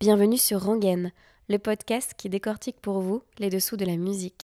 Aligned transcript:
Bienvenue 0.00 0.38
sur 0.38 0.62
Rangaine, 0.62 1.12
le 1.50 1.58
podcast 1.58 2.14
qui 2.16 2.30
décortique 2.30 2.80
pour 2.80 3.02
vous 3.02 3.22
les 3.38 3.50
dessous 3.50 3.76
de 3.76 3.84
la 3.84 3.98
musique. 3.98 4.46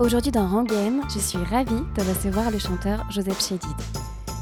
Aujourd'hui 0.00 0.32
dans 0.32 0.48
Rangaine, 0.48 1.02
je 1.14 1.20
suis 1.20 1.38
ravie 1.38 1.70
de 1.94 2.00
recevoir 2.00 2.50
le 2.50 2.58
chanteur 2.58 3.08
Joseph 3.08 3.40
Chédid. 3.40 3.76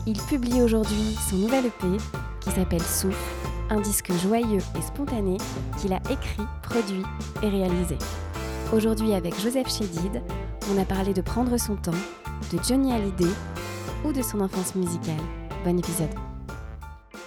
Il 0.06 0.16
publie 0.22 0.62
aujourd'hui 0.62 1.14
son 1.28 1.36
nouvel 1.36 1.66
EP 1.66 1.98
qui 2.40 2.50
s'appelle 2.50 2.80
Souffle, 2.80 3.43
un 3.74 3.80
disque 3.80 4.12
joyeux 4.22 4.60
et 4.78 4.82
spontané 4.82 5.36
qu'il 5.80 5.92
a 5.92 5.98
écrit, 6.08 6.44
produit 6.62 7.02
et 7.42 7.48
réalisé. 7.48 7.98
Aujourd'hui 8.72 9.14
avec 9.14 9.38
Joseph 9.40 9.68
Chédid, 9.68 10.22
on 10.72 10.80
a 10.80 10.84
parlé 10.84 11.12
de 11.12 11.20
prendre 11.20 11.56
son 11.56 11.74
temps, 11.74 11.90
de 12.52 12.58
Johnny 12.62 12.92
Hallyday 12.92 13.28
ou 14.04 14.12
de 14.12 14.22
son 14.22 14.40
enfance 14.40 14.76
musicale. 14.76 15.16
Bon 15.64 15.76
épisode. 15.76 16.10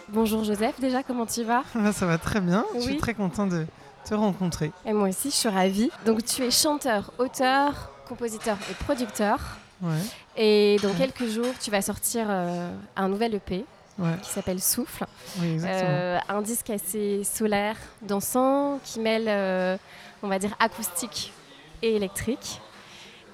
Bonjour 0.10 0.46
Joseph, 0.46 0.80
déjà 0.80 1.04
comment 1.04 1.26
tu 1.26 1.44
vas? 1.44 1.64
Ça 1.92 2.06
va 2.06 2.18
très 2.18 2.40
bien, 2.40 2.64
je 2.76 2.80
suis 2.80 2.92
Oui. 2.94 2.98
très 2.98 3.14
content 3.14 3.46
de 3.46 3.66
te 4.06 4.14
rencontrer. 4.16 4.72
Et 4.86 4.94
moi 4.94 5.10
aussi, 5.10 5.30
je 5.32 5.36
suis 5.36 5.50
ravie. 5.50 5.92
Donc 6.06 6.24
tu 6.24 6.44
es 6.44 6.52
chanteur, 6.52 7.12
auteur, 7.18 7.92
compositeur 8.08 8.56
et 8.72 8.74
producteur. 8.86 9.58
Ouais, 9.82 9.92
Et 10.38 10.78
dans 10.82 10.94
quelques 10.94 11.26
jours, 11.28 11.54
tu 11.60 11.70
vas 11.72 11.82
sortir 11.82 12.26
euh, 12.30 12.72
un 12.96 13.10
nouvel 13.10 13.36
EP 13.36 13.66
ouais, 14.00 14.16
qui 14.22 14.30
s'appelle 14.30 14.62
Souffle. 14.62 15.06
oui. 15.40 15.58
Euh, 15.64 16.20
un 16.30 16.42
disque 16.42 16.70
assez 16.70 17.24
solaire, 17.24 17.78
dansant, 18.02 18.80
qui 18.84 19.00
mêle, 19.00 19.26
euh, 19.28 19.78
on 20.24 20.28
va 20.28 20.40
dire, 20.40 20.56
acoustique 20.60 21.34
et 21.82 21.96
électrique. 21.96 22.60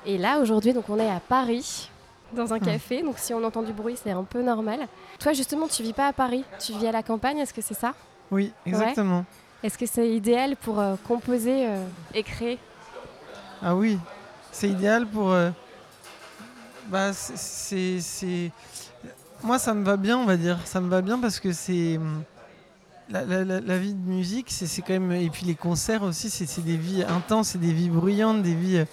Et 0.05 0.17
là, 0.17 0.39
aujourd'hui, 0.39 0.73
donc, 0.73 0.89
on 0.89 0.99
est 0.99 1.09
à 1.09 1.19
Paris, 1.19 1.89
dans 2.33 2.53
un 2.53 2.57
Hmm. 2.57 2.65
café. 2.65 3.01
Donc, 3.01 3.19
si 3.19 3.33
on 3.33 3.43
entend 3.43 3.61
du 3.61 3.71
bruit, 3.73 3.97
c'est 4.01 4.11
un 4.11 4.23
peu 4.23 4.41
normal. 4.41 4.87
Toi, 5.19 5.33
justement, 5.33 5.67
tu 5.67 5.83
vis 5.83 5.93
pas 5.93 6.07
à 6.07 6.13
Paris, 6.13 6.43
tu 6.59 6.73
vis 6.73 6.87
à 6.87 6.91
la 6.91 7.03
campagne. 7.03 7.37
Est-ce 7.37 7.53
que 7.53 7.61
c'est 7.61 7.73
ça? 7.73 7.93
Oui, 8.31 8.51
exactement. 8.65 9.23
Est-ce 9.61 9.77
que 9.77 9.85
c'est 9.85 10.09
idéal 10.09 10.57
pour 10.57 10.79
euh, 10.79 10.95
composer 11.07 11.67
et 12.13 12.23
créer? 12.23 12.59
Ah 13.61 13.75
oui, 13.75 13.97
c'est 14.51 14.67
idéal 14.69 15.07
pour. 15.07 15.33
bah, 16.87 17.13
c'est- 17.13 18.51
Moi, 19.43 19.59
ça 19.59 19.73
me 19.73 19.83
va 19.83 19.97
bien, 19.97 20.17
on 20.17 20.25
va 20.25 20.37
dire. 20.37 20.57
Ça 20.65 20.79
me 20.79 20.87
va 20.87 21.01
bien 21.01 21.19
parce 21.19 21.41
que 21.41 21.51
c'est. 21.51 21.97
hum, 21.97 22.23
La, 23.09 23.77
vie 23.77 23.93
de 23.93 24.09
musique, 24.09 24.49
c'est 24.49 24.81
quand 24.81 24.93
même. 24.93 25.11
Et 25.11 25.29
puis 25.29 25.45
les 25.45 25.55
concerts 25.55 26.03
aussi, 26.03 26.29
c'est 26.29 26.61
des 26.61 26.77
vies 26.77 27.03
intenses, 27.03 27.49
c'est 27.49 27.57
des 27.57 27.73
vies 27.73 27.89
bruyantes, 27.89 28.41
des 28.41 28.55
vies 28.55 28.77
euh, 28.77 28.85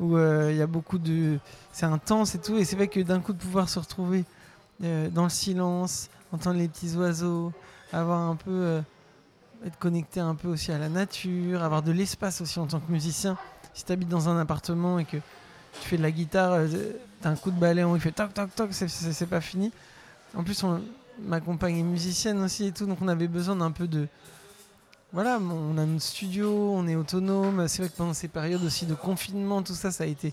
où 0.00 0.16
euh, 0.16 0.50
il 0.50 0.56
y 0.56 0.62
a 0.62 0.66
beaucoup 0.66 0.98
de. 0.98 1.38
C'est 1.72 1.84
intense 1.84 2.34
et 2.34 2.38
tout. 2.40 2.56
Et 2.56 2.64
c'est 2.64 2.76
vrai 2.76 2.88
que 2.88 3.00
d'un 3.00 3.20
coup, 3.20 3.34
de 3.34 3.38
pouvoir 3.38 3.68
se 3.68 3.78
retrouver 3.78 4.24
euh, 4.82 5.10
dans 5.10 5.24
le 5.24 5.30
silence, 5.30 6.08
entendre 6.32 6.58
les 6.58 6.68
petits 6.68 6.96
oiseaux, 6.96 7.52
avoir 7.92 8.20
un 8.20 8.36
peu. 8.36 8.80
être 9.66 9.78
connecté 9.78 10.20
un 10.20 10.34
peu 10.34 10.48
aussi 10.48 10.72
à 10.72 10.78
la 10.78 10.88
nature, 10.88 11.62
avoir 11.62 11.82
de 11.82 11.92
l'espace 11.92 12.40
aussi 12.40 12.58
en 12.58 12.66
tant 12.66 12.80
que 12.80 12.90
musicien. 12.90 13.36
Si 13.74 13.84
tu 13.84 13.92
habites 13.92 14.08
dans 14.08 14.30
un 14.30 14.40
appartement 14.40 14.98
et 14.98 15.04
que 15.04 15.18
tu 15.80 15.88
fais 15.88 15.96
de 15.96 16.02
la 16.02 16.10
guitare, 16.10 16.52
euh, 16.52 16.68
t'as 17.20 17.30
un 17.30 17.36
coup 17.36 17.50
de 17.50 17.58
balai 17.58 17.84
il 17.94 18.00
fait 18.00 18.12
toc 18.12 18.34
toc 18.34 18.54
toc, 18.54 18.68
c'est 18.72 19.26
pas 19.26 19.40
fini. 19.40 19.72
En 20.36 20.42
plus, 20.44 20.62
on- 20.64 20.80
ma 21.20 21.40
compagne 21.40 21.78
est 21.78 21.82
musicienne 21.82 22.42
aussi 22.42 22.66
et 22.66 22.72
tout, 22.72 22.86
donc 22.86 22.98
on 23.02 23.08
avait 23.08 23.28
besoin 23.28 23.56
d'un 23.56 23.70
peu 23.70 23.86
de. 23.86 24.08
Voilà, 25.12 25.38
on 25.38 25.76
a 25.76 25.84
notre 25.84 26.02
studio, 26.02 26.72
on 26.74 26.86
est 26.88 26.96
autonome. 26.96 27.68
C'est 27.68 27.82
vrai 27.82 27.90
que 27.90 27.96
pendant 27.96 28.14
ces 28.14 28.28
périodes 28.28 28.64
aussi 28.64 28.86
de 28.86 28.94
confinement, 28.94 29.62
tout 29.62 29.74
ça, 29.74 29.90
ça 29.90 30.04
a 30.04 30.06
été 30.06 30.32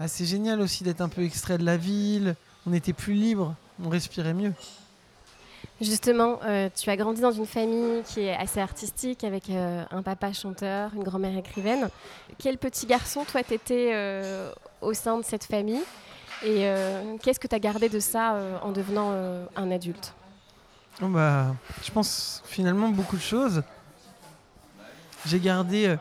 assez 0.00 0.24
génial 0.24 0.60
aussi 0.60 0.84
d'être 0.84 1.02
un 1.02 1.10
peu 1.10 1.22
extrait 1.22 1.58
de 1.58 1.64
la 1.64 1.76
ville. 1.76 2.34
On 2.66 2.72
était 2.72 2.94
plus 2.94 3.12
libre, 3.12 3.54
on 3.84 3.90
respirait 3.90 4.32
mieux. 4.32 4.52
Justement, 5.80 6.38
euh, 6.44 6.70
tu 6.74 6.88
as 6.88 6.96
grandi 6.96 7.20
dans 7.20 7.32
une 7.32 7.44
famille 7.46 8.02
qui 8.04 8.20
est 8.20 8.34
assez 8.34 8.60
artistique, 8.60 9.24
avec 9.24 9.50
euh, 9.50 9.84
un 9.90 10.02
papa 10.02 10.32
chanteur, 10.32 10.90
une 10.94 11.02
grand-mère 11.02 11.36
écrivaine. 11.36 11.90
Quel 12.38 12.56
petit 12.56 12.86
garçon, 12.86 13.24
toi, 13.30 13.42
t'étais 13.42 13.90
euh, 13.92 14.50
au 14.80 14.92
sein 14.94 15.18
de 15.18 15.24
cette 15.24 15.44
famille 15.44 15.82
Et 16.42 16.66
euh, 16.66 17.16
qu'est-ce 17.22 17.40
que 17.40 17.48
tu 17.48 17.54
as 17.54 17.58
gardé 17.58 17.88
de 17.88 17.98
ça 18.00 18.34
euh, 18.34 18.58
en 18.62 18.72
devenant 18.72 19.10
euh, 19.12 19.44
un 19.56 19.70
adulte? 19.70 20.12
Oh 21.02 21.08
bah, 21.08 21.54
je 21.84 21.90
pense 21.90 22.42
finalement 22.46 22.88
beaucoup 22.90 23.16
de 23.16 23.22
choses. 23.22 23.62
J'ai 25.26 25.40
gardé 25.40 25.96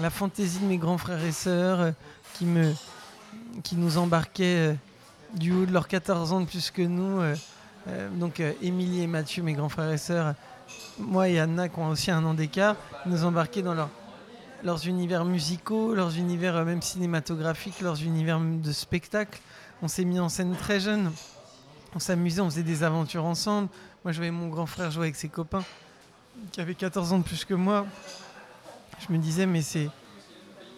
la 0.00 0.10
fantaisie 0.10 0.58
de 0.60 0.66
mes 0.66 0.78
grands 0.78 0.98
frères 0.98 1.22
et 1.24 1.32
sœurs 1.32 1.92
qui, 2.34 2.44
me, 2.46 2.72
qui 3.62 3.76
nous 3.76 3.98
embarquaient 3.98 4.76
du 5.34 5.52
haut 5.52 5.66
de 5.66 5.72
leurs 5.72 5.88
14 5.88 6.32
ans 6.32 6.40
de 6.40 6.46
plus 6.46 6.70
que 6.70 6.82
nous. 6.82 7.20
donc 8.12 8.40
Émilie 8.62 9.02
et 9.02 9.06
Mathieu, 9.06 9.42
mes 9.42 9.52
grands 9.54 9.68
frères 9.68 9.90
et 9.90 9.98
sœurs, 9.98 10.34
moi 10.98 11.28
et 11.28 11.38
Anna 11.40 11.68
qui 11.68 11.78
ont 11.78 11.88
aussi 11.88 12.10
un 12.10 12.24
an 12.24 12.34
d'écart, 12.34 12.76
nous 13.04 13.24
embarquaient 13.24 13.62
dans 13.62 13.74
leur- 13.74 13.90
leurs 14.64 14.86
univers 14.86 15.24
musicaux, 15.24 15.94
leurs 15.94 16.16
univers 16.16 16.56
euh, 16.56 16.64
même 16.64 16.82
cinématographiques, 16.82 17.80
leurs 17.80 18.02
univers 18.02 18.40
de 18.40 18.72
spectacle. 18.72 19.40
On 19.82 19.88
s'est 19.88 20.04
mis 20.04 20.18
en 20.18 20.28
scène 20.28 20.54
très 20.56 20.80
jeune. 20.80 21.12
On 21.94 21.98
s'amusait, 21.98 22.40
on 22.40 22.50
faisait 22.50 22.62
des 22.62 22.82
aventures 22.82 23.24
ensemble. 23.24 23.68
Moi, 24.04 24.12
je 24.12 24.18
voyais 24.18 24.30
mon 24.30 24.48
grand 24.48 24.66
frère 24.66 24.90
jouer 24.90 25.04
avec 25.04 25.16
ses 25.16 25.28
copains 25.28 25.64
qui 26.52 26.60
avaient 26.60 26.74
14 26.74 27.12
ans 27.12 27.18
de 27.18 27.24
plus 27.24 27.44
que 27.44 27.54
moi. 27.54 27.86
Je 29.06 29.12
me 29.12 29.18
disais, 29.18 29.46
mais 29.46 29.62
c'est. 29.62 29.88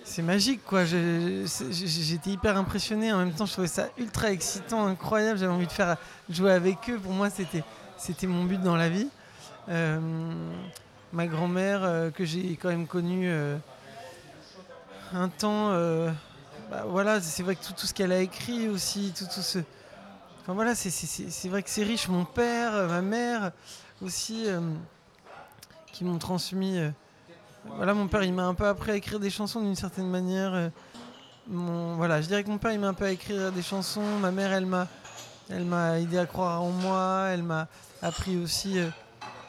C'est 0.05 0.23
magique, 0.23 0.65
quoi. 0.65 0.87
J'étais 0.87 2.31
hyper 2.31 2.57
impressionné. 2.57 3.13
En 3.13 3.19
même 3.19 3.33
temps, 3.33 3.45
je 3.45 3.53
trouvais 3.53 3.69
ça 3.69 3.89
ultra 3.99 4.33
excitant, 4.33 4.87
incroyable. 4.87 5.39
J'avais 5.39 5.53
envie 5.53 5.67
de 5.67 5.73
faire 5.73 5.99
jouer 6.31 6.53
avec 6.53 6.89
eux. 6.89 6.99
Pour 6.99 7.13
moi, 7.13 7.29
c'était 7.29 7.63
c'était 7.99 8.27
mon 8.27 8.45
but 8.45 8.63
dans 8.63 8.77
la 8.77 8.89
vie. 8.89 9.09
Euh, 9.69 10.01
ma 11.13 11.27
grand-mère, 11.27 11.83
euh, 11.85 12.11
que 12.11 12.25
j'ai 12.25 12.57
quand 12.61 12.69
même 12.69 12.87
connue 12.87 13.29
euh, 13.31 13.57
un 15.15 15.29
temps. 15.29 15.71
euh, 15.71 16.11
bah, 16.71 16.85
voilà, 16.87 17.21
c'est 17.21 17.43
vrai 17.43 17.57
que 17.57 17.65
tout, 17.65 17.75
ce 17.87 17.95
qu'elle 17.95 18.13
a 18.13 18.21
écrit 18.21 18.69
aussi, 18.69 19.13
tout, 19.17 19.25
tout 19.25 19.41
ce. 19.41 19.59
Enfin 20.43 20.53
voilà, 20.55 20.75
c'est- 20.75 21.49
vrai 21.49 21.63
que 21.63 21.71
c'est 21.71 21.83
riche. 21.83 22.09
Mon 22.09 22.25
père, 22.25 22.73
ma 22.89 23.01
mère 23.03 23.53
aussi, 24.03 24.47
qui 25.93 26.05
m'ont 26.05 26.19
transmis. 26.19 26.79
voilà, 27.67 27.95
mon 27.95 28.07
père, 28.09 28.23
il 28.23 28.33
m'a 28.33 28.45
un 28.45 28.55
peu 28.55 28.67
appris 28.67 28.93
à 28.93 28.97
écrire 28.97 29.19
des 29.21 29.31
chansons 29.31 29.61
d'une 29.61 29.77
certaine 29.77 30.09
manière. 30.09 30.71
mon, 31.47 31.97
voilà, 31.97 32.21
je 32.23 32.29
dirais 32.29 32.45
que 32.45 32.49
mon 32.51 32.59
père, 32.59 32.73
il 32.73 32.81
m'a 32.81 32.89
un 32.89 32.95
peu 32.95 33.07
à 33.07 33.11
écrire 33.11 33.51
des 33.53 33.63
chansons. 33.63 34.19
Ma 34.21 34.31
mère, 34.31 34.53
elle 34.53 34.67
m'a, 34.67 34.87
elle 35.51 35.65
m'a 35.65 35.99
aidé 36.01 36.19
à 36.19 36.27
croire 36.27 36.63
en 36.63 36.71
moi. 36.71 37.29
Elle 37.31 37.43
m'a 37.43 37.67
appris 38.03 38.37
aussi 38.37 38.79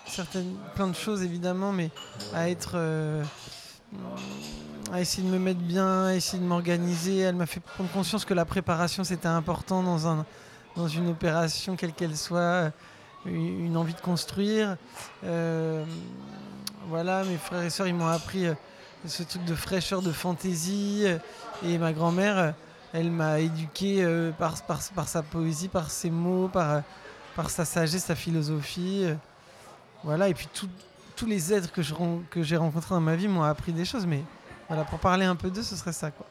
certaines, 0.10 0.56
plein 0.76 0.88
de 0.88 0.96
choses 0.96 1.24
évidemment, 1.24 1.72
mais 1.72 1.90
à 2.34 2.50
être, 2.50 2.74
euh, 2.76 3.24
à 4.92 5.02
essayer 5.02 5.28
de 5.28 5.32
me 5.32 5.40
mettre 5.40 5.60
bien, 5.60 6.08
à 6.08 6.14
essayer 6.16 6.42
de 6.42 6.48
m'organiser. 6.48 7.20
Elle 7.20 7.36
m'a 7.36 7.46
fait 7.46 7.60
prendre 7.60 7.90
conscience 7.92 8.26
que 8.26 8.34
la 8.34 8.46
préparation 8.46 9.04
c'était 9.04 9.28
important 9.28 9.84
dans 9.84 10.08
un, 10.08 10.26
dans 10.76 10.88
une 10.88 11.10
opération 11.10 11.76
quelle 11.76 11.94
qu'elle 11.94 12.18
soit, 12.18 12.40
euh, 12.40 12.70
une 13.26 13.78
envie 13.78 13.94
de 13.94 14.02
construire. 14.02 14.78
Euh, 15.24 15.84
voilà, 16.88 17.24
mes 17.24 17.38
frères 17.38 17.64
et 17.64 17.70
sœurs, 17.70 17.88
ils 17.88 17.96
m'ont 17.96 18.08
appris 18.08 18.46
ce 19.06 19.24
truc 19.24 19.46
de 19.46 19.56
fraîcheur, 19.56 20.02
de 20.02 20.12
fantaisie. 20.12 21.06
Et 21.64 21.78
ma 21.78 21.94
grand-mère, 21.94 22.56
elle 22.94 23.12
m'a 23.12 23.40
éduqué 23.40 24.08
par, 24.40 24.58
sa 25.08 25.22
poésie, 25.22 25.68
par 25.68 25.92
ses 25.92 26.10
mots, 26.10 26.48
par 26.48 27.50
sa 27.50 27.66
sagesse, 27.66 28.06
sa 28.06 28.16
philosophie. 28.16 29.06
Voilà, 30.04 30.30
et 30.30 30.34
puis 30.34 30.48
tout- 30.54 30.70
tous 31.16 31.26
les 31.26 31.54
êtres 31.54 31.72
que 31.72 31.82
je 31.82 31.94
que 32.30 32.42
j'ai 32.44 32.56
rencontrés 32.58 32.96
dans 32.96 33.02
ma 33.02 33.16
vie 33.16 33.28
m'ont 33.28 33.44
appris 33.44 33.74
des 33.74 33.86
choses. 33.86 34.06
Mais 34.06 34.22
voilà, 34.68 34.84
pour 34.86 35.00
parler 35.00 35.26
un 35.26 35.36
peu 35.36 35.50
d'eux, 35.50 35.64
ce 35.64 35.76
serait 35.76 35.92
ça. 35.94 36.12
Quoi. 36.12 36.26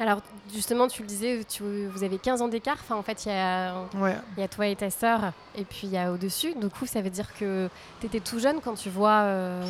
Alors, 0.00 0.20
justement, 0.54 0.86
tu 0.86 1.02
le 1.02 1.08
disais, 1.08 1.42
tu- 1.48 1.86
vous 1.88 2.04
avez 2.04 2.18
15 2.18 2.40
ans 2.40 2.46
d'écart. 2.48 2.76
Enfin, 2.80 2.94
en 2.96 3.02
fait, 3.02 3.24
il 3.26 3.32
y 3.32 3.98
Ouais, 3.98 4.16
y 4.36 4.42
a 4.42 4.48
toi 4.48 4.66
et 4.68 4.76
ta 4.76 4.90
sœur, 4.90 5.32
et 5.56 5.64
puis 5.64 5.80
il 5.84 5.90
y 5.90 5.98
a 5.98 6.12
au-dessus. 6.12 6.54
Du 6.54 6.68
coup, 6.68 6.86
ça 6.86 7.00
veut 7.02 7.10
dire 7.10 7.34
que 7.34 7.68
tu 8.00 8.06
étais 8.06 8.20
tout 8.20 8.38
jeune 8.38 8.60
quand 8.60 8.74
tu 8.74 8.90
vois. 8.90 9.22
euh, 9.22 9.64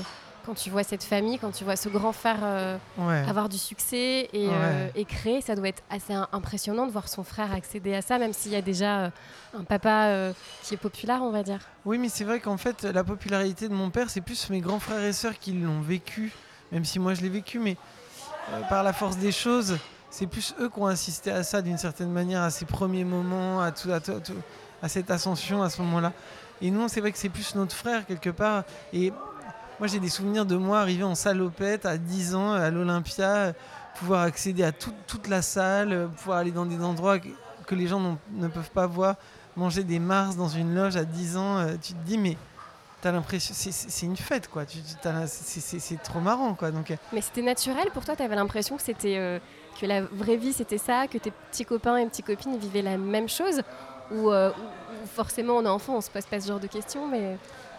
quand 0.49 0.55
tu 0.55 0.71
vois 0.71 0.83
cette 0.83 1.05
famille, 1.05 1.39
quand 1.39 1.50
tu 1.50 1.62
vois 1.62 1.77
ce 1.77 1.91
grand 1.91 2.12
frère 2.12 2.39
euh, 2.43 2.79
ouais. 2.97 3.23
avoir 3.29 3.50
du 3.50 3.59
succès 3.59 4.31
et, 4.33 4.49
Ouais. 4.49 4.55
euh, 4.55 4.89
et 4.95 5.05
créer, 5.05 5.43
ça 5.43 5.55
doit 5.55 5.69
être 5.69 5.83
assez 5.91 6.15
im- 6.15 6.27
impressionnant 6.33 6.87
de 6.87 6.91
voir 6.91 7.06
son 7.06 7.23
frère 7.23 7.53
accéder 7.53 7.95
à 7.95 8.00
ça, 8.00 8.19
même 8.19 8.33
s'il 8.33 8.53
y 8.53 8.56
a 8.56 8.62
déjà 8.62 8.99
euh, 9.00 9.11
un 9.59 9.65
papa 9.65 10.33
qui 10.62 10.73
est 10.73 10.79
populaire, 10.79 11.21
on 11.23 11.31
va 11.31 11.43
dire. 11.43 11.61
Oui, 11.85 11.99
mais 11.99 12.09
c'est 12.09 12.25
vrai 12.25 12.41
qu'en 12.41 12.56
fait, 12.56 12.85
la 12.85 13.05
popularité 13.05 13.69
de 13.69 13.75
mon 13.75 13.91
père, 13.91 14.09
c'est 14.09 14.23
plus 14.23 14.49
mes 14.49 14.61
grands 14.61 14.81
frères 14.81 15.03
et 15.05 15.12
sœurs 15.12 15.39
qui 15.39 15.53
l'ont 15.53 15.83
vécu, 15.83 16.33
même 16.73 16.87
si 16.87 16.99
moi 16.99 17.12
je 17.12 17.21
l'ai 17.21 17.29
vécu, 17.29 17.59
mais 17.59 17.77
par 18.71 18.83
la 18.83 18.94
force 18.94 19.19
des 19.19 19.33
choses, 19.33 19.77
c'est 20.09 20.27
plus 20.27 20.55
eux 20.61 20.71
qui 20.71 20.79
ont 20.79 20.87
assisté 20.87 21.31
à 21.31 21.43
ça 21.43 21.61
d'une 21.61 21.77
certaine 21.77 22.11
manière, 22.11 22.41
à 22.43 22.49
ces 22.51 22.65
premiers 22.65 23.05
moments, 23.05 23.61
à, 23.61 23.71
tout, 23.71 23.93
à, 23.93 24.01
tout- 24.01 24.19
tout- 24.25 24.33
à 24.83 24.89
cette 24.89 25.11
ascension 25.11 25.62
à 25.62 25.69
ce 25.69 25.83
moment-là. 25.83 26.15
Et 26.62 26.71
nous, 26.71 26.89
c'est 26.89 27.01
vrai 27.01 27.12
que 27.12 27.19
c'est 27.19 27.29
plus 27.29 27.55
notre 27.55 27.75
frère 27.77 28.05
quelque 28.06 28.31
part. 28.31 28.65
Et 28.93 29.12
moi 29.79 29.89
j'ai 29.89 30.01
des 30.01 30.09
souvenirs 30.09 30.47
de 30.47 30.57
moi 30.57 30.81
arrivé 30.81 31.05
en 31.05 31.15
salopette 31.15 31.87
à 31.87 31.97
10 31.99 32.35
ans 32.35 32.53
à 32.53 32.71
l'Olympia, 32.71 33.53
pouvoir 33.99 34.23
accéder 34.23 34.65
à 34.65 34.73
toute 34.73 35.29
la 35.29 35.43
salle, 35.43 36.09
pouvoir 36.17 36.39
aller 36.39 36.51
dans 36.51 36.67
des 36.67 36.83
endroits 36.83 37.19
que, 37.19 37.75
les 37.75 37.87
gens 37.87 38.19
ne 38.33 38.49
peuvent 38.49 38.71
pas 38.71 38.87
voir, 38.87 39.17
manger 39.57 39.85
des 39.85 39.99
mars 39.99 40.37
dans 40.37 40.49
une 40.49 40.75
loge 40.75 40.97
à 40.97 41.05
10 41.05 41.37
ans, 41.37 41.67
tu 41.81 41.93
te 41.93 41.99
dis 42.05 42.19
mais 42.19 42.37
t'as 43.01 43.13
l'impression 43.13 43.55
c'est 43.55 44.07
une 44.07 44.17
fête 44.17 44.49
quoi. 44.49 44.65
C'est 44.67 46.03
trop 46.03 46.21
marrant 46.21 46.55
quoi. 46.55 46.71
Donc 46.71 46.93
mais 47.13 47.21
c'était 47.21 47.43
naturel 47.43 47.91
pour 47.93 48.05
toi 48.05 48.17
t'avais 48.17 48.37
l'impression 48.37 48.77
que 48.77 48.83
c'était 48.83 49.41
que 49.81 49.87
la 49.87 50.03
vraie 50.03 50.37
vie 50.37 50.53
c'était 50.53 50.79
ça, 50.79 51.07
que 51.07 51.19
tes 51.19 51.31
petits 51.31 51.65
copains 51.65 51.99
et 51.99 52.07
petites 52.07 52.27
copines 52.27 52.59
vivaient 52.59 52.83
la 52.83 52.97
même 52.97 53.29
chose 53.29 53.63
euh, 54.13 54.51
ou, 54.51 55.07
forcément 55.07 55.55
on 55.55 55.65
est 55.65 55.69
enfant, 55.69 55.97
on 55.97 56.01
se 56.01 56.11
pose 56.11 56.27
pas 56.27 56.41
ce 56.41 56.49
genre 56.49 56.61
de 56.61 56.67
questions, 56.67 57.07
mais... 57.07 57.37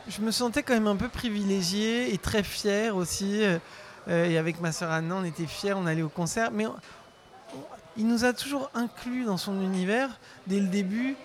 Je 0.08 0.22
me 0.22 0.32
sentais 0.32 0.64
quand 0.64 0.74
même 0.74 0.88
un 0.88 0.96
peu 0.96 1.10
privilégiée 1.10 2.14
et 2.14 2.18
très 2.18 2.44
fière 2.44 2.96
aussi. 2.96 3.44
Euh, 3.44 3.60
et 4.26 4.38
avec 4.38 4.60
ma 4.60 4.72
sœur 4.72 4.92
Anna, 4.92 5.16
on 5.16 5.24
était 5.24 5.46
fiers, 5.46 5.74
on 5.74 5.86
allait 5.86 6.02
au 6.02 6.10
concert. 6.10 6.52
Mais 6.52 6.66
il 7.98 8.08
nous 8.08 8.26
a 8.26 8.34
toujours 8.34 8.72
inclus 8.74 9.26
dans 9.26 9.38
son 9.38 9.62
univers 9.62 10.20
dès 10.48 10.60
le 10.60 10.68
début. 10.68 11.16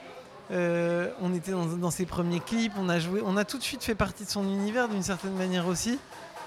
Euh, 0.51 1.11
on 1.23 1.35
était 1.35 1.53
dans, 1.53 1.91
ses 1.91 2.05
premiers 2.05 2.41
clips, 2.41 2.73
on 2.77 2.89
a 2.89 2.99
joué, 2.99 3.23
on 3.25 3.37
a 3.37 3.45
tout 3.45 3.57
de 3.57 3.63
suite 3.63 3.83
fait 3.83 3.95
partie 3.95 4.25
de 4.25 4.29
son 4.29 4.45
univers 4.45 4.89
d'une 4.89 5.03
certaine 5.03 5.35
manière 5.35 5.67
aussi. 5.67 5.99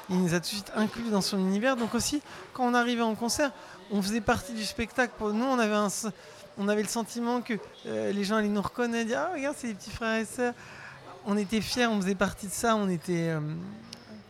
Il 0.09 0.21
nous 0.21 0.33
a 0.33 0.37
tout 0.37 0.43
de 0.43 0.45
suite 0.45 0.71
inclus 0.75 1.09
dans 1.09 1.21
son 1.21 1.39
univers. 1.39 1.75
Donc 1.75 1.95
aussi, 1.95 2.21
quand 2.53 2.65
on 2.65 2.73
arrivait 2.73 3.01
en 3.01 3.15
concert, 3.15 3.51
on 3.91 4.01
faisait 4.01 4.21
partie 4.21 4.53
du 4.53 4.63
spectacle. 4.63 5.13
Nous, 5.19 5.45
on 5.45 5.59
avait, 5.59 5.75
un, 5.75 5.87
on 6.57 6.67
avait 6.67 6.83
le 6.83 6.87
sentiment 6.87 7.41
que 7.41 7.53
euh, 7.87 8.11
les 8.11 8.23
gens 8.23 8.35
allaient 8.35 8.47
nous 8.47 8.61
reconnaître, 8.61 9.07
dire 9.07 9.25
Ah, 9.27 9.33
regarde, 9.33 9.55
c'est 9.57 9.67
les 9.67 9.73
petits 9.73 9.91
frères 9.91 10.21
et 10.21 10.25
sœurs. 10.25 10.53
On 11.29 11.35
était 11.35 11.59
fiers, 11.59 11.87
on 11.87 11.99
faisait 12.01 12.15
partie 12.15 12.47
de 12.47 12.51
ça. 12.53 12.77
On 12.77 12.87
était, 12.87 13.29
euh, 13.29 13.41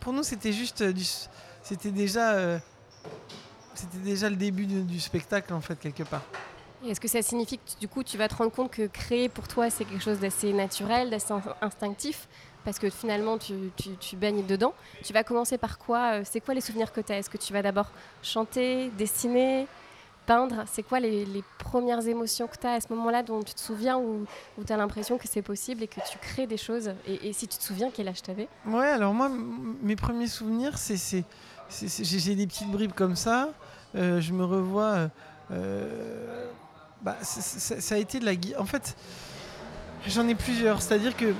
pour 0.00 0.12
nous, 0.12 0.24
c'était 0.24 0.52
juste. 0.52 0.82
Du, 0.82 1.04
c'était 1.62 1.92
déjà. 1.92 2.32
Euh, 2.32 2.58
déjà 4.02 4.28
le 4.28 4.34
début 4.34 4.66
du, 4.66 5.00
spectacle, 5.00 5.54
en 5.54 5.60
fait, 5.60 5.78
quelque 5.78 6.02
part. 6.02 6.22
Est-ce 6.84 7.00
que 7.00 7.06
ça 7.06 7.22
signifie 7.22 7.58
que 7.58 7.78
du 7.80 7.86
coup, 7.86 8.02
tu 8.02 8.18
vas 8.18 8.26
te 8.26 8.34
rendre 8.34 8.50
compte 8.50 8.72
que 8.72 8.86
créer 8.88 9.28
pour 9.28 9.46
toi, 9.46 9.70
c'est 9.70 9.84
quelque 9.84 10.02
chose 10.02 10.18
d'assez 10.18 10.52
naturel, 10.52 11.10
d'assez 11.10 11.32
instinctif? 11.60 12.28
Parce 12.64 12.78
que 12.78 12.90
finalement 12.90 13.38
tu, 13.38 13.54
tu, 14.00 14.16
baignes 14.16 14.44
dedans. 14.44 14.74
Tu 15.02 15.12
vas 15.12 15.24
commencer 15.24 15.56
par 15.56 15.78
quoi? 15.78 16.18
Euh, 16.18 16.22
C'est 16.24 16.40
quoi 16.40 16.54
les 16.54 16.60
souvenirs 16.60 16.92
que 16.92 17.00
tu 17.00 17.12
as 17.12 17.18
Est-ce 17.18 17.30
que 17.30 17.38
tu 17.38 17.52
vas 17.52 17.62
d'abord 17.62 17.90
chanter, 18.22 18.90
dessiner, 18.98 19.66
peindre 20.28 20.64
C'est 20.70 20.82
quoi 20.82 21.00
les, 21.00 21.42
premières 21.58 22.06
émotions 22.06 22.46
que 22.46 22.56
tu 22.56 22.66
as 22.66 22.74
à 22.74 22.80
ce 22.80 22.92
moment-là 22.94 23.22
dont 23.22 23.42
tu 23.42 23.52
te 23.54 23.60
souviens 23.60 23.98
ou, 23.98 24.24
tu 24.64 24.72
as 24.72 24.76
l'impression 24.76 25.18
que 25.18 25.26
c'est 25.26 25.42
possible 25.42 25.82
et 25.82 25.88
que 25.88 26.00
tu 26.10 26.18
crées 26.18 26.46
des 26.46 26.56
choses 26.56 26.92
et, 27.06 27.32
si 27.32 27.48
tu 27.48 27.58
te 27.58 27.62
souviens, 27.62 27.90
quel 27.92 28.08
âge 28.08 28.22
tu 28.22 28.30
avais 28.30 28.48
Ouais, 28.66 28.86
alors 28.86 29.12
moi, 29.12 29.30
mes 29.82 29.96
premiers 29.96 30.28
souvenirs, 30.28 30.78
c'est. 30.78 31.24
J'ai 31.70 32.34
des 32.34 32.46
petites 32.46 32.70
bribes 32.70 32.92
comme 32.92 33.16
ça. 33.16 33.50
Euh, 33.94 34.20
je 34.20 34.32
me 34.32 34.44
revois. 34.44 35.10
Euh, 35.50 36.46
bah, 37.02 37.16
ça 37.22 37.94
a 37.94 37.98
été 37.98 38.20
de 38.20 38.24
la. 38.24 38.32
En 38.58 38.64
fait, 38.66 38.96
j'en 40.06 40.26
ai 40.28 40.34
plusieurs. 40.34 40.80
C'est-à-dire 40.80 41.16
que 41.16 41.34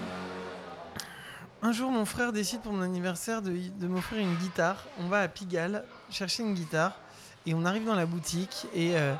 un 1.60 1.72
jour, 1.72 1.90
mon 1.90 2.04
frère 2.04 2.32
décide 2.32 2.60
pour 2.60 2.72
mon 2.72 2.82
anniversaire 2.82 3.42
de, 3.42 3.86
m'offrir 3.86 4.20
une 4.20 4.34
guitare. 4.36 4.84
On 5.00 5.08
va 5.08 5.22
à 5.22 5.28
Pigalle 5.28 5.84
chercher 6.10 6.42
une 6.42 6.54
guitare 6.54 6.98
et 7.46 7.54
on 7.54 7.64
arrive 7.64 7.84
dans 7.84 7.94
la 7.94 8.06
boutique 8.06 8.66
et 8.74 8.96
euh, 8.96 9.14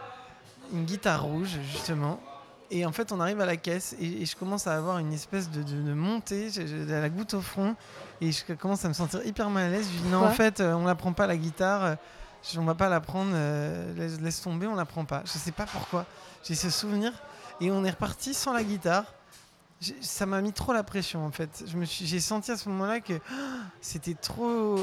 une 0.73 0.85
guitare 0.85 1.25
rouge 1.25 1.59
justement. 1.73 2.21
Et 2.71 2.85
en 2.85 2.93
fait, 2.93 3.13
on 3.13 3.21
arrive 3.21 3.41
à 3.41 3.47
la 3.47 3.57
caisse 3.57 3.97
et, 3.99 4.27
je 4.27 4.37
commence 4.37 4.67
à 4.67 4.77
avoir 4.77 4.99
une 4.99 5.13
espèce 5.13 5.51
de, 5.51 5.95
montée, 5.95 6.51
j'ai 6.51 6.85
la 6.85 7.09
goutte 7.09 7.33
au 7.33 7.41
front 7.41 7.75
et 8.21 8.31
je 8.31 8.53
commence 8.53 8.85
à 8.85 8.89
me 8.89 8.93
sentir 8.93 9.25
hyper 9.25 9.49
mal 9.49 9.65
à 9.65 9.71
l'aise. 9.71 9.89
Je 9.91 10.03
dis 10.03 10.09
non, 10.09 10.25
en 10.25 10.31
fait, 10.31 10.61
euh, 10.61 10.75
on 10.75 10.85
la 10.85 10.95
prend 10.95 11.15
pas 11.15 11.27
la 11.27 11.39
guitare, 11.39 11.85
euh, 11.85 11.95
on 12.59 12.65
va 12.65 12.75
pas 12.75 12.91
la 12.91 13.01
prendre, 13.01 13.33
laisse, 13.97 14.43
tomber, 14.43 14.67
on 14.67 14.75
la 14.75 14.85
prend 14.85 15.07
pas. 15.07 15.23
Je 15.25 15.33
sais 15.33 15.53
pas 15.53 15.65
pourquoi. 15.65 16.05
J'ai 16.45 16.55
ce 16.55 16.69
souvenir 16.69 17.13
et 17.61 17.71
on 17.71 17.85
est 17.85 17.91
reparti 17.91 18.35
sans 18.35 18.53
la 18.53 18.63
guitare 18.63 19.05
ça 20.01 20.27
m'a 20.27 20.41
mis 20.41 20.53
trop 20.53 20.73
la 20.73 20.83
pression 20.83 21.25
en 21.25 21.31
fait. 21.31 21.65
J'ai 21.89 22.21
senti 22.21 22.51
à 22.51 22.57
ce 22.57 22.69
moment-là 22.69 23.01
que 23.01 23.15
c'était 23.81 24.15
trop. 24.15 24.79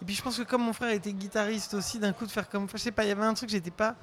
Et 0.00 0.04
puis 0.06 0.14
je 0.14 0.22
pense 0.22 0.38
que 0.38 0.42
comme 0.42 0.62
mon 0.62 0.72
frère 0.72 0.90
était 0.90 1.12
guitariste 1.12 1.74
aussi, 1.74 1.98
d'un 1.98 2.12
coup 2.12 2.26
de 2.26 2.30
faire 2.30 2.48
comme. 2.48 2.66
Je 2.72 2.78
sais 2.78 2.92
pas, 2.92 3.04
il 3.04 3.08
y 3.08 3.12
avait 3.12 3.24
un 3.24 3.34
truc, 3.34 3.50
j'étais 3.50 3.70
pas. 3.70 3.94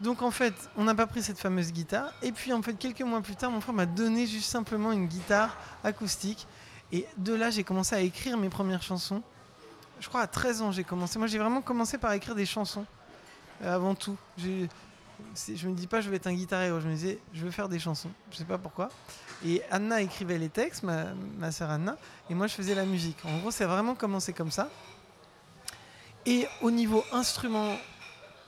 Donc 0.00 0.22
en 0.22 0.30
fait, 0.30 0.54
on 0.76 0.84
n'a 0.84 0.94
pas 0.94 1.06
pris 1.06 1.22
cette 1.22 1.38
fameuse 1.38 1.72
guitare. 1.72 2.12
Et 2.22 2.32
puis 2.32 2.52
en 2.52 2.62
fait, 2.62 2.74
quelques 2.74 3.02
mois 3.02 3.20
plus 3.20 3.36
tard, 3.36 3.50
mon 3.50 3.60
frère 3.60 3.74
m'a 3.74 3.86
donné 3.86 4.26
juste 4.26 4.50
simplement 4.50 4.92
une 4.92 5.06
guitare 5.06 5.56
acoustique. 5.82 6.46
Et 6.92 7.06
de 7.16 7.34
là, 7.34 7.50
j'ai 7.50 7.64
commencé 7.64 7.94
à 7.94 8.00
écrire 8.00 8.36
mes 8.36 8.48
premières 8.48 8.82
chansons. 8.82 9.22
Je 10.00 10.08
crois 10.08 10.20
à 10.20 10.26
13 10.26 10.62
ans, 10.62 10.72
j'ai 10.72 10.84
commencé. 10.84 11.18
Moi, 11.18 11.28
j'ai 11.28 11.38
vraiment 11.38 11.62
commencé 11.62 11.98
par 11.98 12.12
écrire 12.12 12.34
des 12.34 12.46
chansons 12.46 12.84
euh, 13.62 13.74
avant 13.74 13.94
tout. 13.94 14.16
Je 15.34 15.68
me 15.68 15.74
dis 15.74 15.86
pas, 15.86 16.00
je 16.00 16.10
vais 16.10 16.16
être 16.16 16.26
un 16.26 16.34
guitariste. 16.34 16.80
Je 16.80 16.88
me 16.88 16.94
disais, 16.94 17.18
je 17.32 17.44
veux 17.44 17.50
faire 17.50 17.68
des 17.68 17.78
chansons. 17.78 18.10
Je 18.30 18.36
sais 18.36 18.44
pas 18.44 18.58
pourquoi. 18.58 18.88
Et 19.44 19.62
Anna 19.70 20.00
écrivait 20.00 20.38
les 20.38 20.48
textes, 20.48 20.82
ma, 20.82 21.06
ma 21.38 21.52
sœur 21.52 21.70
Anna, 21.70 21.96
et 22.30 22.34
moi 22.34 22.46
je 22.46 22.54
faisais 22.54 22.74
la 22.74 22.84
musique. 22.84 23.18
En 23.24 23.38
gros, 23.38 23.50
c'est 23.50 23.64
vraiment 23.64 23.94
commencé 23.94 24.32
comme 24.32 24.50
ça. 24.50 24.68
Et 26.26 26.46
au 26.62 26.70
niveau 26.70 27.04
instrument, 27.12 27.76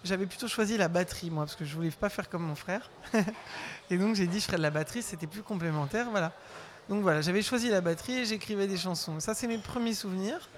j'avais 0.04 0.26
plutôt 0.26 0.48
choisi 0.48 0.78
la 0.78 0.88
batterie, 0.88 1.30
moi, 1.30 1.44
parce 1.44 1.56
que 1.56 1.64
je 1.64 1.74
voulais 1.74 1.90
pas 1.90 2.08
faire 2.08 2.28
comme 2.30 2.44
mon 2.44 2.54
frère. 2.54 2.90
et 3.90 3.98
donc 3.98 4.14
j'ai 4.14 4.26
dit, 4.26 4.40
je 4.40 4.46
ferais 4.46 4.56
de 4.56 4.62
la 4.62 4.70
batterie, 4.70 5.02
c'était 5.02 5.26
plus 5.26 5.42
complémentaire, 5.42 6.08
voilà. 6.10 6.32
Donc 6.88 7.02
voilà, 7.02 7.20
j'avais 7.20 7.42
choisi 7.42 7.68
la 7.68 7.80
batterie 7.80 8.18
et 8.18 8.24
j'écrivais 8.24 8.66
des 8.66 8.76
chansons. 8.78 9.20
Ça, 9.20 9.34
c'est 9.34 9.48
mes 9.48 9.58
premiers 9.58 9.94
souvenirs. 9.94 10.48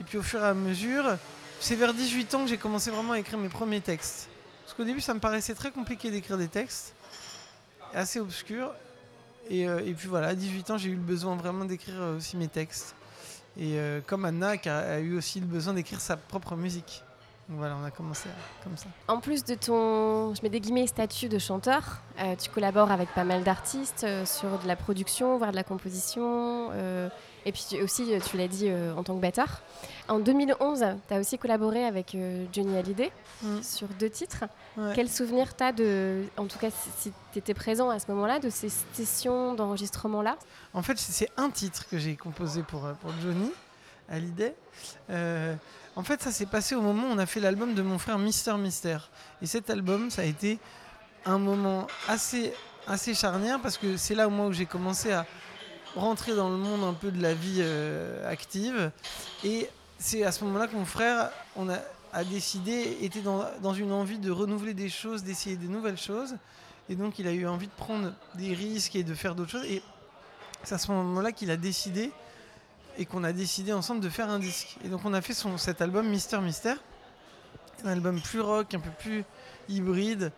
Et 0.00 0.02
puis 0.02 0.16
au 0.16 0.22
fur 0.22 0.42
et 0.42 0.46
à 0.46 0.54
mesure, 0.54 1.16
c'est 1.60 1.76
vers 1.76 1.92
18 1.92 2.34
ans 2.34 2.44
que 2.44 2.48
j'ai 2.48 2.56
commencé 2.56 2.90
vraiment 2.90 3.12
à 3.12 3.18
écrire 3.18 3.38
mes 3.38 3.50
premiers 3.50 3.82
textes. 3.82 4.30
Parce 4.70 4.76
qu'au 4.76 4.84
début, 4.84 5.00
ça 5.00 5.14
me 5.14 5.18
paraissait 5.18 5.54
très 5.54 5.72
compliqué 5.72 6.12
d'écrire 6.12 6.38
des 6.38 6.46
textes, 6.46 6.94
assez 7.92 8.20
obscurs. 8.20 8.72
Euh, 9.50 9.80
et, 9.84 9.94
puis 9.94 10.06
voilà, 10.06 10.28
à 10.28 10.34
18 10.36 10.70
ans, 10.70 10.78
j'ai 10.78 10.90
eu 10.90 10.94
le 10.94 11.00
besoin 11.00 11.34
vraiment 11.34 11.64
d'écrire 11.64 12.00
euh, 12.00 12.16
aussi 12.16 12.36
mes 12.36 12.46
textes. 12.46 12.94
Et 13.58 13.80
euh, 13.80 14.00
comme 14.06 14.24
Anna, 14.24 14.58
qui 14.58 14.68
a, 14.68 15.00
eu 15.00 15.16
aussi 15.16 15.40
le 15.40 15.46
besoin 15.46 15.74
d'écrire 15.74 16.00
sa 16.00 16.16
propre 16.16 16.54
musique. 16.54 17.02
Donc 17.48 17.58
voilà, 17.58 17.76
on 17.82 17.84
a 17.84 17.90
commencé 17.90 18.28
comme 18.62 18.76
ça. 18.76 18.86
En 19.08 19.18
plus 19.18 19.42
de 19.42 19.56
ton, 19.56 20.36
je 20.36 20.42
mets 20.44 20.50
des 20.50 20.60
guillemets, 20.60 20.86
statut 20.86 21.28
de 21.28 21.40
chanteur, 21.40 22.00
tu 22.40 22.48
collabores 22.48 22.92
avec 22.92 23.12
pas 23.12 23.24
mal 23.24 23.42
d'artistes 23.42 24.06
sur 24.24 24.56
de 24.60 24.68
la 24.68 24.76
production, 24.76 25.36
voire 25.36 25.50
de 25.50 25.56
la 25.56 25.64
composition. 25.64 26.70
Et 27.46 27.52
puis 27.52 27.80
aussi, 27.82 28.06
tu 28.28 28.36
l'as 28.36 28.48
dit 28.48 28.68
euh, 28.68 28.94
en 28.94 29.02
tant 29.02 29.16
que 29.16 29.20
batteur. 29.20 29.62
En 30.08 30.18
2011, 30.18 30.84
tu 31.08 31.14
as 31.14 31.20
aussi 31.20 31.38
collaboré 31.38 31.84
avec 31.84 32.14
euh, 32.14 32.44
Johnny 32.52 32.76
Hallyday 32.76 33.10
mm. 33.42 33.62
sur 33.62 33.88
deux 33.98 34.10
titres. 34.10 34.44
Quel 34.94 35.08
souvenir 35.08 35.54
tu 35.56 35.64
as 35.64 35.72
de, 35.72 36.24
en 36.36 36.46
tout 36.46 36.58
cas 36.58 36.68
si 36.70 37.12
tu 37.32 37.38
étais 37.38 37.54
présent 37.54 37.90
à 37.90 37.98
ce 37.98 38.10
moment-là, 38.10 38.38
de 38.38 38.50
ces 38.50 38.68
sessions 38.92 39.54
d'enregistrement-là? 39.54 40.36
En 40.74 40.82
fait, 40.82 40.98
c'est 40.98 41.30
un 41.36 41.50
titre 41.50 41.86
que 41.88 41.98
j'ai 41.98 42.16
composé 42.16 42.62
pour, 42.62 42.86
euh, 42.86 42.92
pour 42.94 43.12
Johnny 43.22 43.50
Hallyday. 44.08 44.54
en 45.96 46.02
fait, 46.02 46.22
ça 46.22 46.32
s'est 46.32 46.46
passé 46.46 46.74
au 46.74 46.82
moment 46.82 47.08
où 47.08 47.10
on 47.12 47.18
a 47.18 47.26
fait 47.26 47.40
l'album 47.40 47.74
de 47.74 47.82
mon 47.82 47.98
frère 47.98 48.18
Mister 48.18 48.54
Mister. 48.56 48.98
Et 49.42 49.46
cet 49.46 49.70
album, 49.70 50.10
ça 50.10 50.22
a 50.22 50.24
été 50.24 50.58
un 51.24 51.38
moment 51.38 51.86
assez, 52.08 52.52
assez 52.86 53.14
charnière 53.14 53.60
parce 53.60 53.78
que 53.78 53.96
c'est 53.96 54.14
là 54.14 54.26
au 54.26 54.30
moment 54.30 54.46
où 54.46 54.52
j'ai 54.52 54.66
commencé 54.66 55.12
à 55.12 55.26
rentrer 55.96 56.34
dans 56.34 56.48
le 56.48 56.56
monde 56.56 56.84
un 56.84 56.92
peu 56.92 57.10
de 57.10 57.20
la 57.22 57.34
vie 57.34 57.58
euh, 57.60 58.30
active. 58.30 58.90
Et 59.44 59.68
c'est 59.98 60.24
à 60.24 60.32
ce 60.32 60.44
moment-là 60.44 60.66
que 60.66 60.76
mon 60.76 60.84
frère 60.84 61.30
on 61.56 61.68
a, 61.68 61.78
a 62.12 62.24
décidé, 62.24 62.98
était 63.02 63.20
dans, 63.20 63.44
dans, 63.62 63.74
une 63.74 63.92
envie 63.92 64.18
de 64.18 64.30
renouveler 64.30 64.74
des 64.74 64.88
choses, 64.88 65.22
d'essayer 65.22 65.56
des 65.56 65.68
nouvelles 65.68 65.98
choses. 65.98 66.36
Et 66.88 66.94
donc 66.94 67.18
il 67.18 67.26
a 67.28 67.32
eu 67.32 67.46
envie 67.46 67.66
de 67.66 67.72
prendre 67.72 68.12
des 68.34 68.54
risques 68.54 68.96
et 68.96 69.04
de 69.04 69.14
faire 69.14 69.34
d'autres 69.34 69.50
choses. 69.50 69.66
Et 69.66 69.82
c'est 70.62 70.74
à 70.74 70.78
ce 70.78 70.90
moment-là 70.92 71.32
qu'il 71.32 71.50
a 71.50 71.56
décidé 71.56 72.12
et 72.98 73.06
qu'on 73.06 73.24
a 73.24 73.32
décidé 73.32 73.72
ensemble 73.72 74.00
de 74.00 74.08
faire 74.08 74.28
un 74.28 74.38
disque. 74.38 74.76
Et 74.84 74.88
donc 74.88 75.02
on 75.04 75.14
a 75.14 75.20
fait 75.20 75.34
son, 75.34 75.56
cet 75.58 75.80
album 75.80 76.08
Mister 76.08 76.38
Mister, 76.40 76.74
un 77.84 77.88
album 77.88 78.20
plus 78.20 78.40
rock, 78.40 78.74
un 78.74 78.80
peu 78.80 78.90
plus 78.98 79.24
hybride, 79.68 80.32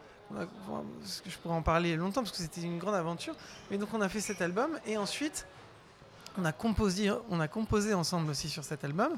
je 1.27 1.37
pourrais 1.39 1.55
en 1.55 1.63
parler 1.63 1.97
longtemps 1.97 2.23
parce 2.23 2.33
que 2.33 2.43
c'était 2.43 2.63
une 2.63 2.79
grande 2.79 2.95
aventure. 2.95 3.35
Mais 3.71 3.79
donc 3.79 3.89
on 3.93 4.01
a 4.01 4.09
fait 4.09 4.21
cet 4.21 4.41
album 4.43 4.79
et 4.87 4.97
ensuite 4.97 5.47
on 6.39 6.45
a 6.45 6.53
composé, 6.53 7.11
on 7.31 7.41
a 7.41 7.49
composé 7.49 7.95
ensemble 7.95 8.31
aussi 8.31 8.49
sur 8.49 8.65
cet 8.65 8.85
album. 8.85 9.13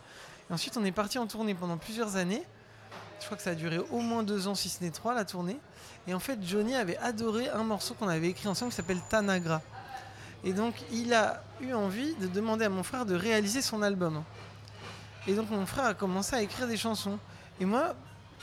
Et 0.51 0.53
ensuite 0.53 0.77
on 0.77 0.85
est 0.85 0.93
parti 0.93 1.19
en 1.19 1.27
tournée 1.27 1.55
pendant 1.55 1.77
plusieurs 1.77 2.17
années. 2.17 2.43
Je 3.21 3.27
crois 3.27 3.37
que 3.37 3.43
ça 3.43 3.51
a 3.51 3.55
duré 3.55 3.79
au 3.79 4.01
moins 4.01 4.23
deux 4.23 4.49
ans, 4.49 4.55
si 4.55 4.69
ce 4.69 4.83
n'est 4.83 4.91
trois, 4.91 5.15
la 5.15 5.25
tournée. 5.25 5.59
Et 6.07 6.15
en 6.15 6.19
fait, 6.19 6.39
Johnny 6.43 6.75
avait 6.75 6.99
adoré 6.99 7.49
un 7.49 7.63
morceau 7.63 7.95
qu'on 7.95 8.09
avait 8.09 8.29
écrit 8.29 8.49
ensemble 8.49 8.71
qui 8.71 8.77
s'appelle 8.77 9.01
Tanagra. 9.09 9.63
Et 10.45 10.53
donc, 10.53 10.75
il 10.93 11.15
a 11.15 11.43
eu 11.61 11.73
envie 11.73 12.15
de 12.17 12.27
demander 12.27 12.67
à 12.67 12.69
mon 12.69 12.83
frère 12.83 13.07
de 13.07 13.15
réaliser 13.15 13.63
son 13.63 13.81
album. 13.81 14.23
Et 15.27 15.33
donc, 15.33 15.49
mon 15.51 15.65
frère 15.65 15.87
a 15.87 15.95
commencé 15.95 16.37
à 16.37 16.43
écrire 16.43 16.67
des 16.67 16.77
chansons. 16.77 17.19
Et 17.61 17.65
moi, 17.65 17.95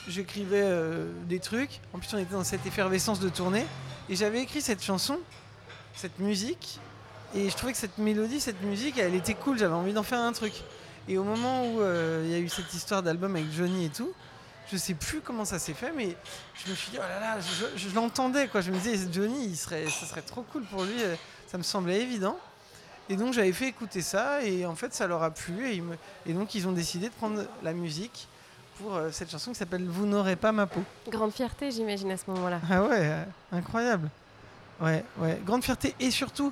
j'écrivais 0.08 0.63
euh, 0.63 1.12
des 1.27 1.39
trucs. 1.39 1.79
En 1.93 2.00
plus, 2.00 2.13
on 2.13 2.17
était 2.17 2.34
dans 2.34 2.43
cette 2.43 2.65
effervescence 2.65 3.20
de 3.20 3.29
tournée. 3.29 3.65
Et 4.10 4.15
j'avais 4.15 4.41
écrit 4.41 4.62
cette 4.62 4.84
chanson, 4.84 5.20
cette 5.96 6.20
musique. 6.20 6.79
Et 7.34 7.50
je 7.50 7.55
trouvais 7.55 7.72
que 7.72 7.77
cette 7.77 7.98
mélodie, 7.98 8.39
cette 8.39 8.62
musique, 8.62 8.98
elle 8.98 9.15
était 9.15 9.34
cool. 9.34 9.58
J'avais 9.58 9.74
envie 9.74 9.93
d'en 9.93 10.03
faire 10.03 10.20
un 10.20 10.34
truc. 10.34 10.53
Et 11.08 11.17
au 11.17 11.24
moment 11.24 11.65
où 11.67 11.81
euh, 11.81 12.24
il 12.25 12.31
y 12.31 12.36
a 12.36 12.39
eu 12.39 12.50
cette 12.50 12.74
histoire 12.74 13.03
d'album 13.03 13.36
avec 13.36 13.51
Johnny 13.51 13.86
et 13.86 13.89
tout, 13.89 14.12
je 14.72 14.77
sais 14.77 14.93
plus 14.93 15.22
comment 15.22 15.46
ça 15.46 15.60
s'est 15.60 15.74
fait, 15.74 15.91
mais 15.96 16.15
je 16.53 16.70
me 16.70 16.75
suis 16.75 16.91
dit, 16.91 16.98
oh 17.00 17.01
là 17.01 17.20
là, 17.20 17.38
je, 17.75 17.93
l'entendais, 17.93 18.48
quoi. 18.48 18.62
Je 18.62 18.72
me 18.72 18.77
disais, 18.77 19.12
Johnny, 19.12 19.48
il 19.48 19.58
serait, 19.58 19.88
ça 19.88 20.05
serait 20.05 20.22
trop 20.22 20.43
cool 20.43 20.63
pour 20.63 20.84
lui, 20.84 21.03
euh, 21.03 21.15
ça 21.48 21.58
me 21.58 21.63
semblait 21.63 22.01
évident. 22.01 22.38
Et 23.10 23.17
donc 23.17 23.34
j'avais 23.34 23.51
fait 23.51 23.67
écouter 23.67 24.01
ça, 24.01 24.41
et 24.43 24.65
en 24.65 24.75
fait 24.75 24.93
ça 24.93 25.05
leur 25.08 25.22
a 25.24 25.31
plu, 25.31 25.84
et 26.25 26.34
donc 26.34 26.55
ils 26.55 26.65
ont 26.67 26.72
décidé 26.72 27.10
de 27.10 27.13
prendre 27.13 27.43
la 27.62 27.74
musique 27.74 28.29
pour 28.81 28.95
euh, 28.95 29.09
cette 29.11 29.29
chanson 29.29 29.51
qui 29.51 29.57
s'appelle 29.57 29.85
Vous 29.88 30.05
n'aurez 30.05 30.35
pas 30.35 30.51
ma 30.51 30.65
peau. 30.65 30.83
Grande 31.09 31.31
fierté, 31.31 31.71
j'imagine, 31.71 32.11
à 32.11 32.17
ce 32.17 32.23
moment-là. 32.27 32.59
Ah 32.69 32.83
ouais, 32.83 33.00
euh, 33.01 33.23
incroyable. 33.51 34.09
Ouais, 34.81 35.05
ouais, 35.19 35.39
grande 35.45 35.63
fierté. 35.63 35.95
Et 36.00 36.11
surtout, 36.11 36.51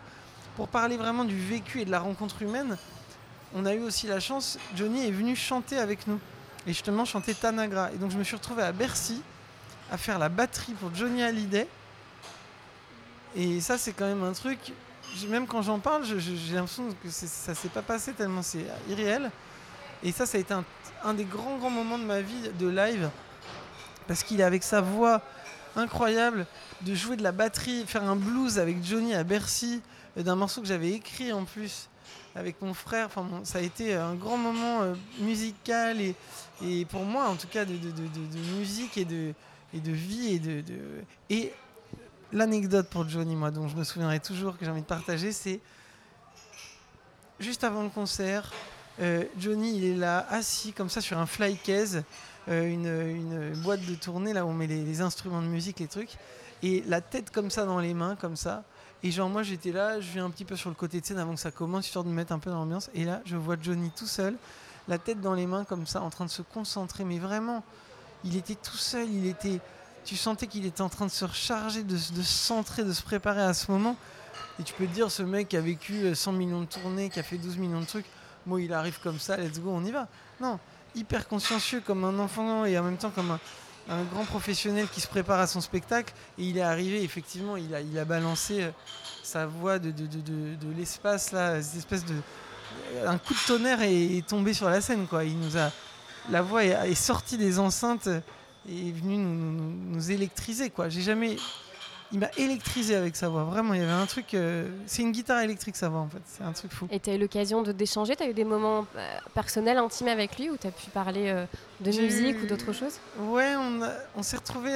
pour 0.55 0.67
parler 0.67 0.97
vraiment 0.97 1.25
du 1.25 1.37
vécu 1.37 1.81
et 1.81 1.85
de 1.85 1.91
la 1.91 1.99
rencontre 1.99 2.41
humaine, 2.41 2.77
on 3.55 3.65
a 3.65 3.73
eu 3.73 3.81
aussi 3.81 4.07
la 4.07 4.19
chance, 4.19 4.59
Johnny 4.75 5.07
est 5.07 5.11
venu 5.11 5.35
chanter 5.35 5.77
avec 5.77 6.07
nous. 6.07 6.19
Et 6.67 6.73
justement, 6.73 7.05
chanter 7.05 7.33
Tanagra. 7.33 7.91
Et 7.91 7.97
donc, 7.97 8.11
je 8.11 8.17
me 8.17 8.23
suis 8.23 8.35
retrouvé 8.35 8.61
à 8.63 8.71
Bercy 8.71 9.21
à 9.91 9.97
faire 9.97 10.19
la 10.19 10.29
batterie 10.29 10.73
pour 10.73 10.93
Johnny 10.93 11.23
Hallyday. 11.23 11.67
Et 13.35 13.59
ça, 13.61 13.77
c'est 13.77 13.93
quand 13.93 14.05
même 14.05 14.23
un 14.23 14.33
truc. 14.33 14.59
Même 15.27 15.47
quand 15.47 15.63
j'en 15.63 15.79
parle, 15.79 16.03
j'ai 16.05 16.53
l'impression 16.53 16.89
que 17.03 17.09
ça 17.09 17.55
s'est 17.55 17.69
pas 17.69 17.81
passé 17.81 18.13
tellement 18.13 18.43
c'est 18.43 18.65
irréel. 18.87 19.31
Et 20.03 20.11
ça, 20.11 20.25
ça 20.25 20.37
a 20.37 20.41
été 20.41 20.53
un, 20.53 20.63
un 21.03 21.13
des 21.13 21.25
grands, 21.25 21.57
grands 21.57 21.69
moments 21.69 21.97
de 21.97 22.03
ma 22.03 22.21
vie 22.21 22.49
de 22.59 22.67
live. 22.67 23.09
Parce 24.07 24.23
qu'il 24.23 24.39
est 24.41 24.43
avec 24.43 24.63
sa 24.63 24.81
voix 24.81 25.21
incroyable 25.75 26.45
de 26.81 26.95
jouer 26.95 27.15
de 27.15 27.23
la 27.23 27.31
batterie, 27.31 27.85
faire 27.85 28.03
un 28.03 28.15
blues 28.15 28.59
avec 28.59 28.83
Johnny 28.83 29.13
à 29.13 29.23
Bercy, 29.23 29.81
euh, 30.17 30.23
d'un 30.23 30.35
morceau 30.35 30.61
que 30.61 30.67
j'avais 30.67 30.91
écrit 30.91 31.31
en 31.31 31.45
plus 31.45 31.89
avec 32.35 32.61
mon 32.61 32.73
frère. 32.73 33.07
Enfin, 33.07 33.27
ça 33.43 33.59
a 33.59 33.61
été 33.61 33.93
un 33.93 34.15
grand 34.15 34.37
moment 34.37 34.81
euh, 34.81 34.95
musical 35.19 35.99
et, 36.01 36.15
pour 36.85 37.03
moi, 37.03 37.27
en 37.27 37.35
tout 37.35 37.47
cas, 37.47 37.65
de, 37.65 37.73
musique 38.57 38.97
et 38.97 39.05
de, 39.05 39.33
vie 39.73 40.35
et 40.35 40.63
et 41.29 41.53
l'anecdote 42.31 42.89
pour 42.89 43.07
Johnny, 43.07 43.35
moi, 43.35 43.51
dont 43.51 43.67
je 43.67 43.75
me 43.75 43.83
souviendrai 43.83 44.19
toujours 44.19 44.57
que 44.57 44.65
j'ai 44.65 44.71
envie 44.71 44.81
de 44.81 44.85
partager, 44.85 45.31
c'est 45.31 45.59
juste 47.39 47.63
avant 47.63 47.83
le 47.83 47.89
concert. 47.89 48.51
Euh, 49.01 49.23
Johnny, 49.37 49.77
il 49.77 49.85
est 49.85 49.95
là, 49.95 50.25
assis 50.29 50.73
comme 50.73 50.89
ça 50.89 51.01
sur 51.01 51.17
un 51.17 51.25
fly 51.25 51.57
case, 51.57 52.03
euh, 52.49 52.67
une, 52.67 53.53
boîte 53.61 53.85
de 53.85 53.95
tournée 53.95 54.33
là 54.33 54.45
où 54.45 54.49
on 54.49 54.53
met 54.53 54.67
les, 54.67 55.01
instruments 55.01 55.41
de 55.41 55.47
musique, 55.47 55.79
les 55.79 55.87
trucs, 55.87 56.17
et 56.63 56.83
la 56.87 56.99
tête 56.99 57.31
comme 57.31 57.49
ça 57.49 57.65
dans 57.65 57.79
les 57.79 57.93
mains, 57.93 58.15
comme 58.15 58.35
ça. 58.35 58.63
Et 59.01 59.11
genre, 59.11 59.29
moi 59.29 59.43
j'étais 59.43 59.71
là, 59.71 60.01
je 60.01 60.11
viens 60.11 60.25
un 60.25 60.29
petit 60.29 60.43
peu 60.43 60.57
sur 60.57 60.69
le 60.69 60.75
côté 60.75 60.99
de 60.99 61.05
scène 61.05 61.19
avant 61.19 61.33
que 61.33 61.39
ça 61.39 61.51
commence, 61.51 61.85
histoire 61.85 62.03
de 62.03 62.09
me 62.09 62.15
mettre 62.15 62.33
un 62.33 62.39
peu 62.39 62.49
dans 62.49 62.57
l'ambiance. 62.57 62.89
Et 62.93 63.05
là, 63.05 63.21
je 63.25 63.37
vois 63.37 63.55
Johnny 63.61 63.91
tout 63.95 64.07
seul, 64.07 64.35
la 64.89 64.97
tête 64.97 65.21
dans 65.21 65.33
les 65.33 65.45
mains, 65.45 65.63
comme 65.63 65.87
ça, 65.87 66.01
en 66.01 66.09
train 66.09 66.25
de 66.25 66.29
se 66.29 66.41
concentrer. 66.41 67.05
Mais 67.05 67.19
vraiment, 67.19 67.63
il 68.25 68.35
était 68.35 68.55
tout 68.55 68.77
seul, 68.77 69.09
il 69.09 69.27
était. 69.27 69.61
Tu 70.03 70.17
sentais 70.17 70.47
qu'il 70.47 70.65
était 70.65 70.81
en 70.81 70.89
train 70.89 71.05
de 71.05 71.11
se 71.11 71.23
recharger, 71.23 71.83
de, 71.83 71.95
se- 71.95 72.11
de 72.13 72.21
se 72.21 72.33
centrer, 72.33 72.83
de 72.83 72.93
se 72.93 73.03
préparer 73.03 73.41
à 73.41 73.53
ce 73.53 73.71
moment. 73.71 73.95
Et 74.59 74.63
tu 74.63 74.73
peux 74.73 74.85
te 74.85 74.93
dire, 74.93 75.09
ce 75.11 75.23
mec 75.23 75.49
qui 75.49 75.57
a 75.57 75.61
vécu 75.61 75.93
euh, 76.03 76.15
100 76.15 76.33
millions 76.33 76.61
de 76.61 76.65
tournées, 76.65 77.09
qui 77.09 77.19
a 77.19 77.23
fait 77.23 77.37
12 77.37 77.57
millions 77.57 77.79
de 77.79 77.85
trucs, 77.85 78.05
moi 78.45 78.61
il 78.61 78.73
arrive 78.73 78.99
comme 79.01 79.19
ça, 79.19 79.37
let's 79.37 79.59
go, 79.59 79.71
on 79.71 79.83
y 79.83 79.91
va. 79.91 80.07
Non, 80.41 80.59
hyper 80.95 81.27
consciencieux 81.27 81.81
comme 81.85 82.03
un 82.03 82.17
enfant 82.19 82.65
et 82.65 82.77
en 82.77 82.83
même 82.83 82.97
temps 82.97 83.11
comme 83.11 83.37
un, 83.89 84.03
grand 84.03 84.23
professionnel 84.25 84.87
qui 84.87 85.01
se 85.01 85.07
prépare 85.07 85.39
à 85.39 85.47
son 85.47 85.61
spectacle. 85.61 86.13
Et 86.37 86.43
il 86.43 86.57
est 86.57 86.61
arrivé, 86.61 87.03
effectivement, 87.03 87.57
il 87.57 87.97
a, 87.97 88.05
balancé 88.05 88.63
euh, 88.63 88.71
sa 89.23 89.45
voix 89.47 89.79
de, 89.79 89.91
l'espace, 90.77 91.31
là, 91.31 91.61
cette 91.61 91.77
espèce 91.77 92.05
de. 92.05 92.15
Un 93.05 93.17
coup 93.17 93.33
de 93.33 93.47
tonnerre 93.47 93.81
est, 93.81 94.25
tombé 94.27 94.53
sur 94.53 94.69
la 94.69 94.79
scène, 94.79 95.07
quoi. 95.07 95.23
Il 95.23 95.39
nous 95.39 95.57
a. 95.57 95.71
La 96.29 96.43
voix 96.43 96.63
est, 96.63 96.93
sortie 96.93 97.37
des 97.37 97.57
enceintes 97.57 98.07
et 98.69 98.89
est 98.89 98.91
venue 98.91 99.17
nous, 99.17 99.51
nous- 99.51 99.95
nous 99.95 100.11
électriser, 100.11 100.69
quoi. 100.69 100.89
J'ai 100.89 101.01
jamais. 101.01 101.37
Il 102.11 102.19
m'a 102.19 102.29
électrisé 102.37 102.95
avec 102.95 103.15
sa 103.15 103.29
voix, 103.29 103.43
vraiment. 103.43 103.73
Il 103.75 103.81
y 103.81 103.83
avait 103.83 103.91
un 103.91 104.05
truc. 104.07 104.33
euh, 104.33 104.67
C'est 104.87 105.03
une 105.03 105.11
guitare 105.11 105.41
électrique, 105.41 105.75
sa 105.75 105.89
voix, 105.89 105.99
en 105.99 106.09
fait. 106.09 106.21
C'est 106.25 106.43
un 106.43 106.53
truc 106.53 106.71
fou. 106.71 106.87
Et 106.91 106.99
tu 106.99 107.09
as 107.11 107.15
eu 107.15 107.19
l'occasion 107.19 107.61
de 107.61 107.71
d'échanger 107.71 108.15
Tu 108.15 108.23
as 108.23 108.27
eu 108.29 108.33
des 108.33 108.43
moments 108.45 108.87
euh, 108.95 109.17
personnels, 109.35 109.77
intimes 109.77 110.07
avec 110.07 110.37
lui, 110.39 110.49
où 110.49 110.57
tu 110.57 110.65
as 110.65 110.71
pu 110.71 110.89
parler 110.89 111.29
euh, 111.29 111.45
de 111.81 111.91
musique 111.91 112.37
eu- 112.37 112.43
ou 112.43 112.45
d'autres 112.47 112.73
choses? 112.73 112.99
Ouais, 113.19 113.53
on, 114.15 114.23
s'est 114.23 114.37
retrouvé 114.37 114.71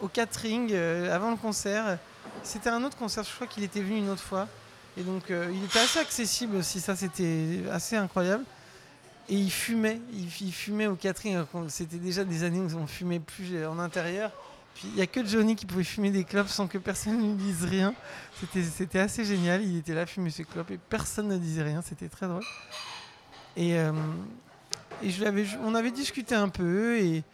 au 0.00 0.06
catering 0.08 0.72
avant 1.10 1.30
le 1.30 1.36
concert. 1.36 1.98
C'était 2.44 2.70
un 2.70 2.84
autre 2.84 2.96
concert, 2.96 3.24
je 3.24 3.34
crois 3.34 3.46
qu'il 3.48 3.64
était 3.64 3.80
venu 3.80 3.96
une 3.98 4.10
autre 4.10 4.22
fois. 4.22 4.46
Et 4.96 5.02
donc 5.02 5.24
il 5.30 5.64
était 5.64 5.80
assez 5.80 5.98
accessible 5.98 6.56
aussi, 6.56 6.80
ça 6.80 6.94
c'était 6.96 7.60
assez 7.72 7.96
incroyable. 7.96 8.44
Et 9.28 9.34
il 9.34 9.50
fumait, 9.50 10.00
il, 10.12 10.28
il 10.40 10.52
fumait 10.52 10.86
au 10.86 10.94
catering. 10.94 11.38
C'était 11.68 11.96
déjà 11.98 12.24
des 12.24 12.44
années 12.44 12.60
où 12.60 12.78
on 12.78 12.86
fumait 12.86 13.18
plus 13.20 13.66
en 13.66 13.78
intérieur. 13.78 14.30
Il 14.84 14.92
n'y 14.94 15.00
a 15.02 15.06
que 15.06 15.24
Johnny 15.24 15.56
qui 15.56 15.66
pouvait 15.66 15.84
fumer 15.84 16.10
des 16.10 16.24
clopes 16.24 16.48
sans 16.48 16.66
que 16.66 16.78
personne 16.78 17.16
ne 17.18 17.22
lui 17.22 17.34
dise 17.34 17.64
rien. 17.64 17.94
C'était- 18.60 18.98
assez 18.98 19.24
génial. 19.24 19.62
Il 19.62 19.78
était 19.78 19.94
là, 19.94 20.06
fumer 20.06 20.30
ses 20.30 20.44
clopes 20.44 20.70
et 20.70 20.78
personne 20.78 21.28
ne 21.28 21.38
disait 21.38 21.62
rien. 21.62 21.82
C'était 21.82 22.08
très 22.08 22.26
drôle. 22.26 22.44
Et, 23.56 23.78
euh, 23.78 23.92
et 25.02 25.10
je 25.10 25.24
on 25.62 25.74
avait 25.74 25.90
discuté 25.90 26.34
un 26.34 26.48
peu 26.48 26.98
et 26.98 27.24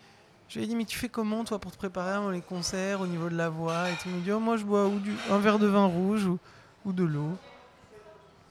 je 0.48 0.58
lui 0.58 0.64
ai 0.64 0.68
dit 0.68 0.76
mais 0.76 0.84
tu 0.84 0.96
fais 0.98 1.08
comment 1.08 1.44
toi 1.44 1.58
pour 1.58 1.72
te 1.72 1.76
préparer 1.76 2.12
avant 2.12 2.30
les 2.30 2.42
concerts 2.42 3.00
au 3.00 3.06
niveau 3.06 3.28
de 3.28 3.36
la 3.36 3.48
voix 3.48 3.88
et 3.88 4.08
me 4.08 4.20
dit 4.20 4.30
oh, 4.30 4.38
moi 4.38 4.56
je 4.56 4.64
bois 4.64 4.86
ou 4.86 4.98
du, 5.00 5.12
un 5.30 5.38
verre 5.38 5.58
de 5.58 5.66
vin 5.66 5.86
rouge 5.86 6.26
ou, 6.26 6.38
ou 6.84 6.92
de 6.92 7.04
l'eau. 7.04 7.36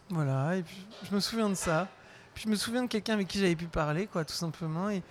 Voilà. 0.10 0.58
Et 0.58 0.64
puis 0.64 0.86
je 1.10 1.16
me 1.16 1.20
souviens 1.22 1.50
de 1.50 1.56
ça. 1.56 1.88
Puis 2.34 2.44
je 2.46 2.50
me 2.50 2.56
souviens 2.56 2.84
de 2.84 2.88
quelqu'un 2.88 3.14
avec 3.14 3.28
qui 3.28 3.40
j'avais 3.40 3.56
pu 3.56 3.68
parler 3.68 4.08
quoi 4.08 4.26
tout 4.26 4.34
simplement 4.34 4.90
et 4.90 5.02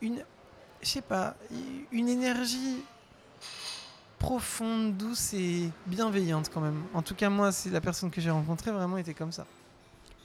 une, 0.00 0.24
je 0.82 0.88
sais 0.88 1.02
pas, 1.02 1.34
une 1.92 2.08
énergie 2.08 2.82
profonde, 4.18 4.96
douce 4.96 5.32
et 5.34 5.70
bienveillante 5.86 6.50
quand 6.52 6.60
même. 6.60 6.82
En 6.94 7.02
tout 7.02 7.14
cas 7.14 7.30
moi 7.30 7.52
c'est 7.52 7.70
la 7.70 7.80
personne 7.80 8.10
que 8.10 8.20
j'ai 8.20 8.30
rencontrée 8.30 8.70
vraiment 8.70 8.98
était 8.98 9.14
comme 9.14 9.32
ça. 9.32 9.46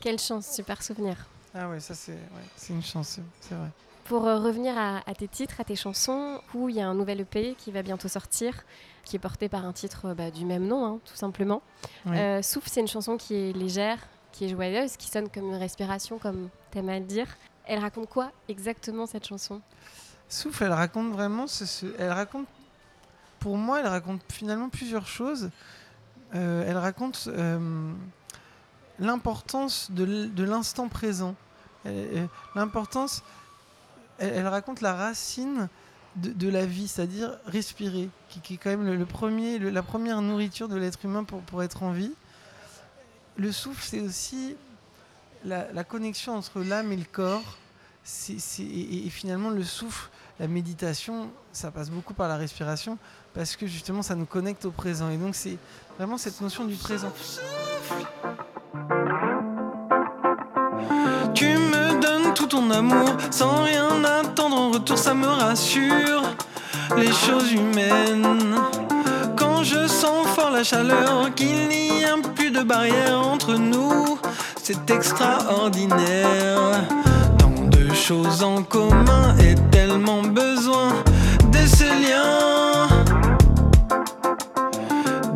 Quelle 0.02 0.20
chance, 0.20 0.48
super 0.48 0.82
souvenir. 0.84 1.16
Ah 1.54 1.70
ouais, 1.70 1.80
ça 1.80 1.94
c'est 1.96 2.12
ouais, 2.12 2.70
une 2.70 2.84
chance, 2.84 3.20
c'est 3.42 3.56
vrai. 3.56 3.70
Pour 4.04 4.28
euh, 4.28 4.38
revenir 4.38 4.78
à, 4.78 4.98
à 5.10 5.16
tes 5.16 5.28
titres, 5.28 5.60
à 5.60 5.64
tes 5.64 5.76
chansons, 5.76 6.40
où 6.54 6.70
il 6.70 6.76
y 6.76 6.82
a 6.82 6.88
un 6.88 6.94
nouvel 6.94 7.22
EP 7.22 7.56
qui 7.58 7.72
va 7.72 7.82
bientôt 7.82 8.08
sortir, 8.08 8.64
qui 9.04 9.16
est 9.16 9.20
porté 9.20 9.50
par 9.50 9.66
un 9.66 9.74
titre 9.74 10.10
euh, 10.10 10.14
bah, 10.14 10.30
du 10.30 10.46
même 10.46 10.68
nom, 10.68 10.86
hein, 10.86 11.00
tout 11.06 11.16
simplement. 11.16 11.64
Ouais. 12.06 12.20
Euh, 12.20 12.42
Souffle, 12.44 12.70
c'est 12.70 12.82
une 12.82 12.88
chanson 12.88 13.18
qui 13.18 13.34
est 13.34 13.54
légère, 13.54 13.98
qui 14.32 14.46
est 14.46 14.50
joyeuse, 14.50 14.96
qui 14.98 15.08
sonne 15.08 15.30
comme 15.30 15.46
une 15.46 15.56
respiration, 15.56 16.20
comme 16.20 16.50
t'aimes 16.70 16.90
à 16.90 17.00
le 17.00 17.06
dire. 17.06 17.26
Elle 17.66 17.80
raconte 17.80 18.08
quoi 18.10 18.32
exactement 18.48 19.08
cette 19.08 19.26
chanson? 19.26 19.60
Souffle, 20.30 20.64
elle 20.64 20.74
raconte 20.74 21.12
vraiment, 21.12 21.46
elle 22.00 22.12
raconte, 22.12 22.48
pour 23.40 23.58
moi, 23.58 23.80
elle 23.80 23.88
raconte 23.88 24.22
finalement 24.32 24.70
plusieurs 24.70 25.08
choses. 25.08 25.50
Euh, 26.34 26.66
elle 26.68 26.78
raconte 26.78 27.26
euh, 27.28 27.94
l'importance 29.00 29.92
de 29.92 30.44
l'instant 30.44 30.90
présent. 30.90 31.36
Euh, 31.86 32.26
l'importance, 32.56 33.24
elle, 34.18 34.48
raconte 34.48 34.82
la 34.82 34.96
racine 34.96 35.70
de, 36.16 36.50
la 36.50 36.66
vie, 36.66 36.88
c'est-à-dire 36.88 37.38
respirer, 37.46 38.10
qui, 38.30 38.54
est 38.54 38.58
quand 38.58 38.70
même 38.70 39.06
la 39.60 39.84
première 39.84 40.22
nourriture 40.22 40.68
de 40.68 40.78
l'être 40.78 41.04
humain 41.04 41.24
pour, 41.24 41.62
être 41.62 41.84
en 41.84 41.92
vie. 41.92 42.14
Le 43.38 43.52
souffle, 43.52 43.84
c'est 43.84 44.00
aussi 44.00 44.56
la, 45.44 45.84
connexion 45.84 46.36
entre 46.36 46.62
l'âme 46.62 46.92
et 46.92 46.98
le 46.98 47.06
corps. 47.06 47.58
Et 48.60 49.10
finalement, 49.10 49.50
le 49.50 49.64
souffle, 49.64 50.10
la 50.40 50.48
méditation, 50.48 51.30
ça 51.52 51.72
passe 51.72 51.90
beaucoup 51.90 52.14
par 52.14 52.28
la 52.28 52.36
respiration 52.36 52.98
parce 53.34 53.56
que 53.56 53.68
justement, 53.68 54.02
ça 54.02 54.16
nous 54.16 54.26
connecte 54.26 54.66
au 54.66 54.72
présent. 54.72 55.10
Et 55.10 55.18
donc, 55.18 55.36
c'est 55.36 55.58
vraiment 55.98 56.18
cette 56.18 56.40
notion 56.42 56.66
du 56.66 56.76
présent. 56.76 57.12
Tu 61.34 61.46
me 61.46 62.02
donnes 62.02 62.34
tout 62.34 62.48
ton 62.48 62.70
amour 62.72 63.16
sans 63.32 63.64
rien 63.64 64.04
attendre 64.04 64.58
en 64.58 64.72
retour, 64.72 64.98
ça 64.98 65.14
me 65.14 65.28
rassure. 65.28 66.24
Les 66.98 67.12
choses 67.12 67.52
humaines. 67.52 68.56
Quand 69.36 69.64
je 69.64 69.88
sens 69.88 70.28
fort 70.28 70.52
la 70.52 70.64
chaleur, 70.64 71.34
qu'il 71.36 71.68
n'y 71.68 72.06
a 72.06 72.16
plus 72.36 72.52
de 72.52 72.62
barrière 72.62 73.20
entre 73.20 73.56
nous, 73.56 74.20
c'est 74.62 74.90
extraordinaire. 74.90 76.84
Choses 78.08 78.44
en 78.44 78.62
commun 78.62 79.36
et 79.40 79.56
tellement 79.72 80.22
besoin 80.22 80.90
de 81.52 81.58
ce 81.66 81.86
lien. 81.86 82.88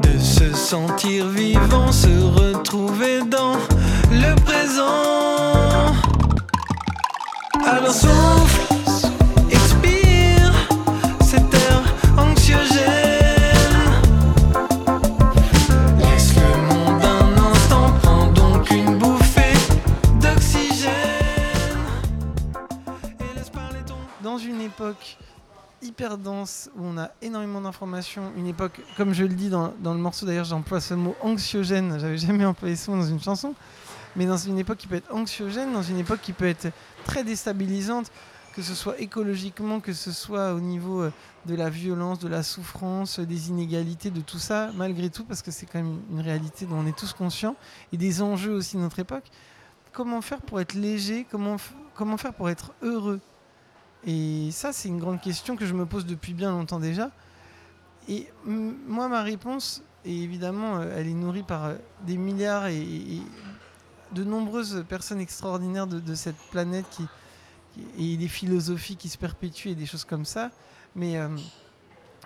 De 0.04 0.20
se 0.20 0.54
sentir 0.54 1.26
vivant, 1.30 1.92
se 1.92 2.10
retrouver 2.10 3.22
dans 3.24 3.54
le 4.12 4.36
présent. 4.44 5.96
Alors 7.66 7.92
souffle, 7.92 8.69
époque 24.70 25.18
hyper 25.82 26.18
dense 26.18 26.70
où 26.76 26.84
on 26.84 26.98
a 26.98 27.10
énormément 27.22 27.62
d'informations, 27.62 28.32
une 28.38 28.48
époque, 28.48 28.82
comme 28.98 29.14
je 29.14 29.24
le 29.24 29.34
dis 29.34 29.50
dans, 29.50 29.74
dans 29.80 29.94
le 29.94 30.00
morceau 30.00 30.26
d'ailleurs, 30.26 30.46
j'emploie 30.46 30.82
ce 30.82 30.94
mot 30.94 31.16
anxiogène, 31.22 31.98
j'avais 32.00 32.18
jamais 32.18 32.46
employé 32.46 32.76
ce 32.76 32.92
mot 32.92 32.98
dans 32.98 33.08
une 33.08 33.22
chanson, 33.22 33.56
mais 34.16 34.26
dans 34.26 34.38
une 34.38 34.60
époque 34.60 34.78
qui 34.78 34.88
peut 34.88 34.96
être 34.96 35.14
anxiogène, 35.14 35.74
dans 35.74 35.82
une 35.84 35.98
époque 35.98 36.20
qui 36.22 36.34
peut 36.34 36.48
être 36.48 36.68
très 37.06 37.24
déstabilisante, 37.24 38.12
que 38.56 38.62
ce 38.62 38.76
soit 38.76 39.00
écologiquement, 39.00 39.80
que 39.80 39.94
ce 39.94 40.12
soit 40.12 40.54
au 40.54 40.60
niveau 40.60 41.02
euh, 41.02 41.14
de 41.46 41.56
la 41.56 41.70
violence, 41.70 42.20
de 42.20 42.28
la 42.28 42.44
souffrance, 42.44 43.20
des 43.20 43.50
inégalités, 43.50 44.12
de 44.12 44.22
tout 44.22 44.40
ça, 44.40 44.72
malgré 44.76 45.10
tout, 45.10 45.24
parce 45.24 45.42
que 45.42 45.52
c'est 45.52 45.66
quand 45.66 45.80
même 45.82 46.02
une 46.12 46.22
réalité 46.22 46.66
dont 46.66 46.76
on 46.76 46.86
est 46.86 46.98
tous 46.98 47.14
conscients, 47.14 47.56
et 47.94 47.98
des 47.98 48.22
enjeux 48.22 48.54
aussi 48.54 48.76
de 48.76 48.82
notre 48.82 49.00
époque. 49.00 49.32
Comment 49.94 50.22
faire 50.22 50.42
pour 50.42 50.60
être 50.60 50.74
léger? 50.74 51.26
Comment, 51.32 51.58
comment 51.96 52.18
faire 52.18 52.34
pour 52.34 52.50
être 52.50 52.74
heureux? 52.82 53.22
Et 54.06 54.50
ça, 54.52 54.72
c'est 54.72 54.88
une 54.88 55.00
grande 55.00 55.22
question 55.22 55.56
que 55.56 55.66
je 55.66 55.74
me 55.74 55.86
pose 55.86 56.06
depuis 56.06 56.34
bien 56.34 56.52
longtemps 56.52 56.80
déjà. 56.80 57.12
Et 58.08 58.28
moi, 58.46 59.08
ma 59.08 59.22
réponse, 59.22 59.84
et 60.06 60.24
évidemment, 60.24 60.78
euh, 60.78 60.96
elle 60.96 61.08
est 61.08 61.14
nourrie 61.14 61.44
par 61.44 61.66
euh, 61.66 61.76
des 62.06 62.18
milliards 62.18 62.68
et, 62.68 63.22
de 64.14 64.24
nombreuses 64.24 64.84
personnes 64.90 65.20
extraordinaires 65.20 65.86
de, 65.86 66.16
cette 66.16 66.38
planète 66.50 66.98
et 68.00 68.18
des 68.18 68.28
philosophies 68.28 68.96
qui 68.96 69.08
se 69.08 69.20
perpétuent 69.20 69.70
et 69.70 69.76
des 69.76 69.86
choses 69.86 70.04
comme 70.04 70.26
ça. 70.26 70.50
Mais 70.96 71.18
euh, 71.18 71.28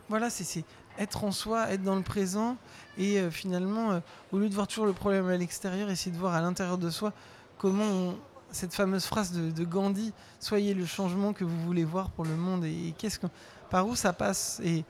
voilà, 0.07 0.29
c'est 0.29 0.63
être 0.97 1.25
en 1.25 1.33
soi, 1.33 1.69
être 1.71 1.83
dans 1.83 1.97
le 1.97 2.01
présent 2.01 2.55
et 2.97 3.29
finalement, 3.31 3.99
au 4.31 4.37
lieu 4.37 4.47
de 4.47 4.53
voir 4.53 4.67
toujours 4.67 4.85
le 4.85 4.93
problème 4.93 5.27
à 5.27 5.35
l'extérieur, 5.35 5.89
essayer 5.89 6.11
de 6.11 6.17
voir 6.17 6.35
à 6.35 6.41
l'intérieur 6.41 6.77
de 6.77 6.89
soi 6.89 7.11
comment 7.57 8.13
cette 8.53 8.73
fameuse 8.73 9.05
phrase 9.05 9.31
de, 9.33 9.63
Gandhi, 9.65 10.13
soyez 10.39 10.73
le 10.73 10.85
changement 10.85 11.33
que 11.33 11.43
vous 11.43 11.59
voulez 11.65 11.83
voir 11.83 12.09
pour 12.11 12.23
le 12.23 12.35
monde 12.35 12.63
et, 12.65 12.93
qu'est-ce 12.97 13.19
que, 13.19 13.27
par 13.69 13.87
où 13.87 13.95
ça 13.95 14.13
passe? 14.13 14.61
Et 14.63 14.85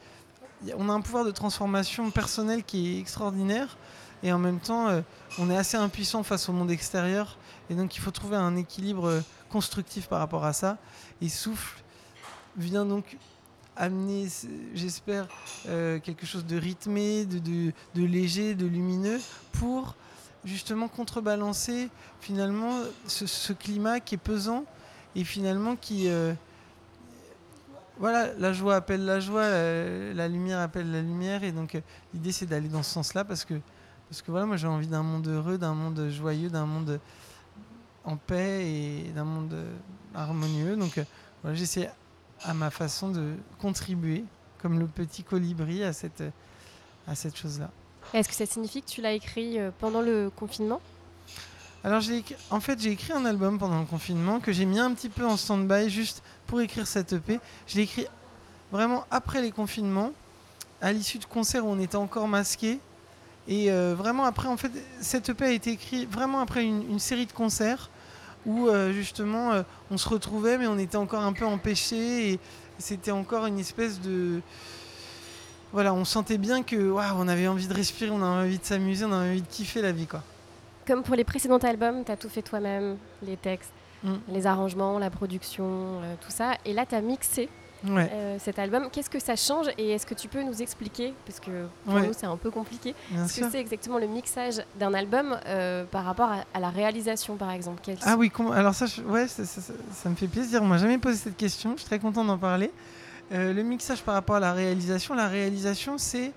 on 0.77 0.89
a 0.89 0.93
un 0.93 1.01
pouvoir 1.01 1.25
de 1.25 1.31
transformation 1.31 2.11
personnelle 2.11 2.63
qui 2.63 2.95
est 2.95 2.99
extraordinaire 2.99 3.77
et 4.21 4.31
en 4.31 4.39
même 4.39 4.59
temps, 4.59 4.87
on 5.39 5.49
est 5.49 5.57
assez 5.57 5.75
impuissant 5.75 6.23
face 6.23 6.47
au 6.47 6.53
monde 6.53 6.71
extérieur 6.71 7.37
et 7.69 7.75
donc 7.75 7.95
il 7.95 7.99
faut 7.99 8.11
trouver 8.11 8.37
un 8.37 8.55
équilibre 8.55 9.21
constructif 9.49 10.07
par 10.07 10.19
rapport 10.19 10.45
à 10.45 10.53
ça. 10.53 10.77
Et 11.21 11.29
souffle 11.29 11.83
vient 12.55 12.85
donc 12.85 13.17
amener, 13.75 14.27
j'espère, 14.73 15.27
euh, 15.67 15.99
quelque 15.99 16.25
chose 16.25 16.45
de 16.45 16.57
rythmé, 16.57 17.25
de, 17.25 17.39
de, 17.95 18.03
léger, 18.03 18.55
de 18.55 18.65
lumineux, 18.65 19.19
pour 19.53 19.95
justement 20.45 20.87
contrebalancer 20.87 21.89
finalement 22.19 22.79
ce, 23.07 23.53
climat 23.53 23.99
qui 23.99 24.15
est 24.15 24.17
pesant 24.17 24.65
et 25.15 25.23
finalement 25.23 25.75
qui... 25.75 26.07
Euh, 26.07 26.33
voilà, 27.99 28.33
la 28.39 28.53
joie 28.53 28.75
appelle 28.75 29.05
la 29.05 29.19
joie, 29.19 29.47
la, 29.47 30.27
lumière 30.27 30.59
appelle 30.59 30.91
la 30.91 31.01
lumière, 31.01 31.43
et 31.43 31.51
donc 31.51 31.75
euh, 31.75 31.81
l'idée 32.13 32.31
c'est 32.31 32.47
d'aller 32.47 32.67
dans 32.67 32.81
ce 32.81 32.99
parce 33.23 33.45
que, 33.45 33.53
parce 34.09 34.23
que 34.23 34.31
voilà, 34.31 34.47
moi 34.47 34.57
j'ai 34.57 34.67
envie 34.67 34.87
d'un 34.87 35.03
monde 35.03 35.27
heureux, 35.27 35.59
d'un 35.59 35.75
monde 35.75 36.09
joyeux, 36.09 36.49
d'un 36.49 36.65
monde 36.65 36.99
en 38.03 38.17
paix 38.17 38.67
et 38.67 39.11
d'un 39.15 39.23
monde 39.23 39.55
harmonieux. 40.15 40.75
Donc 40.75 40.97
euh, 40.97 41.03
voilà, 41.41 41.55
j'essaie 41.55 41.89
à 42.41 42.53
ma 42.53 42.71
façon 42.71 43.09
de 43.09 43.35
contribuer 43.59 44.25
comme 44.61 44.79
le 44.79 44.87
petit 44.87 45.23
colibri 45.23 45.83
à 45.83 45.93
cette, 45.93 46.23
à 47.07 47.15
cette 47.15 47.37
chose-là. 47.37 47.69
Est-ce 48.13 48.29
que 48.29 48.35
ça 48.35 48.45
signifie 48.45 48.81
que 48.81 48.89
tu 48.89 49.01
l'as 49.01 49.13
écrit 49.13 49.59
euh, 49.59 49.71
pendant 49.79 50.01
le 50.01 50.31
confinement? 50.35 50.81
Alors, 51.83 52.01
en 52.51 52.59
fait, 52.59 52.79
j'ai 52.79 52.91
écrit 52.91 53.11
un 53.11 53.25
album 53.25 53.59
pendant 53.59 53.79
le 53.79 53.85
confinement 53.85 54.39
que 54.39 54.51
j'ai 54.51 54.65
mis 54.65 54.79
un 54.79 54.93
petit 54.93 55.09
peu 55.09 55.25
en 55.25 55.35
stand-by 55.35 55.89
juste 55.89 56.23
pour 56.47 56.61
écrire 56.61 56.87
cette 56.87 57.13
EP. 57.13 57.39
Je 57.67 57.75
l'ai 57.75 57.83
écrit 57.83 58.07
vraiment 58.71 59.05
après 59.11 59.41
les 59.41 59.51
confinements, 59.51 60.11
à 60.81 60.93
l'issue 60.93 61.17
de 61.17 61.25
concerts 61.25 61.65
où 61.65 61.69
on 61.69 61.79
était 61.79 61.97
encore 61.97 62.27
masqués. 62.27 62.79
Et 63.47 63.69
euh, 63.71 63.95
vraiment 63.97 64.23
après, 64.23 64.47
en 64.47 64.55
fait, 64.55 64.71
cette 65.01 65.29
EP 65.29 65.43
a 65.43 65.51
été 65.51 65.71
écrite 65.71 66.09
vraiment 66.09 66.39
après 66.39 66.63
une 66.63 66.99
série 66.99 67.25
de 67.25 67.33
concerts 67.33 67.89
où 68.45 68.67
euh, 68.67 68.91
justement 68.91 69.51
on 69.89 69.97
se 69.97 70.09
retrouvait 70.09 70.57
mais 70.57 70.67
on 70.67 70.77
était 70.77 70.97
encore 70.97 71.21
un 71.21 71.31
peu 71.31 71.45
empêché 71.45 72.33
et 72.33 72.39
c'était 72.77 73.11
encore 73.11 73.45
une 73.45 73.57
espèce 73.57 74.01
de 74.01 74.41
voilà 75.73 75.93
on 75.93 76.05
sentait 76.05 76.37
bien 76.37 76.63
que 76.63 76.91
waouh 76.91 77.15
on 77.17 77.27
avait 77.27 77.47
envie 77.47 77.67
de 77.67 77.73
respirer 77.73 78.11
on 78.11 78.21
avait 78.21 78.45
envie 78.45 78.59
de 78.59 78.63
s'amuser 78.63 79.05
on 79.05 79.11
avait 79.11 79.31
envie 79.31 79.41
de 79.41 79.47
kiffer 79.47 79.81
la 79.81 79.91
vie 79.91 80.07
quoi 80.07 80.23
comme 80.87 81.03
pour 81.03 81.15
les 81.15 81.25
précédents 81.25 81.57
albums 81.57 82.03
tu 82.05 82.11
as 82.11 82.17
tout 82.17 82.29
fait 82.29 82.41
toi-même 82.41 82.97
les 83.21 83.35
textes 83.35 83.73
mm. 84.03 84.13
les 84.29 84.47
arrangements 84.47 84.99
la 84.99 85.09
production 85.09 85.65
euh, 85.65 86.15
tout 86.21 86.31
ça 86.31 86.53
et 86.65 86.73
là 86.73 86.85
tu 86.85 86.95
as 86.95 87.01
mixé 87.01 87.49
euh, 87.89 88.37
cet 88.39 88.59
album. 88.59 88.87
Qu'est-ce 88.91 89.09
que 89.09 89.19
ça 89.19 89.35
change 89.35 89.67
et 89.77 89.91
est-ce 89.91 90.05
que 90.05 90.13
tu 90.13 90.27
peux 90.27 90.41
nous 90.41 90.61
expliquer, 90.61 91.13
parce 91.25 91.39
que 91.39 91.67
pour 91.85 91.99
nous 91.99 92.13
c'est 92.13 92.25
un 92.25 92.37
peu 92.37 92.49
compliqué, 92.49 92.95
ce 93.27 93.41
que 93.41 93.49
c'est 93.49 93.59
exactement 93.59 93.97
le 93.97 94.07
mixage 94.07 94.63
d'un 94.79 94.93
album 94.93 95.37
euh, 95.45 95.83
par 95.85 96.05
rapport 96.05 96.29
à, 96.53 96.59
la 96.59 96.69
réalisation 96.69 97.35
par 97.35 97.51
exemple? 97.51 97.81
Ah 98.03 98.15
oui, 98.17 98.31
alors 98.53 98.73
ça, 98.73 98.85
ouais, 99.07 99.27
ça, 99.27 100.09
me 100.09 100.15
fait 100.15 100.27
plaisir. 100.27 100.61
On 100.63 100.67
m'a 100.67 100.77
jamais 100.77 100.97
posé 100.97 101.17
cette 101.17 101.37
question, 101.37 101.73
je 101.73 101.79
suis 101.79 101.87
très 101.87 101.99
content 101.99 102.23
d'en 102.23 102.37
parler. 102.37 102.71
Euh, 103.31 103.53
le 103.53 103.63
mixage 103.63 104.03
par 104.03 104.13
rapport 104.13 104.35
à 104.35 104.39
la 104.39 104.53
réalisation, 104.53 105.15
la 105.15 105.27
réalisation 105.27 105.97
c'est 105.97 106.31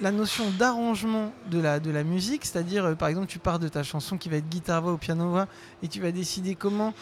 la 0.00 0.12
notion 0.12 0.44
d'arrangement 0.58 1.30
de 1.50 1.60
la, 1.60 1.78
de 1.78 1.90
la 1.90 2.04
musique, 2.04 2.46
c'est-à-dire 2.46 2.96
par 2.96 3.08
exemple 3.08 3.26
tu 3.26 3.38
pars 3.38 3.58
de 3.58 3.68
ta 3.68 3.82
chanson 3.82 4.16
qui 4.16 4.30
va 4.30 4.36
être 4.36 4.48
guitare-voix 4.48 4.92
ou 4.92 4.96
piano-voix 4.96 5.46
et 5.82 5.88
tu 5.88 6.00
vas 6.00 6.10
décider 6.10 6.54
comment 6.54 6.94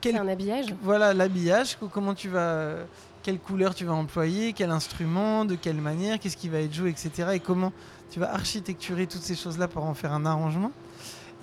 quel, 0.00 0.16
un 0.16 0.28
habillage 0.28 0.74
Voilà, 0.82 1.12
l'habillage, 1.12 1.76
comment 1.92 2.14
tu 2.14 2.28
vas, 2.28 2.74
quelle 3.22 3.38
couleur 3.38 3.74
tu 3.74 3.84
vas 3.84 3.94
employer, 3.94 4.52
quel 4.52 4.70
instrument, 4.70 5.44
de 5.44 5.56
quelle 5.56 5.80
manière, 5.80 6.18
qu'est-ce 6.18 6.36
qui 6.36 6.48
va 6.48 6.60
être 6.60 6.72
joué, 6.72 6.90
etc. 6.90 7.30
Et 7.34 7.40
comment 7.40 7.72
tu 8.10 8.20
vas 8.20 8.32
architecturer 8.32 9.06
toutes 9.06 9.22
ces 9.22 9.34
choses-là 9.34 9.68
pour 9.68 9.84
en 9.84 9.94
faire 9.94 10.12
un 10.12 10.24
arrangement. 10.26 10.70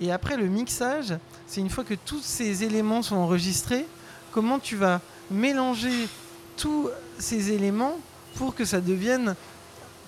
Et 0.00 0.10
après, 0.10 0.36
le 0.36 0.46
mixage, 0.46 1.14
c'est 1.46 1.60
une 1.60 1.70
fois 1.70 1.84
que 1.84 1.94
tous 1.94 2.22
ces 2.22 2.64
éléments 2.64 3.02
sont 3.02 3.16
enregistrés, 3.16 3.86
comment 4.32 4.58
tu 4.58 4.76
vas 4.76 5.00
mélanger 5.34 6.08
tous 6.56 6.88
ces 7.18 7.52
éléments 7.52 7.98
pour 8.36 8.54
que 8.54 8.64
ça 8.64 8.80
devienne, 8.80 9.34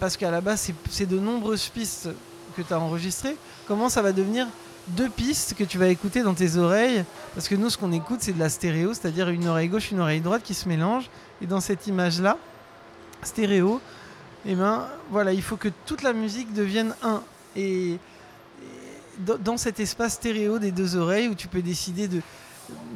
parce 0.01 0.17
qu'à 0.17 0.31
la 0.31 0.41
base, 0.41 0.71
c'est 0.91 1.07
de 1.07 1.19
nombreuses 1.19 1.69
pistes 1.69 2.09
que 2.57 2.62
tu 2.62 2.73
as 2.73 2.81
enregistrées, 2.81 3.37
comment 3.67 3.89
ça 3.89 4.03
va 4.03 4.12
devenir 4.12 4.47
deux 4.89 5.09
pistes 5.09 5.55
que 5.55 5.65
tu 5.65 5.79
vas 5.79 5.89
écouter 5.89 6.23
dans 6.23 6.35
tes 6.35 6.57
oreilles? 6.57 7.05
Parce 7.35 7.49
que 7.49 7.55
nous, 7.55 7.71
ce 7.71 7.77
qu'on 7.77 7.93
écoute, 7.93 8.21
c'est 8.21 8.33
de 8.33 8.39
la 8.39 8.49
stéréo, 8.49 8.95
c'est-à-dire 8.95 9.29
une 9.29 9.49
oreille 9.49 9.69
gauche, 9.69 9.91
une 9.91 10.01
oreille 10.01 10.21
droite 10.21 10.43
qui 10.43 10.55
se 10.55 10.69
mélangent. 10.69 11.11
Et 11.43 11.47
dans 11.47 11.61
cette 11.61 11.87
image-là, 11.87 12.39
stéréo, 13.23 13.81
eh 14.47 14.55
ben, 14.55 14.87
voilà, 15.11 15.33
il 15.33 15.43
faut 15.43 15.57
que 15.57 15.69
toute 15.87 16.03
la 16.03 16.12
musique 16.12 16.53
devienne 16.53 16.95
un. 17.03 17.23
Et, 17.57 17.99
dans 19.19 19.57
cet 19.57 19.81
espace 19.81 20.15
stéréo 20.15 20.59
des 20.59 20.71
deux 20.71 20.95
oreilles 20.95 21.29
où 21.29 21.35
tu 21.35 21.49
peux 21.49 21.62
décider 21.62 22.07
de, 22.07 22.21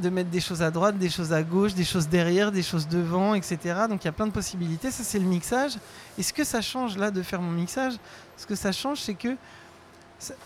de 0.03 0.09
mettre 0.09 0.31
des 0.31 0.41
choses 0.41 0.63
à 0.63 0.71
droite, 0.71 0.99
des 0.99 1.11
choses 1.11 1.33
à 1.33 1.43
gauche, 1.43 1.75
des 1.75 1.85
choses 1.85 2.09
derrière, 2.09 2.51
des 2.51 2.63
choses 2.63 2.89
devant, 2.89 3.35
etc. 3.35 3.59
Donc 3.89 4.03
il 4.03 4.07
y 4.07 4.09
a 4.09 4.13
plein 4.13 4.27
de 4.27 4.33
possibilités. 4.33 4.91
Ça, 4.91 5.05
c'est 5.05 5.19
le 5.19 5.27
mixage. 5.27 5.73
Et 6.19 6.23
ce 6.23 6.33
que 6.33 6.45
ça 6.45 6.61
change 6.61 6.97
là 6.97 7.11
de 7.11 7.23
faire 7.23 7.41
mon 7.41 7.53
mixage, 7.53 7.95
ce 8.37 8.47
que 8.47 8.55
ça 8.55 8.73
change, 8.73 9.01
c'est 9.01 9.15
que 9.15 9.37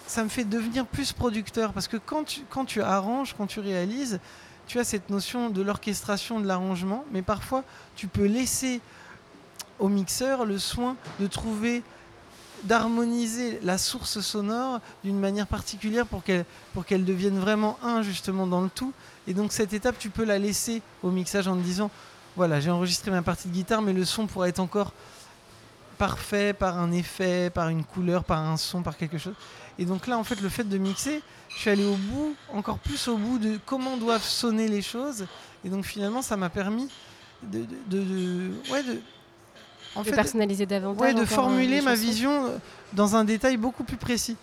ça, 0.07 0.23
me 0.23 0.29
fait 0.29 0.45
devenir 0.45 0.87
plus 0.87 1.13
producteur 1.13 1.73
parce 1.73 1.89
que 1.89 1.97
quand 1.97 2.25
tu, 2.25 2.81
arranges, 2.81 3.35
quand 3.37 3.47
tu 3.47 3.61
réalises, 3.61 4.21
tu 4.67 4.79
as 4.79 4.85
cette 4.85 5.11
notion 5.11 5.51
de 5.51 5.63
l'orchestration, 5.63 6.41
de 6.41 6.47
l'arrangement, 6.47 7.05
mais 7.11 7.23
parfois 7.23 7.65
tu 7.97 8.07
peux 8.07 8.27
laisser 8.27 8.81
au 9.81 9.89
mixeur 9.89 10.45
le 10.45 10.59
soin 10.59 10.97
de 11.19 11.27
trouver 11.27 11.83
d'harmoniser 12.63 13.59
la 13.63 13.77
source 13.77 14.21
sonore 14.21 14.81
d'une 15.03 15.19
manière 15.19 15.47
particulière 15.47 16.07
pour 16.07 16.23
qu'elle 16.23 16.47
pour 16.73 16.87
qu'elle 16.87 17.05
devienne 17.05 17.39
vraiment 17.39 17.77
un 17.83 18.03
justement 18.03 18.47
dans 18.47 18.63
le 18.63 18.71
tout 18.71 18.93
et 19.27 19.35
donc 19.35 19.53
cette 19.53 19.73
étape 19.73 19.97
tu 19.99 20.11
peux 20.11 20.25
la 20.25 20.39
laisser 20.39 20.83
au 21.03 21.11
mixage 21.11 21.49
en 21.49 21.57
te 21.57 21.63
disant 21.63 21.91
voilà 22.37 22.61
j'ai 22.61 22.71
enregistré 22.71 23.11
ma 23.11 23.23
partie 23.23 23.49
de 23.49 23.53
guitare 23.53 23.83
mais 23.83 23.93
le 23.93 24.05
son 24.05 24.27
pourrait 24.27 24.51
être 24.51 24.61
encore 24.61 24.93
parfait 25.95 26.53
par 26.53 26.79
un 26.79 26.93
effet, 26.93 27.51
par 27.51 27.69
une 27.69 27.85
couleur, 27.85 28.25
par 28.25 28.41
un 28.41 28.57
son, 28.57 28.83
par 28.83 28.97
quelque 28.97 29.19
chose. 29.19 29.35
Et 29.79 29.85
donc 29.85 30.07
là, 30.07 30.19
en 30.19 30.25
fait, 30.25 30.41
le 30.41 30.49
fait 30.49 30.65
de 30.65 30.79
mixer, 30.79 31.23
je 31.49 31.59
suis 31.59 31.71
allé 31.71 31.85
au 31.85 31.95
bout, 31.95 32.35
encore 32.53 32.79
plus 32.79 33.09
au 33.09 33.17
bout 33.17 33.39
de 33.39 33.59
comment 33.65 33.97
doivent 33.97 34.25
sonner 34.25 34.69
les 34.69 34.83
choses. 34.83 35.27
Et 35.65 35.69
donc 35.69 35.85
finalement, 35.85 36.23
ça 36.23 36.37
m'a 36.37 36.51
permis 36.51 36.89
de, 37.43 37.65
de, 37.87 38.51
ouais, 38.71 38.83
de 38.83 39.01
en 39.95 40.05
fait, 40.05 40.13
personnaliser 40.13 40.67
davantage. 40.67 41.01
Ouais, 41.01 41.15
de 41.15 41.25
formuler 41.25 41.81
ma 41.81 41.95
vision 41.95 42.51
dans 42.93 43.17
un 43.17 43.25
détail 43.25 43.57
beaucoup 43.57 43.85
plus 43.85 43.97
précis. 43.97 44.37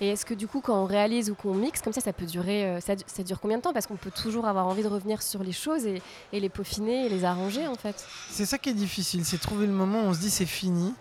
Et 0.00 0.08
est-ce 0.08 0.24
que 0.24 0.34
du 0.34 0.46
coup, 0.46 0.60
quand 0.60 0.82
on 0.82 0.86
réalise 0.86 1.30
ou 1.30 1.34
qu'on 1.34 1.54
mixe, 1.54 1.82
comme 1.82 1.92
ça, 1.92 2.00
ça 2.00 2.12
peut 2.12 2.24
durer, 2.24 2.64
euh, 2.64 2.80
ça, 2.80 2.94
dure 3.22 3.38
combien 3.38 3.58
de 3.58 3.62
temps? 3.62 3.72
Parce 3.72 3.86
qu'on 3.86 3.96
peut 3.96 4.10
toujours 4.10 4.46
avoir 4.46 4.66
envie 4.66 4.82
de 4.82 4.88
revenir 4.88 5.22
sur 5.22 5.44
les 5.44 5.52
choses 5.52 5.84
et, 5.86 6.00
les 6.32 6.48
peaufiner 6.48 7.06
et 7.06 7.08
les 7.08 7.24
arranger 7.24 7.66
en 7.66 7.74
fait. 7.74 8.06
C'est 8.30 8.46
ça 8.46 8.56
qui 8.56 8.70
est 8.70 8.74
difficile, 8.74 9.24
c'est 9.24 9.38
trouver 9.38 9.66
le 9.66 9.72
moment 9.72 10.02
où 10.02 10.06
on 10.06 10.14
se 10.14 10.20
dit 10.20 10.30
c'est 10.30 10.46
fini. 10.46 10.94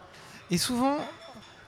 Et 0.52 0.58
souvent, 0.58 0.98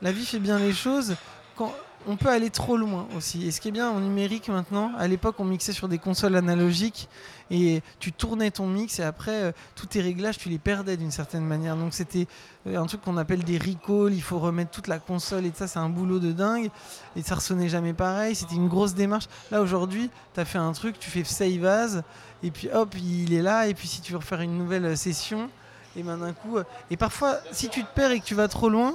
la 0.02 0.12
vie 0.12 0.26
fait 0.26 0.40
bien 0.40 0.60
les 0.60 0.74
choses. 0.74 1.16
Quand 1.56 1.74
on 2.08 2.16
peut 2.16 2.30
aller 2.30 2.50
trop 2.50 2.78
loin 2.78 3.08
aussi. 3.16 3.48
Et 3.48 3.52
ce 3.52 3.62
qui 3.62 3.68
est 3.68 3.72
bien 3.72 3.90
en 3.90 4.00
numérique 4.00 4.50
maintenant, 4.50 4.92
à 4.98 5.08
l'époque 5.08 5.36
on 5.40 5.46
mixait 5.46 5.74
sur 5.74 5.88
des 5.88 5.98
consoles 5.98 6.36
analogiques 6.36 7.10
et 7.50 7.82
tu 8.00 8.12
tournais 8.12 8.52
ton 8.52 8.68
mix 8.68 9.00
et 9.00 9.04
après 9.04 9.44
euh, 9.44 9.52
tous 9.76 9.88
tes 9.88 10.02
réglages 10.02 10.38
tu 10.38 10.50
les 10.50 10.58
perdais 10.58 10.98
d'une 10.98 11.12
certaine 11.12 11.46
manière. 11.46 11.76
Donc 11.76 11.94
c'était 11.94 12.28
euh, 12.68 12.78
un 12.78 12.86
truc 12.86 13.02
qu'on 13.02 13.18
appelle 13.18 13.44
des 13.44 13.58
recalls, 13.58 14.14
il 14.14 14.22
faut 14.22 14.40
remettre 14.40 14.72
toute 14.72 14.88
la 14.88 15.00
console 15.00 15.46
et 15.46 15.52
ça 15.54 15.68
c'est 15.68 15.80
un 15.80 15.90
boulot 15.90 16.20
de 16.20 16.32
dingue 16.32 16.70
et 17.16 17.22
ça 17.22 17.36
ressonnait 17.36 17.70
jamais 17.70 17.94
pareil, 17.94 18.36
c'était 18.36 18.56
une 18.56 18.68
grosse 18.68 18.94
démarche. 18.94 19.26
Là 19.52 19.62
aujourd'hui 19.62 20.10
tu 20.34 20.40
as 20.40 20.46
fait 20.46 20.60
un 20.60 20.72
truc, 20.72 21.00
tu 21.00 21.10
fais 21.10 21.24
save 21.24 21.66
as 21.66 22.02
et 22.44 22.52
puis 22.52 22.70
hop 22.74 22.96
il 22.98 23.34
est 23.34 23.42
là 23.42 23.68
et 23.68 23.74
puis 23.74 23.88
si 23.88 24.02
tu 24.02 24.14
veux 24.14 24.20
refaire 24.20 24.42
une 24.42 24.58
nouvelle 24.58 24.98
session 24.98 25.50
et 25.96 26.04
ben 26.04 26.18
d'un 26.18 26.34
coup... 26.34 26.58
Et 26.90 26.98
parfois 26.98 27.38
si 27.52 27.70
tu 27.70 27.84
te 27.84 27.94
perds 27.94 28.12
et 28.12 28.20
que 28.20 28.26
tu 28.26 28.34
vas 28.36 28.48
trop 28.48 28.70
loin, 28.70 28.94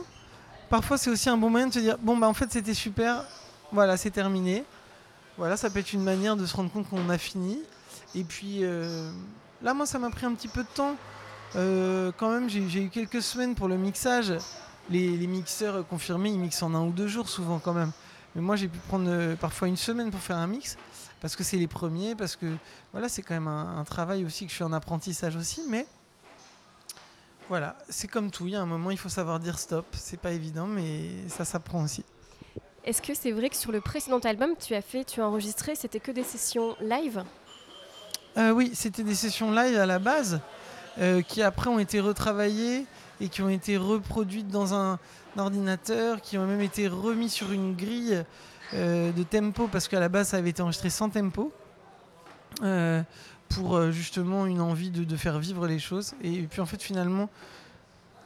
parfois 0.69 0.99
c'est 0.99 1.11
aussi 1.11 1.29
un 1.29 1.37
bon 1.37 1.51
moyen 1.51 1.69
de 1.69 1.75
se 1.75 1.79
dire 1.79 1.97
bon 1.99 2.17
bah 2.17 2.29
en 2.29 2.35
fait 2.35 2.51
c'était 2.51 2.75
super, 2.75 3.25
voilà 3.73 3.97
c'est 3.97 4.11
terminé. 4.11 4.65
Voilà, 5.39 5.59
ça 5.59 5.69
peut 5.69 5.81
être 5.81 5.93
une 5.93 6.03
manière 6.03 6.35
de 6.35 6.47
se 6.47 6.57
rendre 6.57 6.71
compte 6.73 6.89
qu'on 6.89 7.11
a 7.11 7.19
fini. 7.19 7.59
Et 8.15 8.25
puis 8.25 8.61
euh, 8.63 9.11
là 9.63 9.75
moi 9.75 9.85
ça 9.85 9.99
m'a 9.99 10.11
pris 10.11 10.25
un 10.25 10.35
petit 10.35 10.49
peu 10.49 10.63
de 10.63 10.69
temps. 10.69 10.97
Euh, 11.55 12.11
quand 12.17 12.31
même 12.31 12.49
j'ai 12.49 12.83
eu 12.83 12.89
quelques 12.89 13.23
semaines 13.23 13.55
pour 13.55 13.69
le 13.69 13.77
mixage. 13.77 14.33
Les, 14.89 15.27
mixeurs 15.27 15.87
confirmés 15.87 16.31
ils 16.31 16.39
mixent 16.39 16.63
en 16.63 16.75
un 16.75 16.83
ou 16.83 16.91
deux 16.91 17.09
jours 17.09 17.29
souvent 17.29 17.59
quand 17.59 17.75
même. 17.75 17.93
Mais 18.35 18.41
moi 18.41 18.57
j'ai 18.57 18.69
pu 18.69 18.79
prendre 18.89 19.07
euh, 19.09 19.37
parfois 19.37 19.69
une 19.69 19.77
semaine 19.77 20.11
pour 20.11 20.21
faire 20.21 20.37
un 20.37 20.47
mix 20.47 20.77
parce 21.21 21.35
que 21.35 21.43
c'est 21.43 21.57
les 21.57 21.67
premiers, 21.67 22.15
parce 22.15 22.37
que 22.37 22.47
voilà 22.93 23.09
c'est 23.09 23.23
quand 23.23 23.35
même 23.35 23.49
un, 23.49 23.85
travail 23.85 24.25
aussi 24.25 24.45
que 24.45 24.51
je 24.51 24.57
suis 24.57 24.65
en 24.65 24.73
apprentissage 24.73 25.37
aussi. 25.37 25.63
Mais 25.69 25.87
voilà, 27.49 27.77
c'est 27.89 28.09
comme 28.09 28.31
tout, 28.31 28.47
il 28.47 28.53
y 28.53 28.57
a 28.57 28.61
un 28.61 28.67
moment, 28.67 28.91
il 28.91 28.99
faut 28.99 29.09
savoir 29.09 29.39
dire 29.39 29.59
stop. 29.59 29.87
C'est 29.93 30.19
pas 30.19 30.33
évident, 30.33 30.67
mais 30.67 31.11
ça 31.29 31.45
s'apprend 31.45 31.85
aussi. 31.85 32.05
Est-ce 32.85 33.01
que 33.01 33.15
c'est 33.15 33.31
vrai 33.31 33.51
que 33.51 33.57
sur 33.57 33.73
le 33.73 33.81
précédent 33.81 34.19
album, 34.19 34.51
tu 34.59 34.75
as 34.75 34.83
fait, 34.83 35.05
tu 35.05 35.21
as 35.21 35.29
enregistré, 35.29 35.75
c'était 35.75 36.01
que 36.01 36.11
des 36.11 36.25
sessions 36.25 36.77
live? 36.81 37.23
Euh, 38.37 38.51
Oui, 38.51 38.73
c'était 38.75 39.05
des 39.05 39.15
sessions 39.15 39.53
live 39.53 39.77
à 39.79 39.87
la 39.87 39.99
base, 39.99 40.41
euh, 40.99 41.23
qui 41.23 41.43
après 41.43 41.71
ont 41.71 41.79
été 41.79 42.01
retravaillées 42.01 42.85
et 43.21 43.29
qui 43.29 43.43
ont 43.43 43.49
été 43.49 43.77
reproduites 43.77 44.49
dans 44.49 44.75
un, 44.75 44.99
ordinateur, 45.37 46.21
qui 46.21 46.39
ont 46.39 46.47
même 46.47 46.61
été 46.61 46.89
remis 46.89 47.29
sur 47.29 47.53
une 47.53 47.77
grille 47.77 48.25
euh, 48.75 49.13
de 49.13 49.23
tempo, 49.23 49.69
parce 49.71 49.87
qu'à 49.87 50.01
la 50.01 50.09
base, 50.09 50.29
ça 50.29 50.39
avait 50.39 50.51
été 50.51 50.63
enregistré 50.63 50.91
sans 50.91 51.11
tempo 51.11 51.53
pour 53.49 53.77
euh, 53.77 53.91
justement 53.91 54.47
une 54.47 54.61
envie 54.61 54.91
de, 54.91 55.17
faire 55.17 55.39
vivre 55.39 55.67
les 55.67 55.79
choses. 55.79 56.15
Et, 56.23 56.43
puis 56.43 56.61
en 56.61 56.67
fait 56.67 56.83
finalement, 56.83 57.29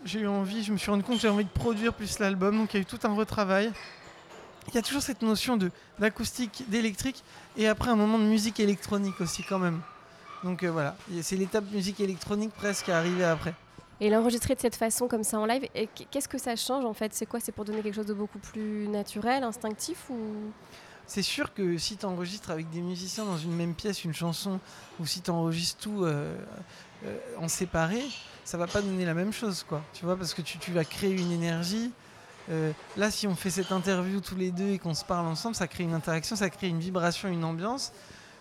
j'ai 0.04 0.20
eu 0.20 0.26
envie, 0.26 0.64
je 0.64 0.72
me 0.72 0.78
suis 0.78 0.90
rendu 0.90 1.02
compte 1.02 1.16
que 1.16 1.22
j'avais 1.22 1.35
envie 1.35 1.44
de 1.44 1.50
produire 1.50 1.94
plus 1.94 2.18
l'album, 2.18 2.56
donc 2.56 2.72
il 2.72 2.76
y 2.76 2.80
a 2.80 2.83
eu 2.83 2.87
tout 2.87 2.98
un 3.04 3.14
retravail. 3.14 3.72
Il 4.68 4.74
y 4.74 4.78
a 4.78 4.83
toujours 4.83 5.02
cette 5.02 5.22
notion 5.22 5.56
de 5.56 5.70
d'acoustique, 5.98 6.64
d'électrique, 6.68 7.22
et 7.56 7.66
après 7.66 7.90
un 7.90 7.96
moment 7.96 8.18
de 8.18 8.24
musique 8.24 8.61
électronique 8.61 9.20
aussi 9.20 9.42
quand 9.42 9.59
même. 9.59 9.80
Donc 10.44 10.62
euh, 10.62 10.70
voilà, 10.70 10.96
c'est 11.22 11.37
l'étape 11.37 11.70
musique 11.70 12.00
électronique 12.00 12.52
presque 12.52 12.88
à 12.88 12.98
arriver 12.98 13.24
après. 13.24 13.54
Et 14.02 14.09
l'enregistrer 14.09 14.54
de 14.54 14.61
cette 14.61 14.76
façon, 14.76 15.09
comme 15.09 15.24
ça 15.24 15.38
en 15.38 15.44
live, 15.44 15.68
qu'est-ce 16.11 16.28
que 16.28 16.38
ça 16.38 16.56
change 16.56 16.87
en 16.87 16.94
fait? 16.94 17.12
C'est 17.12 17.26
quoi? 17.26 17.38
C'est 17.38 17.52
pour 17.52 17.66
donner 17.66 17.83
quelque 17.83 17.94
chose 17.94 18.06
de 18.06 18.14
beaucoup 18.14 18.38
plus 18.38 18.88
naturel, 18.88 19.44
instinctif 19.44 20.11
c'est 21.11 21.23
sûr 21.23 21.53
que 21.53 21.77
si 21.77 21.96
tu 21.96 22.07
enregistres 22.07 22.53
avec 22.53 22.70
des 22.70 22.81
musiciens 22.81 23.25
dans 23.25 23.37
une 23.37 23.57
même 23.57 23.75
pièce 23.75 24.05
une 24.05 24.14
chanson, 24.14 24.61
ou 25.01 25.07
si 25.07 25.20
tu 25.20 25.33
enregistres 25.33 25.81
tout 25.81 26.05
euh, 26.05 26.37
euh, 27.05 27.18
en 27.37 27.49
séparé, 27.49 28.01
ça 28.44 28.57
va 28.57 28.68
pas 28.68 28.81
donner 28.81 29.05
la 29.05 29.12
même 29.12 29.33
chose, 29.33 29.64
quoi. 29.68 29.83
Tu 29.92 30.05
vois, 30.05 30.16
parce 30.16 30.35
que 30.35 30.40
tu, 30.40 30.70
vas 30.70 30.85
créer 30.85 31.11
une 31.11 31.33
énergie. 31.33 31.90
Euh, 32.49 32.70
là, 32.96 33.11
si 33.11 33.27
on 33.27 33.35
fait 33.35 33.51
cette 33.51 33.73
interview 33.73 34.20
tous 34.20 34.37
les 34.37 34.53
deux 34.53 34.68
et 34.68 34.79
qu'on 34.79 34.94
se 34.94 35.05
parle 35.05 35.27
ensemble, 35.27 35.57
ça 35.57 35.66
crée 35.66 35.83
une 35.83 35.94
interaction, 35.94 36.37
ça 36.37 36.49
crée 36.49 36.68
une 36.68 36.79
vibration, 36.79 37.29
une 37.29 37.42
ambiance. 37.42 37.92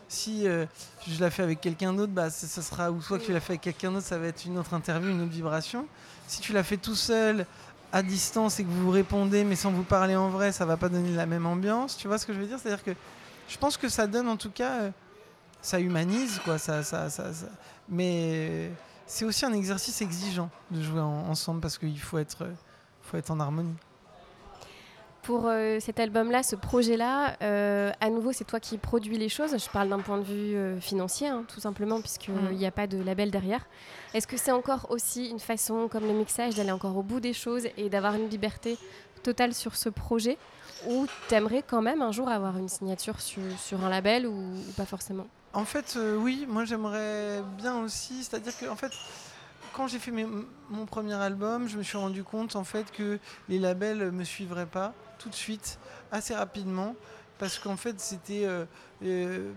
Si 0.08 0.43
je 0.43 1.19
la 1.19 1.32
fais 1.32 1.41
avec 1.41 1.62
quelqu'un 1.62 1.93
d'autre, 1.93 2.13
bah, 2.13 2.29
ça, 2.29 2.62
sera, 2.62 2.91
ou 2.91 3.01
soit 3.01 3.17
que 3.17 3.25
tu 3.25 3.34
la 3.34 3.39
fais 3.39 3.53
avec 3.53 3.62
quelqu'un 3.62 3.91
d'autre, 3.91 4.05
ça 4.05 4.19
va 4.19 4.27
être 4.27 4.45
une 4.45 4.60
autre 4.60 4.75
interview, 4.75 5.10
une 5.10 5.21
autre 5.21 5.32
vibration. 5.32 5.88
Si 6.27 6.39
tu 6.39 6.53
la 6.53 6.63
fais 6.63 6.77
tout 6.77 6.95
seul, 6.95 7.47
à 7.91 8.04
distance 8.04 8.60
et 8.60 8.63
que 8.63 8.69
vous 8.69 8.91
répondez 8.91 9.43
mais 9.43 9.56
sans 9.56 9.71
vous 9.71 9.84
parler 9.84 10.15
en 10.15 10.30
vrai, 10.30 10.52
ça 10.52 10.65
va 10.65 10.78
pas 10.78 10.89
donner 10.89 11.12
la 11.12 11.25
même 11.25 11.45
ambiance. 11.45 11.97
Tu 11.97 12.08
vois 12.08 12.17
ce 12.17 12.25
que 12.25 12.34
je 12.34 12.39
veux 12.39 12.47
dire? 12.47 12.60
C'est-à-dire 12.60 12.84
que 12.84 12.91
je 13.47 13.58
pense 13.58 13.78
que 13.78 13.89
ça 13.89 14.08
donne 14.08 14.28
en 14.28 14.38
tout 14.38 14.52
cas, 14.52 14.82
euh, 14.82 14.91
ça 15.62 15.80
humanise 15.80 16.39
quoi. 16.43 16.58
Ça, 16.58 16.84
ça, 16.84 17.10
ça, 17.10 17.32
Mais 17.89 18.71
c'est 19.08 19.25
aussi 19.25 19.45
un 19.45 19.54
exercice 19.54 20.02
exigeant 20.02 20.49
de 20.71 20.82
jouer 20.82 21.02
ensemble 21.02 21.62
parce 21.62 21.78
qu'il 21.78 21.99
faut 21.99 22.19
être, 22.19 22.47
faut 23.02 23.17
être 23.17 23.32
en 23.32 23.39
harmonie 23.39 23.75
pour 25.23 25.45
euh, 25.45 25.79
cet 25.79 25.99
album-là, 25.99 26.43
ce 26.43 26.55
projet-là, 26.55 27.36
euh, 27.41 27.91
à 27.99 28.10
nouveau, 28.10 28.32
c'est 28.32 28.45
toi 28.45 28.60
qui 28.60 28.77
produis 28.77 29.17
les 29.17 29.29
choses. 29.29 29.55
Je 29.58 29.69
parle 29.69 29.89
d'un 29.89 29.99
point 29.99 30.17
de 30.17 30.23
vue 30.23 30.55
euh, 30.55 30.79
financier, 30.79 31.27
hein, 31.27 31.43
tout 31.47 31.60
simplement, 31.60 31.99
puisqu'il 31.99 32.34
mm. 32.34 32.51
n'y 32.53 32.65
a 32.65 32.71
pas 32.71 32.88
de 32.88 33.01
label 33.01 33.32
derrière. 33.32 33.65
Est-ce 34.13 34.27
que 34.27 34.38
c'est 34.38 34.51
encore 34.51 34.88
aussi 34.89 35.29
une 35.29 35.39
façon, 35.39 35.88
comme 35.88 36.05
le 36.05 36.13
mixage, 36.13 36.55
d'aller 36.55 36.71
encore 36.71 36.97
au 36.97 37.03
bout 37.03 37.19
des 37.19 37.34
choses 37.34 37.67
et 37.77 37.89
d'avoir 37.89 38.15
une 38.15 38.29
liberté 38.29 38.77
totale 39.23 39.53
sur 39.53 39.75
ce 39.75 39.89
projet? 39.89 40.38
Ou 40.88 41.08
t'aimerais 41.27 41.63
quand 41.67 41.82
même 41.82 42.01
un 42.01 42.12
jour 42.12 42.29
avoir 42.29 42.58
une 42.58 42.69
signature 42.69 43.19
sur, 43.19 43.84
un 43.84 43.89
label 43.89 44.25
ou, 44.25 44.53
pas 44.77 44.86
forcément? 44.86 45.27
En 45.51 45.65
fait, 45.65 45.97
oui, 46.17 46.45
moi 46.47 46.63
j'aimerais 46.63 47.41
bien 47.58 47.79
aussi. 47.82 48.23
C'est-à-dire 48.23 48.58
que, 48.58 48.65
en 48.67 48.75
fait, 48.77 48.91
quand 49.73 49.88
j'ai 49.88 49.99
fait 49.99 50.13
mon 50.69 50.86
premier 50.86 51.15
album, 51.15 51.67
je 51.67 51.77
me 51.77 51.84
suis 51.84 51.97
rendu 51.97 52.23
compte 52.23 52.55
en 52.55 52.63
fait 52.63 52.91
que 52.91 53.19
les 53.49 53.60
labels 53.60 54.12
me 54.12 54.23
suivraient 54.23 54.65
pas 54.65 54.93
tout 55.19 55.29
de 55.29 55.36
suite, 55.36 55.77
assez 56.12 56.34
rapidement, 56.34 56.95
parce 57.38 57.60
qu'en 57.60 57.77
fait, 57.77 57.99
c'était 57.99 58.45
euh, 58.45 58.65
euh, 59.03 59.51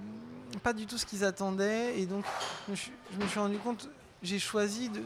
pas 0.63 0.75
du 0.75 0.87
tout 0.87 0.99
ce 0.99 1.07
qu'ils 1.07 1.25
attendaient. 1.25 1.99
Et 1.99 2.05
donc, 2.05 2.25
je, 2.69 2.91
me 3.19 3.27
suis 3.27 3.41
rendu 3.41 3.57
compte, 3.59 3.89
j'ai 4.23 4.39
choisi 4.39 4.91
de, 4.91 5.01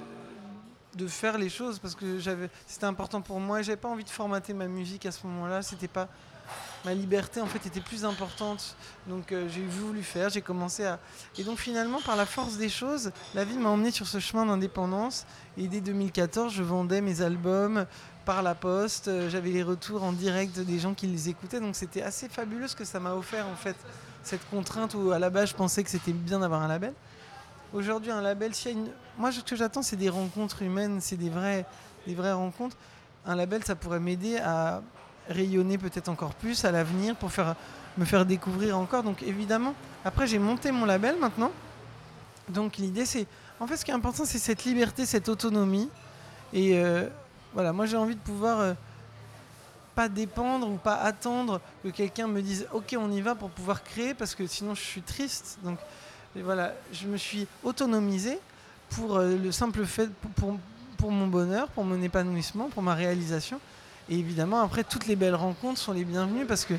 de 0.97 1.07
faire 1.07 1.39
les 1.39 1.49
choses 1.49 1.79
parce 1.79 1.95
que 1.95 2.19
c'était 2.67 2.87
important 2.87 3.21
pour 3.21 3.39
moi 3.39 3.61
j'avais 3.63 3.77
pas 3.77 3.89
envie 3.89 4.05
de 4.05 4.11
formater 4.11 4.55
ma 4.55 4.67
musique 4.67 5.07
à 5.07 5.13
ce 5.13 5.27
moment-là. 5.27 5.63
C'était 5.63 5.89
pas 5.89 6.09
ma 6.85 6.95
liberté 6.95 7.41
en 7.41 7.47
fait 7.47 7.67
était 7.67 7.81
plus 7.81 8.05
importante. 8.05 8.77
Donc 9.07 9.33
euh, 9.33 9.49
j'ai 9.49 9.63
voulu 9.63 10.03
faire, 10.03 10.31
j'ai 10.31 10.41
commencé 10.41 10.85
à 10.85 10.99
et 11.39 11.45
donc 11.45 11.59
finalement 11.59 12.01
par 12.01 12.17
la 12.17 12.27
force 12.27 12.57
des 12.57 12.69
choses, 12.69 13.13
la 13.35 13.45
vie 13.45 13.59
m'a 13.59 13.69
emmené 13.69 13.91
sur 13.91 14.07
ce 14.07 14.19
chemin 14.19 14.47
d'indépendance 14.47 15.27
et 15.59 15.69
dès 15.69 15.81
2014, 15.81 16.53
je 16.53 16.63
vendais 16.63 17.01
mes 17.01 17.21
albums 17.21 17.87
par 18.27 18.43
la 18.43 18.57
poste, 18.57 19.07
euh, 19.07 19.31
j'avais 19.31 19.51
les 19.51 19.63
retours 19.63 20.03
en 20.03 20.13
direct 20.13 20.59
des 20.59 20.79
gens 20.81 20.95
qui 20.95 21.07
les 21.07 21.29
écoutaient 21.29 21.61
donc 21.61 21.77
c'était 21.77 22.03
assez 22.03 22.29
fabuleux 22.29 22.67
ce 22.67 22.75
que 22.75 22.85
ça 22.85 22.99
m'a 22.99 23.15
offert 23.15 23.47
en 23.47 23.55
fait 23.55 23.77
cette 24.25 24.47
contrainte 24.51 24.95
où 24.95 25.13
à 25.13 25.21
la 25.21 25.31
base 25.31 25.51
je 25.51 25.55
pensais 25.55 25.85
que 25.85 25.89
c'était 25.89 26.13
bien 26.13 26.41
d'avoir 26.41 26.61
un 26.61 26.67
label. 26.67 26.93
Aujourd'hui 27.73 28.11
un 28.11 28.21
label, 28.21 28.53
si 28.53 28.73
une... 28.73 28.89
moi 29.17 29.31
ce 29.31 29.41
que 29.41 29.55
j'attends 29.55 29.83
c'est 29.83 29.97
des 29.97 30.09
rencontres 30.09 30.63
humaines, 30.63 30.99
c'est 31.01 31.17
des 31.17 31.31
vraies 31.31 31.65
vraies 32.09 32.33
rencontres. 32.33 32.77
Un 33.25 33.37
label 33.37 33.65
ça 33.65 33.77
pourrait 33.77 34.01
m'aider 34.01 34.39
à 34.39 34.83
rayonner 35.29 35.79
peut-être 35.79 36.09
encore 36.09 36.35
plus 36.35 36.65
à 36.65 36.73
l'avenir 36.73 37.15
pour 37.15 37.31
me 37.97 38.05
faire 38.05 38.27
découvrir 38.27 38.77
encore. 38.77 39.05
Donc 39.05 39.23
évidemment, 39.23 39.75
après 40.05 40.27
j'ai 40.27 40.41
monté 40.41 40.73
mon 40.73 40.85
label 40.85 41.17
maintenant. 41.21 41.53
Donc 42.49 42.77
l'idée 42.77 43.07
c'est, 43.07 43.29
en 43.61 43.69
fait 43.69 43.77
ce 43.77 43.85
qui 43.85 43.93
est 43.93 43.95
important 43.95 44.25
c'est 44.25 44.41
cette 44.41 44.65
liberté, 44.65 45.07
cette 45.07 45.29
autonomie. 45.29 45.89
Et 46.53 46.79
euh, 46.79 47.09
voilà, 47.57 47.73
moi 47.73 47.87
j'ai 47.87 47.97
envie 47.97 48.15
de 48.15 48.21
pouvoir 48.21 48.61
euh, 48.61 48.75
pas 49.95 50.11
dépendre 50.11 50.69
ou 50.69 50.77
pas 50.77 50.97
attendre 50.97 51.63
que 51.83 51.89
quelqu'un 51.89 52.27
me 52.27 52.43
dise 52.43 52.67
ok 52.71 52.97
on 52.99 53.11
y 53.11 53.23
va 53.23 53.35
pour 53.35 53.49
pouvoir 53.49 53.83
créer 53.83 54.13
parce 54.13 54.35
que 54.35 54.47
sinon 54.47 54.75
je 54.75 54.83
suis 54.83 55.01
triste. 55.01 55.59
Donc 55.65 55.79
voilà, 56.35 56.75
je 56.93 57.07
me 57.07 57.17
suis 57.17 57.47
autonomisé 57.65 58.39
pour 58.91 59.17
euh, 59.17 59.39
le 59.43 59.51
simple 59.53 59.87
fait, 59.87 60.11
pour, 60.99 61.11
mon 61.11 61.29
bonheur, 61.29 61.69
pour 61.69 61.85
mon 61.85 62.03
épanouissement, 62.03 62.69
pour 62.69 62.83
ma 62.83 62.95
réalisation. 62.95 63.59
Et 64.11 64.19
évidemment, 64.19 64.61
après, 64.61 64.85
toutes 64.85 65.07
les 65.07 65.17
belles 65.17 65.35
rencontres 65.35 65.81
sont 65.81 65.95
les 65.95 66.05
bienvenues 66.05 66.45
parce 66.45 66.67
que 66.67 66.75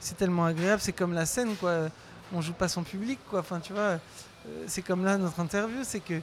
c'est 0.00 0.16
tellement 0.16 0.46
agréable. 0.46 0.80
C'est 0.80 0.94
comme 0.94 1.12
la 1.12 1.26
scène, 1.26 1.54
quoi. 1.56 1.90
On 2.32 2.40
joue 2.40 2.54
pas 2.54 2.68
son 2.68 2.82
public, 2.82 3.18
quoi. 3.28 3.40
Enfin, 3.40 3.60
tu 3.60 3.74
vois, 3.74 3.82
euh, 3.82 3.98
c'est 4.68 4.80
comme 4.80 5.04
là 5.04 5.18
notre 5.18 5.38
interview, 5.38 5.80
c'est 5.82 6.00
que 6.00 6.18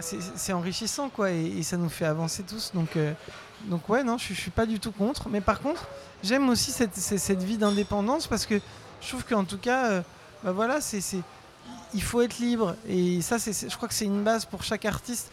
c'est 0.00 0.52
enrichissant, 0.52 1.08
quoi, 1.08 1.30
et, 1.30 1.62
ça 1.62 1.76
nous 1.76 1.88
fait 1.88 2.04
avancer 2.04 2.42
tous. 2.42 2.72
Donc, 2.74 2.96
euh, 2.96 3.12
donc 3.64 3.88
ouais, 3.88 4.04
non, 4.04 4.18
je, 4.18 4.34
je 4.34 4.40
suis 4.40 4.50
pas 4.50 4.66
du 4.66 4.80
tout 4.80 4.92
contre. 4.92 5.28
Mais 5.28 5.40
par 5.40 5.60
contre, 5.60 5.86
j'aime 6.22 6.48
aussi 6.48 6.70
cette, 6.70 6.96
cette 6.96 7.42
vie 7.42 7.58
d'indépendance 7.58 8.26
parce 8.26 8.46
que 8.46 8.60
je 9.00 9.08
trouve 9.08 9.24
qu'en 9.24 9.44
tout 9.44 9.58
cas, 9.58 9.86
euh, 9.86 10.02
bah 10.44 10.52
voilà, 10.52 10.80
c'est 10.80 11.00
il 11.94 12.02
faut 12.02 12.20
être 12.20 12.38
libre. 12.38 12.76
Et 12.88 13.20
ça, 13.22 13.38
c'est 13.38 13.68
je 13.68 13.76
crois 13.76 13.88
que 13.88 13.94
c'est 13.94 14.04
une 14.04 14.22
base 14.22 14.44
pour 14.44 14.62
chaque 14.62 14.84
artiste 14.84 15.30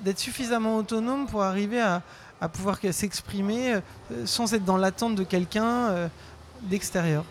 d'être 0.00 0.18
suffisamment 0.18 0.76
autonome 0.76 1.26
pour 1.26 1.42
arriver 1.42 1.80
à, 1.80 2.02
à 2.40 2.48
pouvoir 2.48 2.78
s'exprimer 2.90 3.74
euh, 3.74 3.80
sans 4.26 4.52
être 4.54 4.64
dans 4.64 4.76
l'attente 4.76 5.14
de 5.14 5.24
quelqu'un 5.24 5.88
euh, 5.88 6.08
d'extérieur. 6.62 7.24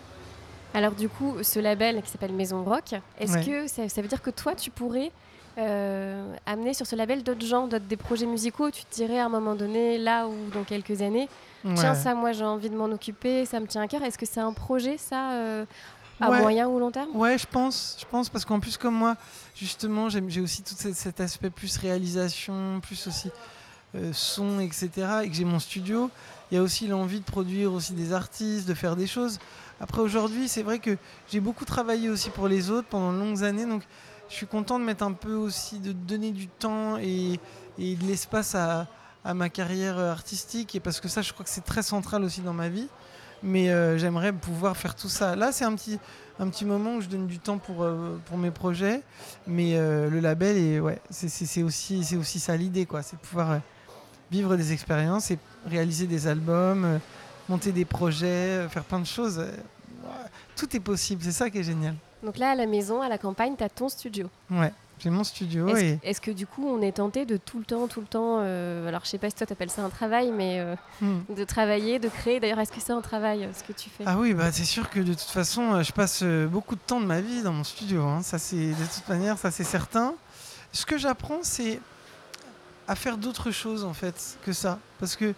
Alors 0.74 0.94
du 0.94 1.08
coup, 1.08 1.36
ce 1.44 1.60
label 1.60 2.02
qui 2.02 2.10
s'appelle 2.10 2.34
Maison 2.34 2.64
Rock, 2.64 2.96
est-ce 3.20 3.46
que 3.46 3.68
ça, 3.68 4.02
veut 4.02 4.08
dire 4.08 4.22
que 4.24 4.32
toi, 4.32 4.56
tu 4.56 4.72
pourrais 4.72 5.12
euh, 5.58 6.36
amener 6.46 6.74
sur 6.74 6.86
ce 6.88 6.96
label 6.96 7.24
d'autres 7.24 7.46
gens, 7.46 7.68
d'autres 7.68 7.86
des 7.86 7.98
projets 7.98 8.26
musicaux 8.26 8.72
Tu 8.72 8.86
te 8.86 8.96
dirais 8.96 9.20
à 9.20 9.26
un 9.26 9.30
moment 9.30 9.56
donné, 9.56 9.98
là 9.98 10.28
ou 10.28 10.36
dans 10.54 10.64
quelques 10.64 11.02
années, 11.02 11.30
tiens, 11.76 11.94
ça, 11.96 12.16
moi, 12.16 12.32
j'ai 12.32 12.44
envie 12.44 12.70
de 12.70 12.76
m'en 12.76 12.86
occuper, 12.86 13.46
ça 13.46 13.60
me 13.60 13.68
tient 13.68 13.82
à 13.82 13.88
cœur. 13.88 14.02
Est-ce 14.04 14.18
que 14.18 14.26
c'est 14.26 14.40
un 14.40 14.54
projet, 14.54 14.98
ça 14.98 15.32
euh, 15.34 15.66
à 16.20 16.30
Ouais. 16.32 16.40
moyen 16.40 16.68
ou 16.68 16.80
long 16.80 16.92
terme? 16.92 17.10
Ouais, 17.16 17.38
je 17.38 17.46
pense, 17.46 17.98
je 18.00 18.06
pense 18.06 18.30
parce 18.30 18.46
qu'en 18.46 18.60
plus 18.60 18.78
comme 18.78 18.96
moi, 18.96 19.16
justement, 19.56 20.10
j'ai 20.10 20.42
aussi 20.42 20.64
tout 20.64 20.76
cet, 20.78 20.96
cet 20.96 21.20
aspect 21.22 21.50
plus 21.50 21.78
réalisation, 21.78 22.80
plus 22.82 23.08
aussi 23.08 23.30
euh, 23.96 24.12
son, 24.14 24.60
etc. 24.60 24.90
Et 25.24 25.30
que 25.30 25.36
j'ai 25.36 25.46
mon 25.46 25.60
studio, 25.60 26.10
il 26.52 26.56
y 26.56 26.58
a 26.58 26.64
aussi 26.64 26.88
l'envie 26.88 27.20
de 27.20 27.26
produire 27.26 27.74
aussi 27.74 27.94
des 27.94 28.12
artistes, 28.14 28.68
de 28.68 28.74
faire 28.74 28.96
des 28.96 29.08
choses. 29.08 29.40
Après 29.80 30.02
aujourd'hui, 30.02 30.48
c'est 30.48 30.64
vrai 30.64 30.80
que 30.80 30.98
j'ai 31.32 31.40
beaucoup 31.40 31.66
travaillé 31.66 32.10
aussi 32.10 32.30
pour 32.30 32.48
les 32.48 32.70
autres 32.70 32.88
pendant 32.88 33.12
de 33.14 33.18
longues 33.20 33.44
années, 33.44 33.66
donc 33.66 33.84
je 34.34 34.38
suis 34.38 34.48
content 34.48 34.80
de 34.80 34.84
mettre 34.84 35.04
un 35.04 35.12
peu 35.12 35.36
aussi, 35.36 35.78
de 35.78 35.92
donner 35.92 36.32
du 36.32 36.48
temps 36.48 36.98
et, 36.98 37.40
et 37.78 37.96
de 37.96 38.04
l'espace 38.04 38.56
à, 38.56 38.88
ma 39.36 39.48
carrière 39.48 40.00
artistique, 40.00 40.74
et 40.74 40.80
parce 40.80 41.00
que 41.00 41.08
ça, 41.08 41.22
je 41.22 41.32
crois 41.32 41.46
que 41.46 41.52
c'est 41.52 41.64
très 41.64 41.84
central 41.84 42.24
aussi 42.24 42.42
dans 42.42 42.52
ma 42.52 42.68
vie. 42.68 42.88
Mais 43.44 43.70
euh, 43.70 43.98
j'aimerais 43.98 44.34
pouvoir 44.34 44.76
faire 44.76 44.96
tout 44.96 45.08
ça. 45.08 45.36
Là, 45.36 45.52
c'est 45.52 45.66
un 45.66 45.76
petit, 45.76 46.00
un 46.40 46.50
petit 46.50 46.66
moment 46.66 46.96
où 46.96 47.02
je 47.02 47.08
donne 47.10 47.28
du 47.28 47.38
temps 47.38 47.60
pour, 47.60 47.84
euh, 47.84 48.20
pour 48.26 48.38
mes 48.40 48.50
projets. 48.50 49.02
Mais 49.46 49.76
euh, 49.76 50.10
le 50.10 50.20
label, 50.20 50.58
est, 50.58 50.80
ouais, 50.80 51.00
c'est- 51.12 51.62
aussi, 51.62 52.04
aussi 52.20 52.40
ça 52.40 52.58
l'idée, 52.58 52.86
quoi. 52.88 53.04
C'est 53.04 53.18
de 53.18 53.22
pouvoir 53.22 53.60
vivre 54.32 54.56
des 54.56 54.74
expériences 54.74 55.30
et 55.30 55.38
réaliser 55.68 56.08
des 56.08 56.26
albums, 56.26 57.00
monter 57.48 57.72
des 57.72 57.86
projets, 57.86 58.68
faire 58.70 58.84
plein 58.84 59.00
de 59.00 59.06
choses. 59.06 59.46
Tout 60.56 60.76
est 60.76 60.80
possible, 60.80 61.22
c'est 61.24 61.32
ça 61.32 61.50
qui 61.52 61.60
est 61.60 61.64
génial. 61.64 61.96
Donc 62.24 62.38
là, 62.38 62.52
à 62.52 62.56
la 62.56 62.66
maison, 62.66 63.02
à 63.02 63.10
la 63.10 63.18
campagne, 63.18 63.56
tu 63.58 63.64
as 63.64 63.70
ton 63.70 63.90
studio. 63.90 64.30
Ouais, 64.50 64.72
j'ai 65.00 65.10
mon 65.10 65.24
studio 65.26 65.68
Est-ce 65.68 65.94
et 66.04 66.14
que 66.24 66.32
du 66.32 66.48
coup, 66.48 66.66
on 66.68 66.82
est 66.82 66.94
tenté 66.94 67.26
de 67.26 67.36
tout 67.38 67.60
le 67.60 67.66
temps, 67.66 67.88
tout 67.88 68.00
le 68.00 68.08
temps, 68.08 68.38
euh, 68.40 68.88
alors 68.88 69.02
je 69.04 69.10
sais 69.10 69.18
pas 69.18 69.30
si 69.30 69.36
toi 69.36 69.46
t'appelles 69.46 69.70
ça 69.70 69.84
un 69.84 69.90
travail, 69.90 70.32
mais 70.32 70.60
euh, 70.60 70.76
Hmm. 71.02 71.20
de 71.30 71.44
travailler, 71.44 72.00
de 72.00 72.08
créer. 72.08 72.40
D'ailleurs, 72.40 72.60
est-ce 72.60 72.72
que 72.72 72.80
c'est 72.80 72.94
un 72.94 73.02
travail, 73.02 73.44
euh, 73.44 73.48
ce 73.54 73.64
que 73.64 73.74
tu 73.74 73.90
fais? 73.90 74.04
Ah 74.08 74.18
oui, 74.18 74.34
bah 74.34 74.52
c'est 74.54 74.64
sûr 74.64 74.90
que 74.90 75.00
de 75.02 75.14
toute 75.14 75.22
façon, 75.30 75.84
je 75.84 75.92
passe 75.92 76.24
beaucoup 76.24 76.76
de 76.76 76.82
temps 76.82 77.02
de 77.02 77.06
ma 77.06 77.20
vie 77.20 77.42
dans 77.44 77.52
mon 77.54 77.64
studio. 77.66 78.04
hein. 78.04 78.22
Ça, 78.24 78.38
c'est 78.40 78.56
de 78.70 78.86
toute 78.96 79.08
manière, 79.10 79.38
ça 79.38 79.52
c'est 79.52 79.64
certain. 79.66 80.14
Ce 80.72 80.86
que 80.86 80.98
j'apprends, 80.98 81.40
c'est 81.42 81.80
à 82.88 82.96
faire 82.96 83.18
d'autres 83.18 83.52
choses 83.52 83.84
en 83.84 83.94
fait 83.94 84.38
que 84.46 84.54
ça, 84.54 84.80
parce 85.00 85.16
que 85.16 85.34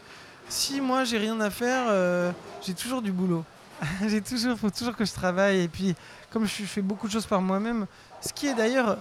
si 0.50 0.82
moi 0.82 1.04
j'ai 1.04 1.18
rien 1.18 1.40
à 1.42 1.50
faire, 1.50 1.86
euh, 1.90 2.32
j'ai 2.62 2.74
toujours 2.74 3.02
du 3.02 3.12
boulot. 3.12 3.44
j'ai 4.08 4.22
toujours, 4.22 4.58
faut 4.58 4.70
toujours 4.70 4.96
que 4.96 5.04
je 5.06 5.12
travaille. 5.14 5.62
Et 5.62 5.68
puis, 5.68 5.96
comme 6.36 6.48
je 6.48 6.64
fais 6.66 6.82
beaucoup 6.82 7.08
de 7.08 7.14
choses 7.14 7.28
par 7.28 7.40
moi-même, 7.40 7.86
ce 8.20 8.34
qui 8.34 8.48
est 8.48 8.56
d'ailleurs 8.56 8.98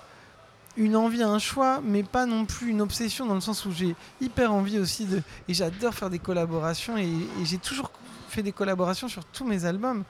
une 0.77 0.95
envie, 0.95 1.21
un 1.21 1.41
choix, 1.41 1.81
mais 1.83 2.05
pas 2.05 2.27
non 2.27 2.45
plus 2.45 2.71
une 2.71 2.81
obsession 2.81 3.27
dans 3.27 3.35
le 3.35 3.41
sens 3.41 3.67
où 3.67 3.73
j'ai 3.73 3.97
hyper 4.21 4.53
envie 4.53 4.79
aussi 4.79 5.05
de. 5.05 5.21
Et 5.49 5.55
j'adore 5.55 5.93
faire 5.95 6.11
des 6.11 6.21
collaborations 6.21 6.97
et, 6.97 7.09
j'ai 7.43 7.59
toujours 7.59 7.91
fait 8.29 8.45
des 8.45 8.53
collaborations 8.53 9.09
sur 9.09 9.25
tous 9.25 9.45
mes 9.45 9.65
albums. 9.65 10.05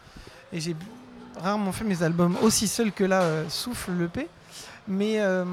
Et 0.53 0.61
j'ai 0.61 0.77
rarement 1.41 1.73
fait 1.73 1.85
mes 1.85 2.03
albums 2.03 2.37
aussi 2.43 2.69
seul 2.69 2.93
que 2.93 3.05
là, 3.05 3.23
euh, 3.23 3.49
Souffle 3.49 3.93
le 3.93 4.09
P. 4.09 4.29
Mais. 4.87 5.15
euh, 5.21 5.47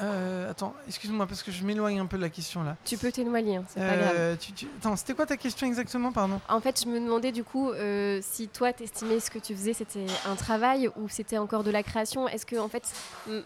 euh, 0.00 0.50
attends, 0.50 0.74
excuse-moi 0.86 1.26
parce 1.26 1.42
que 1.42 1.50
je 1.52 1.64
m'éloigne 1.64 2.00
un 2.00 2.06
peu 2.06 2.16
de 2.16 2.22
la 2.22 2.30
question 2.30 2.62
là. 2.62 2.76
Tu 2.84 2.96
peux 2.96 3.12
t'éloigner, 3.12 3.56
hein, 3.56 3.64
c'est 3.68 3.84
pas 3.84 3.96
grave. 3.96 4.14
Euh, 4.16 4.36
tu- 4.36 4.52
tu- 4.52 4.68
Attends, 4.78 4.96
c'était 4.96 5.14
quoi 5.14 5.26
ta 5.26 5.36
question 5.36 5.66
exactement, 5.66 6.12
pardon? 6.12 6.40
En 6.48 6.60
fait, 6.60 6.80
je 6.82 6.88
me 6.88 6.98
demandais 7.00 7.32
du 7.32 7.44
coup 7.44 7.70
euh, 7.70 8.20
si 8.22 8.48
toi, 8.48 8.72
t'estimais 8.72 9.20
ce 9.20 9.30
que 9.30 9.38
tu 9.38 9.54
faisais, 9.54 9.74
c'était 9.74 10.06
un 10.24 10.34
travail 10.36 10.88
ou 10.96 11.08
c'était 11.08 11.38
encore 11.38 11.62
de 11.64 11.70
la 11.70 11.82
création? 11.82 12.26
Est-ce 12.28 12.46
que, 12.46 12.56
en 12.56 12.68
fait, 12.68 12.84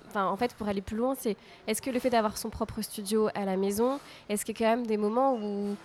enfin, 0.09 0.27
en 0.27 0.37
fait, 0.37 0.55
pour 0.55 0.69
aller 0.69 0.83
plus 0.83 0.97
loin, 0.97 1.15
c'est 1.19 1.37
est-ce 1.67 1.83
que 1.83 1.91
le 1.91 1.99
fait 1.99 2.11
d'avoir 2.11 2.39
son 2.39 2.51
propre 2.51 2.81
studio 2.83 3.29
à 3.35 3.45
la 3.45 3.57
maison, 3.57 3.99
est-ce 4.29 4.45
qu'il 4.45 4.59
y 4.61 4.65
a 4.65 4.67
quand 4.69 4.77
même 4.77 4.87
des 4.87 4.97
moments 4.97 5.35
où 5.35 5.77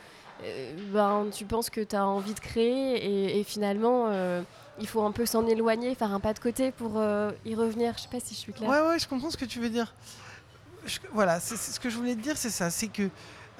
euh, 0.44 0.74
ben, 0.92 1.30
tu 1.32 1.46
penses 1.46 1.70
que 1.70 1.82
tu 1.82 1.96
as 1.96 2.06
envie 2.06 2.34
de 2.34 2.40
créer 2.40 2.96
et, 2.96 3.40
et 3.40 3.44
finalement, 3.44 4.08
euh, 4.10 4.42
il 4.80 4.88
faut 4.88 5.04
un 5.04 5.12
peu 5.12 5.26
s'en 5.28 5.46
éloigner, 5.46 5.94
faire 5.94 6.12
un 6.14 6.20
pas 6.20 6.34
de 6.34 6.40
côté 6.40 6.72
pour 6.72 6.98
euh, 6.98 7.32
y 7.46 7.54
revenir? 7.54 7.94
Je 7.98 8.04
sais 8.04 8.08
pas 8.10 8.20
si 8.20 8.34
je 8.34 8.40
suis 8.40 8.54
claire. 8.54 8.70
Ouais, 8.70 8.82
ouais, 8.82 8.98
je 9.00 9.08
comprends 9.08 9.30
ce 9.30 9.38
que 9.38 9.46
tu 9.46 9.60
veux 9.60 9.70
dire. 9.70 9.94
Voilà, 11.14 11.40
c'est 11.40 11.58
ce 11.58 11.80
que 11.80 11.90
je 11.90 11.98
voulais 11.98 12.16
te 12.16 12.22
dire, 12.22 12.38
c'est 12.38 12.50
ça. 12.50 12.70
C'est 12.70 12.88
que 12.88 13.10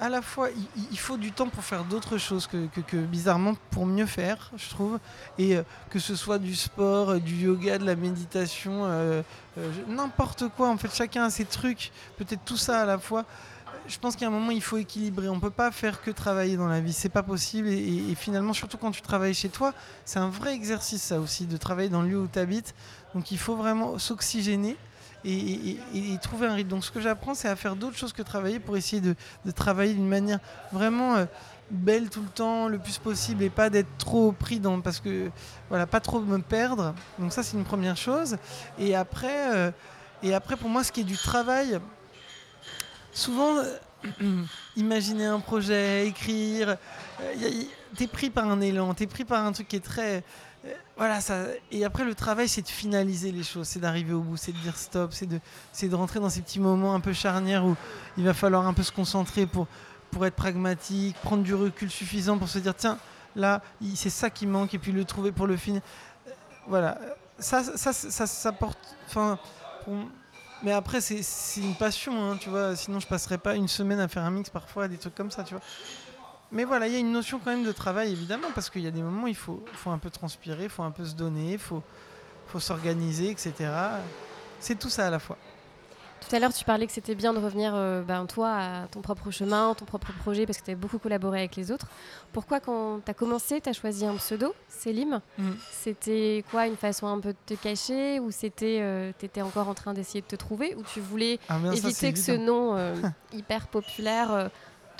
à 0.00 0.08
la 0.08 0.20
fois, 0.20 0.48
il, 0.90 0.98
faut 0.98 1.16
du 1.16 1.30
temps 1.30 1.48
pour 1.48 1.62
faire 1.62 1.84
d'autres 1.84 2.18
choses 2.18 2.48
que, 2.48 2.96
bizarrement 2.96 3.54
pour 3.70 3.86
mieux 3.86 4.06
faire, 4.06 4.50
je 4.56 4.68
trouve. 4.68 4.98
Et 5.38 5.56
euh, 5.56 5.62
que 5.90 6.00
ce 6.00 6.16
soit 6.16 6.40
du 6.40 6.56
sport, 6.56 7.10
euh, 7.10 7.18
du 7.20 7.36
yoga, 7.36 7.78
de 7.78 7.84
la 7.86 7.94
méditation, 7.94 8.84
euh, 8.84 9.22
n'importe 9.86 10.48
quoi. 10.56 10.70
En 10.70 10.76
fait, 10.76 10.92
chacun 10.92 11.22
a 11.24 11.30
ses 11.30 11.44
trucs. 11.44 11.92
Peut-être 12.16 12.44
tout 12.44 12.56
ça 12.56 12.80
à 12.80 12.84
la 12.84 12.98
fois. 12.98 13.24
Je 13.86 13.96
pense 13.98 14.16
qu'à 14.16 14.26
un 14.26 14.30
moment, 14.30 14.50
il 14.50 14.62
faut 14.62 14.76
équilibrer. 14.76 15.28
On 15.28 15.38
peut 15.38 15.50
pas 15.50 15.70
faire 15.70 16.02
que 16.02 16.10
travailler 16.10 16.56
dans 16.56 16.68
la 16.68 16.80
vie. 16.80 16.92
C'est 16.92 17.08
pas 17.08 17.22
possible. 17.22 17.68
Et, 17.68 17.78
et- 17.78 18.10
et 18.10 18.14
finalement, 18.16 18.54
surtout 18.54 18.78
quand 18.78 18.90
tu 18.90 19.02
travailles 19.02 19.34
chez 19.34 19.50
toi, 19.50 19.72
c'est 20.04 20.18
un 20.18 20.30
vrai 20.30 20.52
exercice, 20.54 21.02
ça 21.02 21.20
aussi, 21.20 21.46
de 21.46 21.56
travailler 21.56 21.90
dans 21.90 22.02
le 22.02 22.08
lieu 22.08 22.18
où 22.18 22.26
tu 22.26 22.40
habites. 22.40 22.74
Donc, 23.14 23.30
il 23.30 23.38
faut 23.38 23.54
vraiment 23.54 23.98
s'oxygéner 24.00 24.76
et, 25.24 25.78
trouver 26.22 26.46
un 26.46 26.54
rythme. 26.54 26.70
Donc 26.70 26.84
ce 26.84 26.90
que 26.90 27.00
j'apprends, 27.00 27.34
c'est 27.34 27.48
à 27.48 27.56
faire 27.56 27.76
d'autres 27.76 27.96
choses 27.96 28.12
que 28.12 28.22
travailler 28.22 28.58
pour 28.58 28.76
essayer 28.76 29.00
de, 29.00 29.14
travailler 29.52 29.94
d'une 29.94 30.08
manière 30.08 30.38
vraiment 30.72 31.16
euh, 31.16 31.24
belle 31.70 32.10
tout 32.10 32.22
le 32.22 32.28
temps, 32.28 32.68
le 32.68 32.78
plus 32.78 32.98
possible, 32.98 33.42
et 33.42 33.50
pas 33.50 33.70
d'être 33.70 33.96
trop 33.98 34.32
pris 34.32 34.60
dans... 34.60 34.80
Parce 34.80 35.00
que, 35.00 35.30
voilà, 35.68 35.86
pas 35.86 36.00
trop 36.00 36.20
me 36.20 36.38
perdre. 36.38 36.94
Donc 37.18 37.32
ça, 37.32 37.42
c'est 37.42 37.56
une 37.56 37.64
première 37.64 37.96
chose. 37.96 38.36
Et 38.78 38.94
après, 38.94 39.54
euh, 39.54 39.70
et 40.22 40.34
après, 40.34 40.56
pour 40.56 40.68
moi, 40.68 40.84
ce 40.84 40.92
qui 40.92 41.00
est 41.00 41.04
du 41.04 41.16
travail, 41.16 41.78
souvent, 43.12 43.56
euh, 44.20 44.42
imaginer 44.76 45.26
un 45.26 45.40
projet, 45.40 46.06
écrire, 46.06 46.76
t'es 47.96 48.06
pris 48.06 48.30
par 48.30 48.48
un 48.48 48.60
élan, 48.60 48.94
t'es 48.94 49.06
pris 49.06 49.24
par 49.24 49.44
un 49.44 49.52
truc 49.52 49.68
qui 49.68 49.76
est 49.76 49.80
très... 49.80 50.24
voilà, 50.96 51.20
ça, 51.20 51.46
et 51.70 51.84
après 51.84 52.04
le 52.04 52.14
travail, 52.14 52.48
c'est 52.48 52.62
de 52.62 52.68
finaliser 52.68 53.32
les 53.32 53.42
choses, 53.42 53.66
c'est 53.66 53.80
d'arriver 53.80 54.12
au 54.12 54.20
bout, 54.20 54.36
c'est 54.36 54.52
de 54.52 54.58
dire 54.58 54.76
stop, 54.76 55.12
c'est 55.12 55.26
de, 55.26 55.40
c'est 55.72 55.88
de 55.88 55.94
rentrer 55.94 56.20
dans 56.20 56.30
ces 56.30 56.42
petits 56.42 56.60
moments 56.60 56.94
un 56.94 57.00
peu 57.00 57.12
charnières 57.12 57.64
où 57.64 57.74
il 58.16 58.24
va 58.24 58.34
falloir 58.34 58.66
un 58.66 58.72
peu 58.72 58.82
se 58.82 58.92
concentrer 58.92 59.46
pour, 59.46 59.66
pour 60.10 60.24
être 60.26 60.36
pragmatique, 60.36 61.16
prendre 61.22 61.42
du 61.42 61.54
recul 61.54 61.90
suffisant 61.90 62.38
pour 62.38 62.48
se 62.48 62.58
dire 62.58 62.74
tiens, 62.76 62.98
là, 63.34 63.62
c'est 63.94 64.10
ça 64.10 64.30
qui 64.30 64.46
manque, 64.46 64.74
et 64.74 64.78
puis 64.78 64.92
le 64.92 65.04
trouver 65.04 65.32
pour 65.32 65.46
le 65.46 65.56
finir. 65.56 65.80
Euh, 66.28 66.30
Voilà, 66.68 66.98
ça, 67.38 67.64
ça, 67.64 67.92
ça, 67.92 68.26
ça, 68.26 68.52
porte. 68.52 68.78
Enfin, 69.08 69.38
mais 70.62 70.72
après, 70.72 71.00
c'est 71.00 71.22
c'est 71.22 71.60
une 71.60 71.74
passion, 71.74 72.30
hein, 72.30 72.36
tu 72.38 72.48
vois. 72.50 72.76
Sinon, 72.76 73.00
je 73.00 73.06
passerais 73.06 73.38
pas 73.38 73.56
une 73.56 73.68
semaine 73.68 73.98
à 73.98 74.06
faire 74.06 74.22
un 74.22 74.30
mix 74.30 74.48
parfois, 74.50 74.86
des 74.86 74.98
trucs 74.98 75.14
comme 75.14 75.30
ça, 75.30 75.42
tu 75.42 75.54
vois. 75.54 75.62
Mais 76.52 76.64
voilà, 76.64 76.86
il 76.86 76.92
y 76.92 76.96
a 76.96 76.98
une 76.98 77.12
notion 77.12 77.40
quand 77.42 77.50
même 77.50 77.64
de 77.64 77.72
travail, 77.72 78.12
évidemment, 78.12 78.48
parce 78.54 78.68
qu'il 78.68 78.82
y 78.82 78.86
a 78.86 78.90
des 78.90 79.02
moments 79.02 79.24
où 79.24 79.28
il 79.28 79.34
faut, 79.34 79.64
faut 79.72 79.90
un 79.90 79.98
peu 79.98 80.10
transpirer, 80.10 80.64
il 80.64 80.68
faut 80.70 80.82
un 80.82 80.90
peu 80.90 81.04
se 81.04 81.14
donner, 81.14 81.52
il 81.52 81.58
faut, 81.58 81.82
faut 82.46 82.60
s'organiser, 82.60 83.30
etc. 83.30 83.70
C'est 84.60 84.78
tout 84.78 84.90
ça 84.90 85.06
à 85.06 85.10
la 85.10 85.18
fois. 85.18 85.38
Tout 86.28 86.36
à 86.36 86.38
l'heure, 86.38 86.52
tu 86.52 86.64
parlais 86.64 86.86
que 86.86 86.92
c'était 86.92 87.16
bien 87.16 87.32
de 87.32 87.38
revenir, 87.38 87.72
euh, 87.74 88.02
ben, 88.02 88.26
toi, 88.26 88.52
à 88.54 88.86
ton 88.86 89.00
propre 89.00 89.30
chemin, 89.32 89.74
ton 89.74 89.86
propre 89.86 90.12
projet, 90.12 90.46
parce 90.46 90.58
que 90.58 90.64
tu 90.64 90.70
as 90.70 90.76
beaucoup 90.76 90.98
collaboré 90.98 91.40
avec 91.40 91.56
les 91.56 91.72
autres. 91.72 91.86
Pourquoi, 92.32 92.60
quand 92.60 93.00
tu 93.04 93.10
as 93.10 93.14
commencé, 93.14 93.60
tu 93.60 93.68
as 93.68 93.72
choisi 93.72 94.06
un 94.06 94.14
pseudo, 94.16 94.54
Selim 94.68 95.20
Mm. 95.38 95.50
C'était 95.72 96.44
quoi 96.50 96.66
Une 96.68 96.76
façon 96.76 97.06
un 97.08 97.18
peu 97.18 97.30
de 97.30 97.38
te 97.44 97.54
cacher 97.54 98.20
Ou 98.20 98.30
c'était, 98.30 99.12
tu 99.18 99.26
étais 99.26 99.42
encore 99.42 99.68
en 99.68 99.74
train 99.74 99.94
d'essayer 99.94 100.20
de 100.20 100.26
te 100.26 100.36
trouver 100.36 100.74
Ou 100.76 100.82
tu 100.84 101.00
voulais 101.00 101.40
Ah, 101.48 101.58
ça, 101.64 101.74
éviter 101.74 102.12
que 102.12 102.18
ce 102.18 102.32
nom 102.32 102.76
euh, 102.76 102.94
hyper 103.32 103.66
populaire 103.66 104.32
euh, 104.32 104.48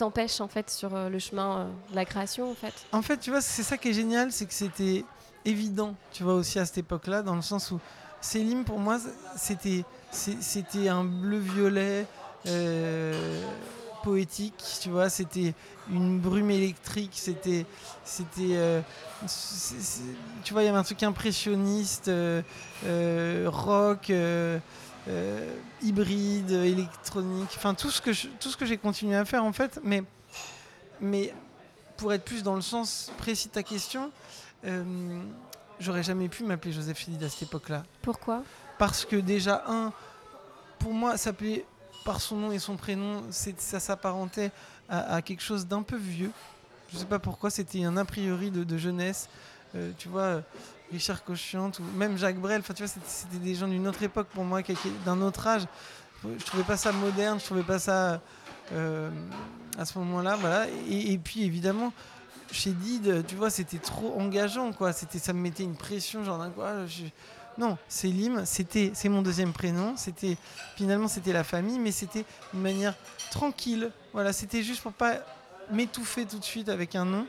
t'empêche 0.02 0.40
en 0.40 0.48
fait 0.48 0.68
sur 0.68 0.96
euh, 0.96 1.08
le 1.08 1.20
chemin 1.20 1.58
euh, 1.58 1.64
de 1.90 1.94
la 1.94 2.04
création 2.04 2.50
en 2.50 2.54
fait 2.54 2.74
En 2.90 3.02
fait, 3.02 3.18
tu 3.18 3.30
vois, 3.30 3.40
c'est 3.40 3.62
ça 3.62 3.78
qui 3.78 3.90
est 3.90 3.92
génial, 3.92 4.32
c'est 4.32 4.46
que 4.46 4.52
c'était 4.52 5.04
évident, 5.44 5.94
tu 6.12 6.24
vois, 6.24 6.34
aussi 6.34 6.58
à 6.58 6.66
cette 6.66 6.78
époque-là, 6.78 7.22
dans 7.22 7.36
le 7.36 7.42
sens 7.42 7.70
où 7.70 7.78
Selim, 8.20 8.64
pour 8.64 8.80
moi, 8.80 8.98
c'était, 9.36 9.84
c'était 10.10 10.88
un 10.88 11.04
bleu-violet 11.04 12.06
euh, 12.48 13.44
poétique, 14.02 14.60
tu 14.80 14.90
vois, 14.90 15.08
c'était 15.08 15.54
une 15.88 16.18
brume 16.18 16.50
électrique, 16.50 17.12
c'était, 17.14 17.64
c'était, 18.04 18.82
tu 20.42 20.52
vois, 20.52 20.62
il 20.62 20.66
y 20.66 20.68
avait 20.68 20.78
un 20.78 20.82
truc 20.82 21.04
impressionniste, 21.04 22.10
rock. 23.46 24.10
Euh, 25.08 25.52
hybride, 25.82 26.50
électronique, 26.50 27.50
enfin 27.56 27.74
tout 27.74 27.90
ce 27.90 28.00
que 28.00 28.12
je- 28.12 28.28
tout 28.40 28.48
ce 28.50 28.56
que 28.56 28.64
j'ai 28.66 28.78
continué 28.78 29.16
à 29.16 29.24
faire 29.24 29.44
en 29.44 29.52
fait, 29.52 29.80
mais 29.82 30.02
mais 31.00 31.34
pour 31.96 32.12
être 32.12 32.24
plus 32.24 32.42
dans 32.42 32.54
le 32.54 32.60
sens 32.62 33.10
précis 33.18 33.48
de 33.48 33.52
ta 33.52 33.62
question, 33.62 34.10
euh, 34.64 35.22
j'aurais 35.80 36.02
jamais 36.02 36.28
pu 36.28 36.44
m'appeler 36.44 36.72
Joseph 36.72 36.98
Chédid 36.98 37.22
à 37.22 37.28
cette 37.28 37.42
époque-là. 37.42 37.82
Pourquoi? 38.02 38.42
Parce 38.78 39.04
que 39.04 39.16
déjà, 39.16 39.64
un, 39.68 39.92
pour 40.78 40.92
moi, 40.92 41.16
s'appeler 41.16 41.64
par 42.04 42.20
son 42.20 42.36
nom 42.36 42.52
et 42.52 42.58
son 42.58 42.76
prénom, 42.76 43.22
ça 43.30 43.78
s'apparentait 43.80 44.50
à, 44.88 45.14
à 45.16 45.22
quelque 45.22 45.42
chose 45.42 45.66
d'un 45.66 45.82
peu 45.82 45.96
vieux. 45.96 46.30
Je 46.92 46.98
sais 46.98 47.04
pas 47.04 47.18
pourquoi, 47.18 47.50
c'était 47.50 47.84
un 47.84 47.96
a 47.96 48.04
priori 48.04 48.50
de, 48.50 48.64
de 48.64 48.78
jeunesse. 48.78 49.28
Euh, 49.74 49.92
tu 49.98 50.08
vois, 50.08 50.42
Richard 50.92 51.24
Cochiante 51.24 51.78
ou 51.78 51.82
même 51.96 52.16
Jacques 52.18 52.38
Brel, 52.38 52.60
enfin 52.60 52.74
tu 52.74 52.82
vois, 52.84 52.92
c'était- 52.92 53.38
des 53.38 53.54
gens 53.54 53.66
d'une 53.68 53.88
autre 53.88 54.02
époque 54.02 54.28
pour 54.28 54.44
moi, 54.44 54.60
d'un 55.04 55.20
autre 55.22 55.46
âge. 55.46 55.62
Je 56.24 56.44
trouvais 56.44 56.62
pas 56.62 56.76
ça 56.76 56.92
moderne, 56.92 57.40
je 57.40 57.44
trouvais 57.44 57.64
pas 57.64 57.78
ça 57.80 58.20
euh, 58.72 59.10
à 59.76 59.84
ce 59.84 59.98
moment-là. 59.98 60.36
Voilà. 60.36 60.66
Et, 60.88 61.12
et 61.12 61.18
puis 61.18 61.42
évidemment, 61.42 61.92
chez 62.52 62.70
Did, 62.70 63.26
tu 63.26 63.34
vois, 63.34 63.50
c'était 63.50 63.78
trop 63.78 64.20
engageant, 64.20 64.72
quoi. 64.72 64.92
C'était, 64.92 65.18
ça 65.18 65.32
me 65.32 65.40
mettait 65.40 65.64
une 65.64 65.74
pression, 65.74 66.22
genre, 66.24 66.46
quoi, 66.54 66.86
non, 67.58 67.76
Selim, 67.88 68.46
c'était, 68.46 68.92
c'est 68.94 69.08
mon 69.08 69.20
deuxième 69.22 69.52
prénom. 69.52 69.94
C'était 69.96 70.36
finalement 70.76 71.08
c'était 71.08 71.32
la 71.32 71.44
famille, 71.44 71.78
mais 71.78 71.92
c'était 71.92 72.24
une 72.54 72.60
manière 72.60 72.94
tranquille. 73.30 73.90
Voilà, 74.12 74.32
c'était 74.32 74.62
juste 74.62 74.80
pour 74.82 74.92
pas 74.92 75.16
m'étouffer 75.70 76.24
tout 76.24 76.38
de 76.38 76.44
suite 76.44 76.68
avec 76.68 76.94
un 76.94 77.04
nom. 77.04 77.26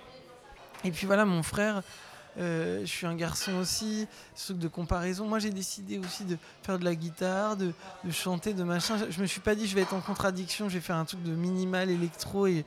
Et 0.85 0.91
puis 0.91 1.05
voilà, 1.07 1.25
mon 1.25 1.43
frère, 1.43 1.81
euh, 2.39 2.81
je 2.81 2.85
suis 2.89 3.05
un 3.05 3.15
garçon 3.15 3.53
aussi, 3.55 4.07
ce 4.35 4.47
truc 4.47 4.59
de 4.59 4.67
comparaison. 4.67 5.27
Moi, 5.27 5.39
j'ai 5.39 5.51
décidé 5.51 5.99
aussi 5.99 6.23
de 6.23 6.37
faire 6.63 6.79
de 6.79 6.85
la 6.85 6.95
guitare, 6.95 7.55
de, 7.55 7.73
chanter, 8.11 8.53
de 8.53 8.63
machin. 8.63 8.97
Je, 9.09 9.21
me 9.21 9.27
suis 9.27 9.39
pas 9.39 9.55
dit 9.55 9.67
je 9.67 9.75
vais 9.75 9.81
être 9.81 9.93
en 9.93 10.01
contradiction, 10.01 10.69
je 10.69 10.75
vais 10.75 10.81
faire 10.81 10.95
un 10.95 11.05
truc 11.05 11.21
de 11.23 11.31
minimal 11.31 11.89
électro 11.89 12.47
et, 12.47 12.65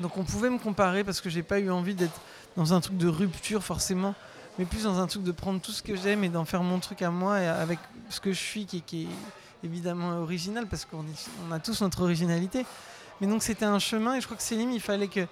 Donc 0.00 0.16
on 0.16 0.24
pouvait 0.24 0.50
me 0.50 0.58
comparer 0.58 1.04
parce 1.04 1.20
que 1.20 1.30
j'ai 1.30 1.42
pas 1.42 1.60
eu 1.60 1.70
envie 1.70 1.94
d'être 1.94 2.20
dans 2.56 2.74
un 2.74 2.80
truc 2.80 2.96
de 2.96 3.08
rupture 3.08 3.62
forcément, 3.62 4.14
mais 4.58 4.64
plus 4.64 4.82
dans 4.84 4.98
un 4.98 5.06
truc 5.06 5.22
de 5.22 5.32
prendre 5.32 5.60
tout 5.60 5.72
ce 5.72 5.82
que 5.82 5.94
j'aime 5.94 6.24
et 6.24 6.28
d'en 6.28 6.44
faire 6.44 6.62
mon 6.62 6.80
truc 6.80 7.02
à 7.02 7.10
moi 7.10 7.36
avec 7.36 7.78
ce 8.08 8.20
que 8.20 8.32
je 8.32 8.38
suis 8.38 8.66
qui, 8.66 8.78
est- 8.78 9.06
évidemment 9.64 10.18
original 10.18 10.66
parce 10.66 10.84
qu'on 10.84 11.04
a 11.52 11.60
tous 11.60 11.82
notre 11.82 12.02
originalité. 12.02 12.66
Mais 13.20 13.28
donc 13.28 13.44
c'était 13.44 13.64
un 13.64 13.78
chemin 13.78 14.16
et 14.16 14.20
je 14.20 14.26
crois 14.26 14.36
que 14.36 14.42
Célim, 14.42 14.72
il 14.72 14.80
fallait 14.80 15.06
que 15.06 15.26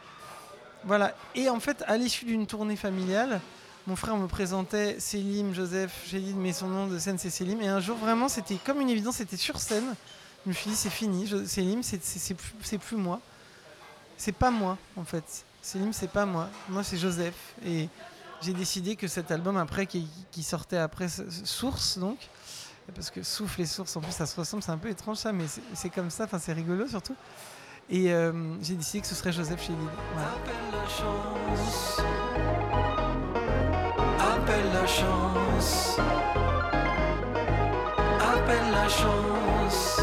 voilà. 0.84 1.14
Et 1.34 1.48
en 1.48 1.60
fait, 1.60 1.82
à 1.86 1.96
l'issue 1.96 2.24
d'une 2.24 2.46
tournée 2.46 2.76
familiale, 2.76 3.40
mon 3.86 3.96
frère 3.96 4.16
me 4.16 4.26
présentait 4.26 4.98
Célim, 5.00 5.54
Joseph, 5.54 5.92
dit, 6.12 6.34
mais 6.36 6.52
son 6.52 6.68
nom 6.68 6.86
de 6.86 6.98
scène 6.98 7.18
c'est 7.18 7.30
Célim. 7.30 7.60
Et 7.62 7.68
un 7.68 7.80
jour, 7.80 7.96
vraiment, 7.96 8.28
c'était 8.28 8.56
comme 8.56 8.80
une 8.80 8.90
évidence, 8.90 9.16
c'était 9.16 9.36
sur 9.36 9.58
scène. 9.58 9.94
Je 10.44 10.50
me 10.50 10.54
suis 10.54 10.70
dit, 10.70 10.76
c'est 10.76 10.90
fini, 10.90 11.28
Célim, 11.46 11.82
c'est 11.82 12.78
plus, 12.78 12.96
moi. 12.96 13.20
C'est 14.16 14.32
pas 14.32 14.50
moi, 14.50 14.76
en 14.96 15.04
fait. 15.04 15.24
Célim, 15.62 15.92
c'est 15.92 16.10
pas 16.10 16.26
moi. 16.26 16.48
Moi, 16.68 16.82
c'est 16.84 16.96
Joseph. 16.98 17.34
Et 17.64 17.88
j'ai 18.42 18.52
décidé 18.52 18.96
que 18.96 19.08
cet 19.08 19.30
album, 19.30 19.56
après, 19.56 19.86
qui, 19.86 20.06
qui 20.30 20.42
sortait 20.42 20.78
après 20.78 21.08
ce- 21.08 21.28
ce- 21.30 21.44
Source, 21.46 21.98
donc, 21.98 22.18
parce 22.94 23.10
que 23.10 23.22
Souffle 23.22 23.60
et 23.62 23.66
Source, 23.66 23.94
en 23.96 24.00
plus, 24.00 24.12
ça 24.12 24.26
se 24.26 24.38
ressemble, 24.38 24.62
c'est 24.62 24.72
un 24.72 24.78
peu 24.78 24.88
étrange 24.88 25.18
ça, 25.18 25.32
mais 25.32 25.44
c'est 25.74 25.90
comme 25.90 26.10
ça, 26.10 26.24
enfin, 26.24 26.38
c'est 26.38 26.52
rigolo 26.52 26.86
surtout. 26.88 27.14
Et 27.92 28.12
euh, 28.12 28.32
j'ai 28.62 28.74
décidé 28.74 29.00
que 29.00 29.06
ce 29.08 29.16
serait 29.16 29.32
Joseph. 29.32 29.68
Voilà. 30.14 30.28
Appelle 30.28 30.54
la 30.72 30.86
chance. 30.86 32.00
Appelle 34.18 34.72
la 34.72 34.86
chance. 34.86 35.98
Appelle 38.20 38.70
la 38.70 38.88
chance. 38.88 40.00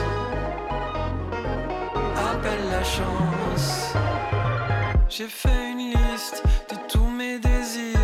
Appelle 2.30 2.69
la 2.69 2.84
chance. 2.84 3.93
J'ai 5.08 5.28
fait 5.28 5.71
une 5.71 5.93
liste 5.93 6.43
de 6.69 6.76
tous 6.89 7.08
mes 7.08 7.39
désirs, 7.39 7.97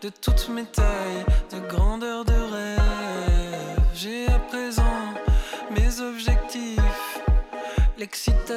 de 0.00 0.08
toutes 0.08 0.48
mes 0.48 0.64
tailles, 0.64 1.24
de 1.52 1.58
grandeur 1.68 2.24
de 2.24 2.29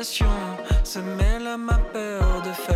Se 0.03 0.99
mêle 0.99 1.47
à 1.47 1.55
ma 1.55 1.77
peur 1.77 2.41
de 2.41 2.51
faille. 2.51 2.72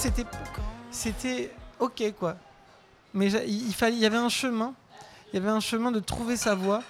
C'était, 0.00 0.24
c'était 0.90 1.52
ok, 1.78 2.02
quoi. 2.18 2.36
Mais 3.14 3.30
il, 3.30 3.74
fallait, 3.74 3.96
il 3.96 4.00
y 4.00 4.06
avait 4.06 4.16
un 4.16 4.28
chemin. 4.28 4.74
Il 5.32 5.36
y 5.36 5.38
avait 5.38 5.50
un 5.50 5.60
chemin 5.60 5.90
de 5.92 6.00
trouver 6.00 6.36
sa 6.36 6.54
voie. 6.54 6.82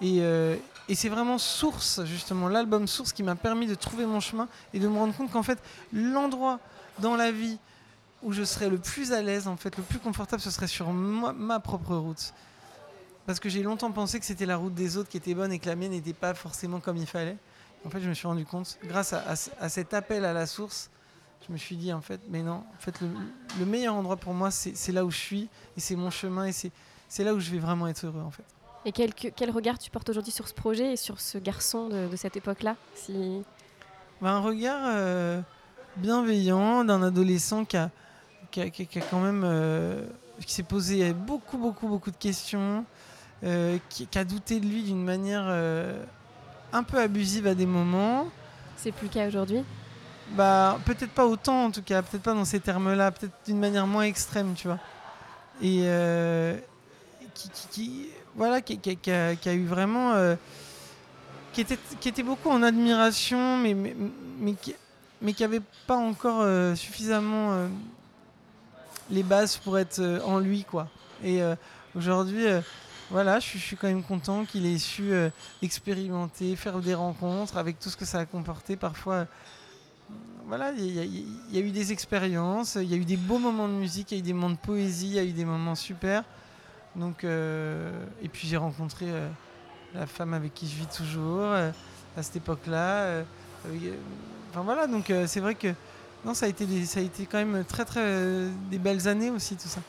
Et, 0.00 0.18
euh, 0.20 0.56
et 0.88 0.94
c'est 0.94 1.08
vraiment 1.08 1.38
Source, 1.38 2.04
justement, 2.04 2.48
l'album 2.48 2.86
Source 2.86 3.12
qui 3.12 3.22
m'a 3.22 3.34
permis 3.34 3.66
de 3.66 3.74
trouver 3.74 4.06
mon 4.06 4.20
chemin 4.20 4.48
et 4.72 4.78
de 4.78 4.88
me 4.88 4.96
rendre 4.98 5.14
compte 5.16 5.30
qu'en 5.30 5.42
fait, 5.42 5.58
l'endroit 5.92 6.60
dans 6.98 7.16
la 7.16 7.32
vie 7.32 7.58
où 8.22 8.32
je 8.32 8.42
serais 8.44 8.68
le 8.70 8.78
plus 8.78 9.12
à 9.12 9.20
l'aise, 9.22 9.48
en 9.48 9.56
fait, 9.56 9.76
le 9.76 9.82
plus 9.82 9.98
confortable, 9.98 10.40
ce 10.42 10.50
serait 10.50 10.66
sur 10.66 10.90
ma 10.92 11.60
propre 11.60 11.94
route. 11.96 12.32
Parce 13.26 13.40
que 13.40 13.48
j'ai 13.48 13.62
longtemps 13.62 13.90
pensé 13.90 14.20
que 14.20 14.26
c'était 14.26 14.46
la 14.46 14.56
route 14.56 14.74
des 14.74 14.96
autres 14.96 15.08
qui 15.08 15.16
était 15.16 15.34
bonne 15.34 15.52
et 15.52 15.58
que 15.58 15.68
la 15.68 15.76
mienne 15.76 15.90
n'était 15.92 16.12
pas 16.12 16.34
forcément 16.34 16.80
comme 16.80 16.96
il 16.98 17.06
fallait. 17.06 17.36
En 17.86 17.90
fait, 17.90 18.00
je 18.00 18.08
me 18.08 18.14
suis 18.14 18.26
rendu 18.26 18.44
compte, 18.46 18.78
grâce 18.84 19.12
à, 19.12 19.22
à 19.28 19.36
ce- 19.36 19.50
à 19.60 19.68
cet 19.68 19.92
appel 19.94 20.24
à 20.24 20.32
la 20.32 20.46
source, 20.46 20.90
je 21.46 21.52
me 21.52 21.58
suis 21.58 21.76
dit, 21.76 21.92
en 21.92 22.00
fait, 22.00 22.20
mais 22.30 22.42
non, 22.42 22.62
en 22.76 22.80
fait, 22.80 23.00
le, 23.00 23.08
le 23.58 23.66
meilleur 23.66 23.94
endroit 23.94 24.16
pour 24.16 24.32
moi, 24.34 24.50
c'est 24.50 24.92
là 24.92 25.04
où 25.04 25.10
je 25.10 25.18
suis, 25.18 25.48
et 25.76 25.80
c'est 25.80 25.96
mon 25.96 26.10
chemin, 26.10 26.46
et 26.46 26.52
c'est 26.52 27.24
là 27.24 27.34
où 27.34 27.40
je 27.40 27.50
vais 27.50 27.58
vraiment 27.58 27.86
être 27.88 28.06
heureux, 28.06 28.22
en 28.22 28.30
fait. 28.30 28.44
Et 28.86 28.92
quel, 28.92 29.14
que- 29.14 29.28
quel 29.28 29.50
regard 29.50 29.78
tu 29.78 29.90
portes 29.90 30.08
aujourd'hui 30.10 30.32
sur 30.32 30.46
ce 30.48 30.54
projet 30.54 30.92
et 30.92 30.96
sur 30.96 31.20
ce 31.20 31.38
garçon 31.38 31.88
de, 31.88 32.08
de 32.08 32.16
cette 32.16 32.36
époque-là 32.36 32.76
si... 32.94 33.42
Bah, 34.20 34.30
un 34.32 34.40
regard 34.40 34.80
euh, 34.86 35.40
bienveillant 35.96 36.84
d'un 36.84 37.02
adolescent 37.02 37.64
qui 37.64 37.76
a, 37.76 37.90
qui 38.50 38.60
a, 38.60 38.70
qui 38.70 38.86
quand 39.10 39.20
même 39.20 39.42
euh, 39.44 40.06
qui 40.46 40.52
s'est 40.52 40.62
posé 40.62 41.12
beaucoup 41.12 41.58
beaucoup 41.58 41.88
beaucoup 41.88 42.10
de 42.10 42.16
questions, 42.16 42.84
euh, 43.42 43.78
qui, 43.88 44.06
qui 44.06 44.18
a 44.18 44.24
douté 44.24 44.60
de 44.60 44.66
lui 44.66 44.82
d'une 44.82 45.02
manière 45.02 45.46
un 46.72 46.82
peu 46.82 46.98
abusive 46.98 47.46
à 47.46 47.54
des 47.54 47.66
moments. 47.66 48.28
C'est 48.76 48.92
plus 48.92 49.06
le 49.08 49.12
cas 49.12 49.28
aujourd'hui? 49.28 49.62
Bah 50.30 50.78
peut-être 50.84 51.10
pas 51.10 51.26
autant 51.26 51.66
en 51.66 51.70
tout 51.70 51.82
cas, 51.82 52.02
peut-être 52.02 52.22
pas 52.22 52.34
dans 52.34 52.44
ces 52.44 52.60
termes-là, 52.60 53.10
peut-être 53.10 53.34
d'une 53.46 53.58
manière 53.58 53.86
moins 53.86 54.04
extrême, 54.04 54.54
tu 54.54 54.66
vois. 54.68 54.78
Et 55.60 55.82
euh, 55.84 56.56
qui, 57.70 58.08
voilà, 58.34 58.60
qui, 58.60 58.78
a, 59.10 59.54
eu 59.54 59.66
vraiment, 59.66 60.12
euh, 60.14 60.34
qui 61.52 61.60
était, 61.60 61.78
qui 62.00 62.08
était 62.08 62.22
beaucoup 62.22 62.50
en 62.50 62.62
admiration, 62.62 63.58
mais 63.58 63.76
qui, 64.60 64.74
mais 65.22 65.32
qui 65.32 65.44
avait 65.44 65.62
pas 65.86 65.96
encore 65.96 66.40
euh, 66.40 66.74
suffisamment 66.74 67.68
les 69.10 69.22
bases 69.22 69.56
pour 69.58 69.78
être 69.78 70.00
en 70.24 70.38
lui, 70.38 70.64
quoi. 70.64 70.88
Et 71.22 71.40
aujourd'hui, 71.94 72.46
voilà, 73.10 73.38
je 73.38 73.58
suis, 73.58 73.76
quand 73.76 73.86
même 73.86 74.02
content 74.02 74.44
qu'il 74.44 74.66
ait 74.66 74.78
su 74.78 75.12
expérimenter, 75.62 76.56
faire 76.56 76.80
des 76.80 76.94
rencontres 76.94 77.56
avec 77.56 77.78
tout 77.78 77.90
ce 77.90 77.96
que 77.96 78.04
ça 78.04 78.18
a 78.20 78.26
comporté 78.26 78.76
parfois 78.76 79.26
voilà, 80.46 80.72
il 80.72 80.94
y, 80.94 81.00
a- 81.00 81.04
il 81.04 81.26
y 81.52 81.58
a 81.58 81.60
eu 81.60 81.70
des 81.70 81.92
expériences, 81.92 82.76
il 82.76 82.90
y 82.90 82.94
a 82.94 82.96
eu 82.96 83.04
des 83.04 83.16
beaux 83.16 83.38
moments 83.38 83.68
de 83.68 83.72
musique, 83.74 84.12
il 84.12 84.14
y 84.14 84.18
a 84.18 84.20
eu 84.20 84.22
des 84.26 84.32
moments 84.32 84.50
de 84.50 84.56
poésie, 84.58 85.06
il 85.08 85.14
y 85.14 85.18
a 85.18 85.24
eu 85.24 85.32
des 85.32 85.44
moments 85.44 85.74
super. 85.74 86.22
Donc, 86.96 87.24
euh, 87.24 87.90
et 88.22 88.28
puis 88.28 88.46
j'ai 88.46 88.56
rencontré 88.56 89.06
euh, 89.08 89.28
la 89.94 90.06
femme 90.06 90.34
avec 90.34 90.54
qui 90.54 90.68
je 90.68 90.76
vis 90.76 90.86
toujours 90.86 91.40
euh, 91.40 91.70
à 92.16 92.22
cette 92.22 92.36
époque-là. 92.36 93.22
enfin 94.50 94.62
voilà, 94.62 94.86
donc 94.86 95.10
c'est 95.26 95.40
vrai 95.40 95.54
que 95.54 95.68
non, 96.24 96.34
ça 96.34 96.46
a 96.46 96.48
été 96.48 96.64
des, 96.66 96.84
ça 96.86 97.00
a 97.00 97.02
été 97.02 97.26
quand 97.26 97.38
même 97.38 97.64
très 97.64 97.84
très 97.84 98.46
des 98.70 98.78
belles 98.78 99.08
années 99.08 99.30
aussi 99.30 99.56
tout 99.56 99.68
ça. 99.68 99.80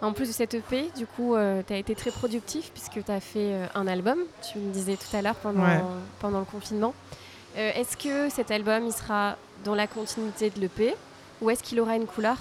En 0.00 0.12
plus 0.12 0.26
de 0.28 0.32
cette 0.32 0.54
EP, 0.54 0.90
du 0.96 1.06
coup, 1.06 1.34
tu 1.66 1.72
as 1.72 1.76
été 1.78 1.94
très 1.94 2.10
productif 2.10 2.70
puisque 2.74 3.04
tu 3.04 3.10
as 3.12 3.20
fait 3.20 3.68
un 3.74 3.86
album, 3.86 4.18
tu 4.50 4.58
me 4.58 4.72
disais 4.72 4.96
tout 4.96 5.16
à 5.16 5.22
l'heure 5.22 5.36
pendant, 5.36 5.62
Ouais. 5.64 5.80
pendant 6.18 6.40
le 6.40 6.44
confinement. 6.44 6.92
Euh, 7.56 7.70
est-ce 7.76 7.96
que 7.96 8.30
cet 8.30 8.50
album, 8.50 8.86
il 8.86 8.92
sera 8.92 9.36
dans 9.64 9.74
la 9.74 9.86
continuité 9.86 10.50
de 10.50 10.60
l'EP 10.60 10.94
ou 11.40 11.50
est-ce 11.50 11.62
qu'il 11.62 11.80
aura 11.80 11.96
une 11.96 12.06
couleur 12.06 12.36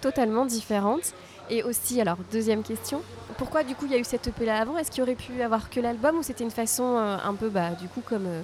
totalement 0.00 0.44
différente? 0.44 1.12
Et 1.50 1.62
aussi, 1.62 2.00
alors, 2.00 2.16
deuxième 2.32 2.62
question, 2.64 3.02
pourquoi 3.38 3.62
du 3.62 3.74
coup 3.76 3.84
il 3.86 3.92
y 3.92 3.94
a 3.94 3.98
eu 3.98 4.04
cette 4.04 4.26
EP 4.26 4.44
là 4.44 4.60
avant? 4.60 4.76
Est-ce 4.78 4.90
qu'il 4.90 5.02
aurait 5.02 5.14
pu 5.14 5.40
avoir 5.42 5.70
que 5.70 5.78
l'album 5.78 6.16
ou 6.18 6.22
c'était 6.22 6.42
une 6.42 6.50
façon 6.50 6.96
euh, 6.96 7.16
un 7.24 7.34
peu, 7.34 7.48
bah, 7.48 7.70
du 7.80 7.86
coup, 7.86 8.00
comme, 8.04 8.26
euh, 8.26 8.42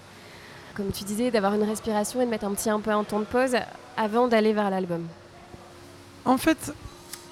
comme 0.76 0.92
tu 0.92 1.02
disais, 1.02 1.30
d'avoir 1.32 1.54
une 1.54 1.64
respiration 1.64 2.20
et 2.22 2.24
de 2.26 2.30
mettre 2.30 2.44
un 2.44 2.52
petit 2.54 2.70
un 2.70 2.78
peu 2.78 2.90
un 2.90 3.02
temps 3.02 3.18
de 3.18 3.24
pause 3.24 3.56
avant 3.96 4.28
d'aller 4.28 4.52
vers 4.52 4.70
l'album? 4.70 5.04
En 6.24 6.38
fait, 6.38 6.72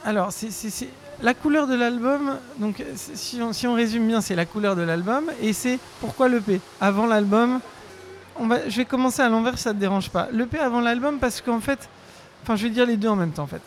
alors, 0.05 0.33
c'est- 0.33 0.51
c'est 0.51 0.89
la 1.23 1.35
couleur 1.35 1.69
de 1.69 1.75
l'album, 1.77 2.39
donc 2.59 2.83
si 2.97 3.41
on, 3.41 3.53
si 3.53 3.69
on 3.69 3.75
résume 3.75 4.09
bien, 4.09 4.21
c'est 4.21 4.35
la 4.35 4.47
couleur 4.47 4.75
de 4.75 4.83
l'album, 4.83 5.31
et 5.41 5.53
c'est 5.53 5.79
pourquoi 6.01 6.29
l'EP 6.29 6.61
Avant 6.81 7.07
l'album, 7.07 7.61
je 8.69 8.77
vais 8.77 8.85
commencer 8.85 9.23
à 9.23 9.29
l'envers 9.29 9.59
ça 9.59 9.73
te 9.73 9.79
dérange 9.79 10.11
pas. 10.11 10.29
L'EP 10.33 10.59
avant 10.59 10.81
l'album, 10.81 11.19
parce 11.19 11.41
qu'en 11.41 11.61
fait, 11.61 11.89
enfin, 12.43 12.57
je 12.57 12.65
vais 12.65 12.71
dire 12.71 12.87
les 12.87 12.97
deux 12.97 13.09
en 13.09 13.17
même 13.17 13.33
temps, 13.33 13.45
en 13.45 13.49
fait. 13.49 13.63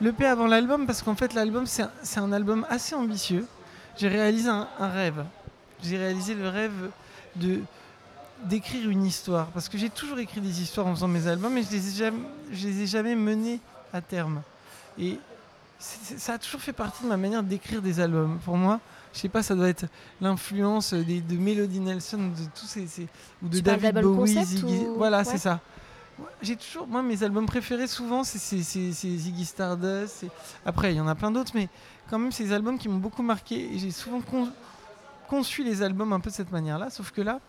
L'EP 0.00 0.26
avant 0.26 0.46
l'album, 0.46 0.86
parce 0.86 1.02
qu'en 1.02 1.14
fait, 1.14 1.34
l'album, 1.34 1.66
c'est 1.66 1.82
un, 1.82 1.90
un 2.22 2.32
album 2.32 2.66
assez 2.68 2.94
ambitieux. 2.94 3.46
J'ai 3.96 4.08
réalisé 4.08 4.48
un, 4.48 4.66
rêve. 4.80 5.24
J'ai 5.82 5.96
réalisé 5.96 6.34
le 6.34 6.48
rêve 6.48 6.90
de, 7.36 7.60
d'écrire 8.44 8.88
une 8.88 9.04
histoire. 9.04 9.46
Parce 9.48 9.68
que 9.68 9.78
j'ai 9.78 9.90
toujours 9.90 10.18
écrit 10.18 10.40
des 10.40 10.62
histoires 10.62 10.86
en 10.86 10.94
faisant 10.94 11.08
mes 11.08 11.26
albums, 11.26 11.52
mais 11.52 11.62
je 11.62 11.70
les 11.70 12.68
les 12.68 12.82
ai 12.82 12.86
jamais 12.86 13.14
menées 13.14 13.60
à 13.92 14.00
terme. 14.00 14.42
Et 14.98 15.18
ça 15.78 16.34
a 16.34 16.38
toujours 16.38 16.60
fait 16.60 16.72
partie 16.72 17.02
de 17.02 17.08
ma 17.08 17.16
manière 17.16 17.42
d'écrire 17.42 17.82
des 17.82 18.00
albums. 18.00 18.38
Pour 18.44 18.56
moi, 18.56 18.80
je 19.12 19.18
sais 19.18 19.28
pas, 19.28 19.42
ça 19.42 19.54
doit 19.54 19.68
être 19.68 19.86
l'influence 20.20 20.94
de 20.94 21.36
Melody 21.36 21.80
Nelson, 21.80 22.18
de 22.18 22.44
tous 22.58 22.66
ces, 22.66 22.86
ces- 22.86 23.08
ou 23.42 23.48
de 23.48 23.56
Tu 23.56 23.62
David 23.62 24.00
Bowie, 24.00 24.34
Ziggy- 24.44 24.86
ou- 24.86 24.94
voilà, 24.96 25.18
ouais. 25.18 25.24
c'est 25.24 25.38
ça. 25.38 25.60
J'ai 26.40 26.56
toujours, 26.56 26.86
moi, 26.86 27.02
mes 27.02 27.22
albums 27.22 27.46
préférés 27.46 27.86
souvent, 27.86 28.22
c'est 28.24 28.38
Ziggy 28.60 29.44
Stardust. 29.44 30.26
Après, 30.64 30.92
il 30.92 30.96
y 30.96 31.00
en 31.00 31.08
a 31.08 31.14
plein 31.14 31.30
d'autres, 31.30 31.52
mais 31.54 31.68
quand 32.10 32.18
même, 32.18 32.30
c'est 32.32 32.44
des 32.44 32.52
albums 32.52 32.78
qui 32.78 32.88
m'ont 32.88 32.98
beaucoup 32.98 33.22
marqué. 33.22 33.74
Et 33.74 33.78
j'ai 33.78 33.90
souvent 33.90 34.20
con- 34.20 34.50
conçu 35.28 35.64
les 35.64 35.82
albums 35.82 36.12
un 36.12 36.20
peu 36.20 36.30
de 36.30 36.34
cette 36.34 36.52
manière-là, 36.52 36.90
sauf 36.90 37.10
que 37.10 37.22
là, 37.22 37.40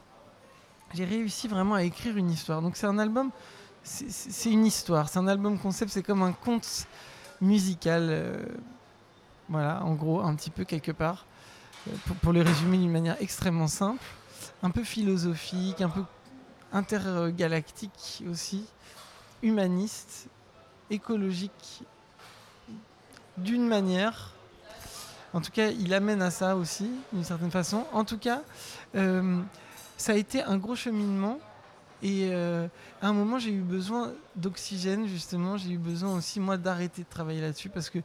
j'ai 0.94 1.06
réussi 1.06 1.48
vraiment 1.48 1.76
à 1.76 1.84
écrire 1.84 2.16
une 2.18 2.32
histoire. 2.32 2.62
Donc 2.62 2.78
c'est 2.78 2.88
un 2.88 2.98
album, 3.00 3.30
c'est- 3.84 4.50
une 4.52 4.66
histoire, 4.66 5.10
c'est 5.10 5.20
un 5.20 5.28
album 5.28 5.60
concept, 5.60 5.92
c'est 5.92 6.04
comme 6.04 6.24
un 6.24 6.32
conte 6.32 6.88
musical, 7.42 8.08
euh, 8.10 8.38
voilà, 9.50 9.84
en 9.84 9.94
gros, 9.94 10.22
un 10.22 10.34
petit 10.36 10.50
peu 10.50 10.64
quelque 10.64 10.92
part, 10.94 11.26
pour, 12.06 12.16
pour 12.18 12.34
le 12.34 12.42
résumer 12.42 12.78
d'une 12.78 12.92
manière 12.92 13.18
extrêmement 13.20 13.68
simple, 13.68 14.04
un 14.62 14.70
peu 14.70 14.84
philosophique, 14.84 15.82
un 15.82 15.90
peu 15.90 16.04
intergalactique 16.72 18.24
aussi, 18.30 18.66
humaniste, 19.42 20.28
écologique, 20.90 21.84
d'une 23.38 23.68
manière. 23.68 24.32
En 25.34 25.42
tout 25.42 25.52
cas, 25.52 25.70
il 25.70 25.94
amène 25.94 26.22
à 26.22 26.30
ça 26.32 26.56
aussi, 26.56 26.90
d'une 27.12 27.24
certaine 27.24 27.52
façon. 27.52 27.86
En 27.92 28.06
tout 28.06 28.18
cas, 28.20 28.42
euh, 28.96 29.42
ça 29.98 30.12
a 30.12 30.16
été 30.16 30.44
un 30.44 30.58
gros 30.58 30.76
cheminement. 30.76 31.40
Et 32.04 32.30
euh, 32.32 32.68
à 33.02 33.08
un 33.08 33.14
moment, 33.14 33.40
j'ai 33.40 33.52
eu 33.52 33.62
besoin 33.62 34.12
d'oxygène, 34.36 35.08
justement. 35.08 35.58
J'ai 35.58 35.72
eu 35.72 35.78
besoin 35.78 36.16
aussi, 36.16 36.40
moi, 36.40 36.58
d'arrêter 36.58 37.04
de 37.04 37.08
travailler 37.10 37.42
là-dessus 37.42 37.70
parce 37.70 37.90
que 37.90 38.00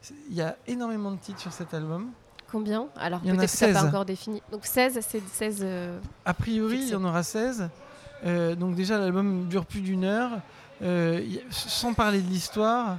c'est- 0.00 0.14
il 0.28 0.34
y 0.34 0.40
a 0.42 0.56
énormément 0.66 1.10
de 1.12 1.18
titres 1.18 1.40
sur 1.40 1.52
cet 1.52 1.74
album. 1.74 2.10
Combien 2.52 2.86
Alors 2.96 3.20
peut-être 3.38 3.52
que 3.52 3.72
pas 3.72 3.80
16. 3.80 3.88
encore 3.88 4.04
défini. 4.04 4.42
Donc 4.52 4.66
16, 4.66 4.98
c'est 5.00 5.22
16. 5.26 5.60
euh, 5.62 5.98
A 6.26 6.34
priori, 6.34 6.78
il 6.82 6.88
y 6.90 6.94
en 6.94 7.04
aura 7.04 7.22
16. 7.22 7.68
Euh, 8.24 8.54
donc 8.54 8.74
déjà, 8.76 8.98
l'album 8.98 9.48
dure 9.48 9.66
plus 9.66 9.80
d'une 9.80 10.04
heure. 10.04 10.30
Euh, 10.82 11.24
sans 11.50 11.94
parler 11.94 12.20
de 12.20 12.28
l'histoire, 12.28 12.98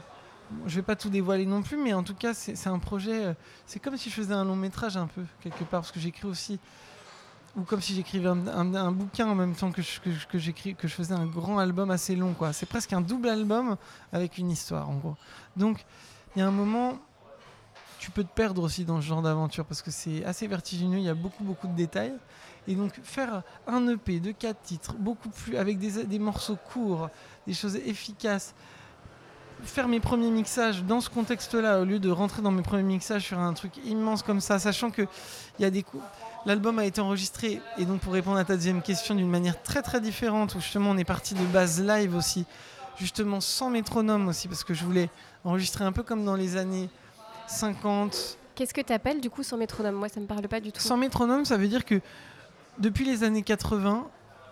je 0.67 0.75
vais 0.75 0.81
pas 0.81 0.95
tout 0.95 1.09
dévoiler 1.09 1.45
non 1.45 1.61
plus, 1.61 1.77
mais 1.77 1.93
en 1.93 2.01
tout 2.03 2.15
cas, 2.15 2.33
c'est 2.33 2.67
un 2.67 2.79
projet... 2.79 3.35
c'est 3.65 3.79
comme 3.79 3.95
si 3.97 4.09
je 4.09 4.15
faisais 4.15 4.33
un 4.33 4.43
long 4.45 4.55
métrage 4.55 4.97
un 4.97 5.07
peu, 5.07 5.21
quelque 5.41 5.59
part, 5.65 5.81
parce 5.81 5.91
que 5.91 5.99
j'écris 5.99 6.27
aussi... 6.27 6.59
Ou 7.55 7.61
comme 7.61 7.81
si 7.81 7.93
j'écrivais 7.93 8.29
un, 8.29 8.47
un- 8.47 8.73
un 8.73 8.91
bouquin 8.91 9.27
en 9.27 9.35
même 9.35 9.53
temps 9.53 9.71
que 9.71 9.83
je, 9.83 9.99
que, 9.99 10.71
que 10.73 10.87
je 10.87 10.93
faisais 10.93 11.13
un 11.13 11.27
grand 11.27 11.59
album 11.59 11.91
assez 11.91 12.15
long. 12.15 12.33
quoi. 12.33 12.51
C'est 12.51 12.65
presque 12.65 12.93
un 12.93 13.01
double 13.01 13.29
album 13.29 13.75
avec 14.11 14.39
une 14.39 14.49
histoire, 14.49 14.89
en 14.89 14.95
gros. 14.95 15.15
Donc, 15.55 15.85
il 16.35 16.39
y 16.39 16.41
a 16.41 16.47
un 16.47 16.51
moment... 16.51 16.97
Tu 18.03 18.11
peux 18.11 18.25
te 18.25 18.33
perdre 18.35 18.61
aussi 18.61 18.83
dans 18.83 18.99
ce 18.99 19.05
genre 19.07 19.21
d'aventure 19.21 19.63
parce 19.63 19.81
que 19.81 19.89
c'est 19.89 20.25
assez 20.25 20.45
vertigineux, 20.45 20.97
il 20.97 21.05
y 21.05 21.09
a 21.09 21.13
beaucoup 21.13 21.45
beaucoup 21.45 21.67
de 21.67 21.73
détails. 21.73 22.11
Et 22.67 22.75
donc 22.75 22.91
faire 23.01 23.43
un 23.65 23.87
EP 23.87 24.19
de 24.19 24.33
4 24.33 24.61
titres, 24.61 24.95
beaucoup 24.99 25.29
plus 25.29 25.55
avec 25.55 25.79
des, 25.79 26.03
des 26.03 26.19
morceaux 26.19 26.57
courts, 26.73 27.09
des 27.47 27.53
choses 27.53 27.77
efficaces, 27.77 28.55
faire 29.63 29.87
mes 29.87 30.01
premiers 30.01 30.31
mixages 30.31 30.83
dans 30.83 30.99
ce 30.99 31.09
contexte-là 31.09 31.79
au 31.79 31.85
lieu 31.85 31.97
de 31.97 32.09
rentrer 32.09 32.41
dans 32.41 32.51
mes 32.51 32.61
premiers 32.61 32.83
mixages 32.83 33.23
sur 33.23 33.39
un 33.39 33.53
truc 33.53 33.77
immense 33.85 34.21
comme 34.21 34.41
ça, 34.41 34.59
sachant 34.59 34.91
que 34.91 35.03
il 35.57 35.61
y 35.61 35.65
a 35.65 35.69
des. 35.69 35.85
L'album 36.45 36.79
a 36.79 36.85
été 36.85 36.99
enregistré 36.99 37.61
et 37.77 37.85
donc 37.85 38.01
pour 38.01 38.11
répondre 38.11 38.35
à 38.37 38.43
ta 38.43 38.55
deuxième 38.57 38.81
question 38.81 39.15
d'une 39.15 39.29
manière 39.29 39.63
très 39.63 39.81
très 39.81 40.01
différente 40.01 40.55
où 40.55 40.59
justement 40.59 40.89
on 40.89 40.97
est 40.97 41.05
parti 41.05 41.35
de 41.35 41.45
base 41.45 41.81
live 41.81 42.17
aussi, 42.17 42.45
justement 42.97 43.39
sans 43.39 43.69
métronome 43.69 44.27
aussi 44.27 44.49
parce 44.49 44.65
que 44.65 44.73
je 44.73 44.83
voulais 44.83 45.09
enregistrer 45.45 45.85
un 45.85 45.93
peu 45.93 46.03
comme 46.03 46.25
dans 46.25 46.35
les 46.35 46.57
années 46.57 46.89
50, 47.47 48.37
Qu'est-ce 48.55 48.73
que 48.73 48.81
tu 48.81 48.93
appelles 48.93 49.19
du 49.21 49.29
coup 49.29 49.41
sans 49.43 49.57
métronome? 49.57 49.95
Moi, 49.95 50.09
ça 50.09 50.19
me 50.19 50.25
parle 50.27 50.47
pas 50.47 50.59
du 50.59 50.71
tout. 50.71 50.79
sans 50.81 50.97
métronome, 50.97 51.43
ça 51.45 51.57
veut 51.57 51.67
dire 51.67 51.85
que 51.85 51.99
depuis 52.77 53.03
les 53.05 53.23
années 53.23 53.41
80, 53.41 54.05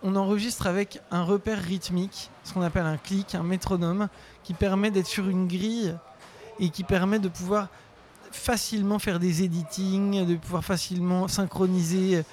on 0.03 0.15
enregistre 0.15 0.65
avec 0.65 0.99
un 1.11 1.23
repère 1.23 1.59
rythmique, 1.61 2.29
ce 2.43 2.53
qu'on 2.53 2.61
appelle 2.63 2.85
un 2.87 2.97
clic, 2.97 3.35
un 3.35 3.43
métronome, 3.43 4.07
qui 4.43 4.53
permet 4.55 4.89
d'être 4.89 5.05
sur 5.07 5.29
une 5.29 5.47
grille 5.47 5.95
et 6.59 6.69
qui 6.69 6.83
permet 6.83 7.19
de 7.19 7.27
pouvoir 7.27 7.67
facilement 8.31 8.97
faire 8.97 9.19
des 9.19 9.43
editings, 9.43 10.25
de 10.25 10.35
pouvoir 10.35 10.63
facilement 10.65 11.27
synchroniser 11.27 12.23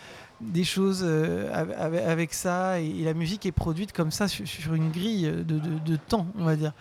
des 0.41 0.65
choses 0.65 1.03
euh, 1.05 1.53
av- 1.53 1.75
av- 1.79 1.95
avec 2.09 2.33
ça. 2.33 2.81
Et, 2.81 3.03
la 3.05 3.13
musique 3.13 3.45
est 3.45 3.53
produite 3.53 3.93
comme 3.93 4.11
ça 4.11 4.29
sur, 4.29 4.47
sur 4.49 4.73
une 4.75 4.91
grille 4.91 5.25
de, 5.31 5.43
de- 5.59 5.79
de 5.85 5.97
temps, 5.97 6.27
on 6.39 6.45
va 6.45 6.57
dire. 6.57 6.73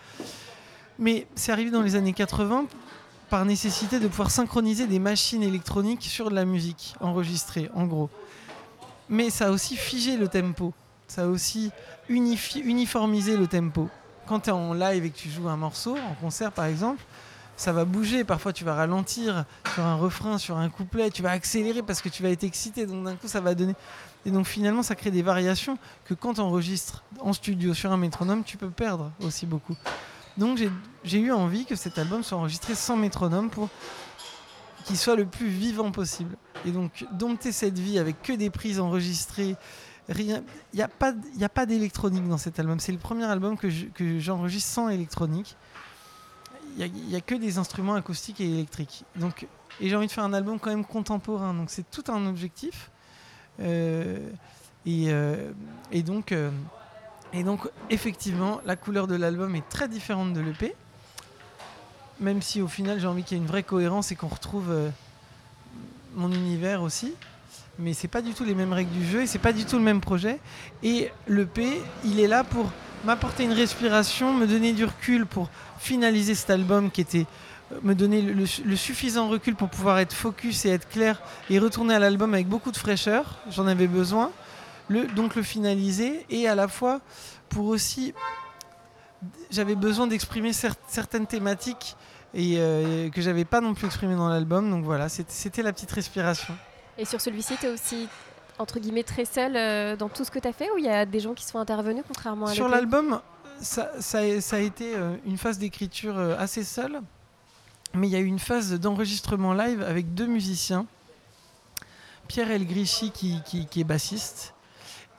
Mais 0.98 1.26
c'est 1.34 1.52
arrivé 1.52 1.70
dans 1.70 1.82
les 1.82 1.94
années 1.96 2.12
80 2.14 2.66
par 3.28 3.44
nécessité 3.44 4.00
de 4.00 4.08
pouvoir 4.08 4.30
synchroniser 4.30 4.86
des 4.86 4.98
machines 4.98 5.42
électroniques 5.42 6.04
sur 6.04 6.30
de 6.30 6.34
la 6.34 6.44
musique 6.44 6.94
enregistrée, 7.00 7.70
en 7.74 7.86
gros. 7.86 8.10
Mais 9.08 9.30
ça 9.30 9.48
a 9.48 9.50
aussi 9.50 9.76
figé 9.76 10.16
le 10.16 10.28
tempo. 10.28 10.72
Ça 11.06 11.22
a 11.22 11.26
aussi 11.26 11.70
uniformisé 12.08 13.36
le 13.36 13.46
tempo. 13.46 13.88
Quand 14.26 14.40
tu 14.40 14.50
es 14.50 14.52
en 14.52 14.74
live 14.74 15.04
et 15.04 15.10
que 15.10 15.16
tu 15.16 15.30
joues 15.30 15.48
un 15.48 15.56
morceau, 15.56 15.96
en 15.96 16.14
concert 16.20 16.52
par 16.52 16.66
exemple, 16.66 17.02
ça 17.58 17.72
va 17.72 17.84
bouger. 17.84 18.24
Parfois, 18.24 18.52
tu 18.52 18.64
vas 18.64 18.74
ralentir 18.74 19.44
sur 19.74 19.84
un 19.84 19.96
refrain, 19.96 20.38
sur 20.38 20.56
un 20.56 20.68
couplet. 20.68 21.10
Tu 21.10 21.22
vas 21.22 21.32
accélérer 21.32 21.82
parce 21.82 22.00
que 22.00 22.08
tu 22.08 22.22
vas 22.22 22.30
être 22.30 22.44
excité. 22.44 22.86
Donc, 22.86 23.04
d'un 23.04 23.16
coup, 23.16 23.26
ça 23.26 23.40
va 23.40 23.54
donner. 23.54 23.74
Et 24.24 24.30
donc, 24.30 24.46
finalement, 24.46 24.82
ça 24.82 24.94
crée 24.94 25.10
des 25.10 25.22
variations 25.22 25.76
que 26.04 26.14
quand 26.14 26.34
tu 26.34 26.40
enregistres 26.40 27.02
en 27.20 27.32
studio 27.32 27.74
sur 27.74 27.90
un 27.90 27.96
métronome, 27.96 28.44
tu 28.44 28.56
peux 28.56 28.70
perdre 28.70 29.10
aussi 29.22 29.44
beaucoup. 29.44 29.76
Donc, 30.38 30.56
j'ai- 31.04 31.18
eu 31.18 31.32
envie 31.32 31.66
que 31.66 31.74
cet 31.74 31.98
album 31.98 32.22
soit 32.22 32.38
enregistré 32.38 32.74
sans 32.74 32.96
métronome 32.96 33.50
pour 33.50 33.68
qu'il 34.84 34.96
soit 34.96 35.16
le 35.16 35.26
plus 35.26 35.48
vivant 35.48 35.90
possible. 35.90 36.36
Et 36.64 36.70
donc, 36.70 37.04
dompter 37.12 37.52
cette 37.52 37.78
vie 37.78 37.98
avec 37.98 38.22
que 38.22 38.32
des 38.32 38.48
prises 38.48 38.78
enregistrées, 38.80 39.56
rien. 40.08 40.42
Il 40.72 40.76
n'y 40.76 40.82
a 40.82 41.48
pas, 41.48 41.66
d'électronique 41.66 42.26
dans 42.28 42.38
cet 42.38 42.58
album. 42.60 42.78
C'est 42.80 42.92
le 42.92 42.98
premier 42.98 43.24
album 43.24 43.58
que 43.58 43.68
je- 43.68 43.86
que 43.86 44.18
j'enregistre 44.20 44.70
sans 44.70 44.88
électronique. 44.88 45.56
Il 46.78 46.90
n'y 47.08 47.16
a, 47.16 47.20
que 47.20 47.34
des 47.34 47.58
instruments 47.58 47.96
acoustiques 47.96 48.40
et 48.40 48.48
électriques. 48.48 49.04
Donc, 49.16 49.48
et 49.80 49.88
j'ai 49.88 49.96
envie 49.96 50.06
de 50.06 50.12
faire 50.12 50.24
un 50.24 50.32
album 50.32 50.60
quand 50.60 50.70
même 50.70 50.84
contemporain. 50.84 51.52
Donc, 51.52 51.70
c'est 51.70 51.90
tout 51.90 52.04
un 52.08 52.26
objectif. 52.26 52.90
Euh, 53.60 54.18
et, 54.86 55.06
euh, 55.08 55.50
et 55.90 56.02
donc. 56.04 56.30
euh, 56.30 56.50
et 57.32 57.42
donc, 57.42 57.68
effectivement, 57.90 58.60
la 58.64 58.76
couleur 58.76 59.06
de 59.06 59.14
l'album 59.14 59.54
est 59.54 59.68
très 59.68 59.88
différente 59.88 60.32
de 60.32 60.40
l'EP. 60.40 60.74
Même 62.20 62.42
si 62.42 62.62
au 62.62 62.68
final, 62.68 62.98
j'ai 62.98 63.06
envie 63.06 63.22
qu'il 63.22 63.36
y 63.36 63.40
ait 63.40 63.42
une 63.42 63.48
vraie 63.48 63.62
cohérence 63.62 64.10
et 64.10 64.16
qu'on 64.16 64.28
retrouve 64.28 64.70
euh, 64.70 64.88
mon 66.14 66.32
univers 66.32 66.82
aussi. 66.82 67.14
Mais 67.78 67.92
c'est 67.92 68.08
pas 68.08 68.22
du 68.22 68.32
tout 68.32 68.44
les 68.44 68.54
mêmes 68.54 68.72
règles 68.72 68.90
du 68.90 69.06
jeu 69.06 69.22
et 69.22 69.26
c'est 69.26 69.38
pas 69.38 69.52
du 69.52 69.64
tout 69.64 69.76
le 69.76 69.82
même 69.82 70.00
projet. 70.00 70.40
Et 70.82 71.10
l'EP, 71.28 71.80
il 72.04 72.18
est 72.18 72.26
là 72.26 72.42
pour 72.42 72.72
m'apporter 73.04 73.44
une 73.44 73.52
respiration, 73.52 74.34
me 74.34 74.46
donner 74.46 74.72
du 74.72 74.84
recul 74.84 75.26
pour 75.26 75.48
finaliser 75.78 76.34
cet 76.34 76.50
album 76.50 76.90
qui 76.90 77.02
était 77.02 77.26
euh, 77.72 77.78
me 77.84 77.94
donner 77.94 78.22
le 78.22 78.76
suffisant 78.76 79.28
recul 79.28 79.54
pour 79.54 79.68
pouvoir 79.68 79.98
être 79.98 80.12
focus 80.12 80.64
et 80.64 80.70
être 80.70 80.88
clair 80.88 81.20
et 81.50 81.60
retourner 81.60 81.94
à 81.94 81.98
l'album 82.00 82.34
avec 82.34 82.48
beaucoup 82.48 82.72
de 82.72 82.76
fraîcheur. 82.76 83.38
J'en 83.50 83.66
avais 83.68 83.86
besoin. 83.86 84.32
Le, 84.88 85.06
donc 85.06 85.34
le 85.34 85.42
finaliser 85.42 86.24
et 86.30 86.48
à 86.48 86.54
la 86.54 86.66
fois 86.68 87.00
pour 87.50 87.66
aussi 87.66 88.14
j'avais 89.50 89.74
besoin 89.74 90.06
d'exprimer 90.06 90.52
cer- 90.52 90.74
certaines 90.88 91.26
thématiques 91.26 91.96
et 92.34 92.54
euh, 92.58 93.10
que 93.10 93.20
j'avais 93.20 93.44
pas 93.44 93.60
non 93.60 93.74
plus 93.74 93.86
exprimé 93.86 94.14
dans 94.14 94.28
l'album. 94.28 94.70
Donc 94.70 94.84
voilà 94.84 95.08
c'était- 95.08 95.62
la 95.62 95.72
petite 95.72 95.90
respiration. 95.92 96.54
Et 96.96 97.04
sur 97.04 97.20
celui-ci, 97.20 97.54
tu 97.60 97.66
es 97.66 97.70
aussi, 97.70 98.08
entre 98.58 98.78
guillemets, 98.80 99.02
très 99.04 99.24
seul 99.24 99.56
euh, 99.56 99.96
dans 99.96 100.08
tout 100.08 100.24
ce 100.24 100.30
que 100.30 100.38
tu 100.38 100.48
as 100.48 100.52
fait 100.52 100.70
ou 100.72 100.78
il 100.78 100.84
y 100.84 100.88
a 100.88 101.04
des 101.06 101.20
gens 101.20 101.34
qui 101.34 101.44
sont 101.44 101.58
intervenus 101.58 102.04
contrairement 102.06 102.46
à 102.46 102.54
sur 102.54 102.68
l'album 102.68 103.20
ça, 103.60 103.90
ça 104.00 104.18
a 104.18 104.58
été 104.60 104.94
euh, 104.94 105.16
une 105.26 105.36
phase 105.36 105.58
d'écriture 105.58 106.16
euh, 106.16 106.36
assez 106.38 106.62
seule 106.64 107.00
mais 107.94 108.06
il 108.06 108.10
y 108.10 108.16
a 108.16 108.20
eu 108.20 108.24
une 108.26 108.38
phase 108.38 108.72
d'enregistrement 108.74 109.52
live 109.54 109.82
avec 109.82 110.14
deux 110.14 110.26
musiciens. 110.26 110.86
Pierre 112.28 112.50
Elgrichy 112.50 113.10
qui, 113.10 113.40
qui, 113.46 113.66
qui 113.66 113.80
est 113.80 113.84
bassiste 113.84 114.54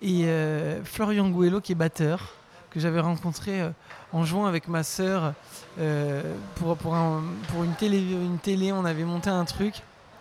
et 0.02 0.26
euh, 0.26 0.84
Florian 0.84 1.30
Gouello 1.30 1.62
qui 1.62 1.74
est 1.74 1.76
batteur 1.76 2.34
que 2.72 2.80
j'avais 2.80 3.00
rencontré 3.00 3.62
euh, 3.62 3.70
en 4.14 4.24
jouant 4.26 4.46
avec 4.46 4.68
ma 4.68 4.84
sœur 4.84 5.34
euh, 5.80 6.22
pour, 6.56 6.78
pour, 6.78 6.96
un- 6.96 7.24
pour 7.52 7.64
une, 7.64 7.74
télé, 7.74 7.98
une 8.00 8.38
télé. 8.38 8.72
On 8.72 8.86
avait 8.86 9.04
monté 9.04 9.30
un 9.30 9.46
truc 9.46 9.76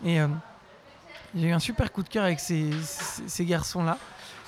et 0.04 0.18
j'ai 1.36 1.48
eu 1.48 1.52
un 1.52 1.58
super 1.58 1.92
coup 1.92 2.02
de 2.02 2.08
cœur 2.08 2.24
avec 2.24 2.40
ces, 2.40 2.70
ces- 2.82 3.28
ces 3.28 3.44
garçons-là 3.44 3.98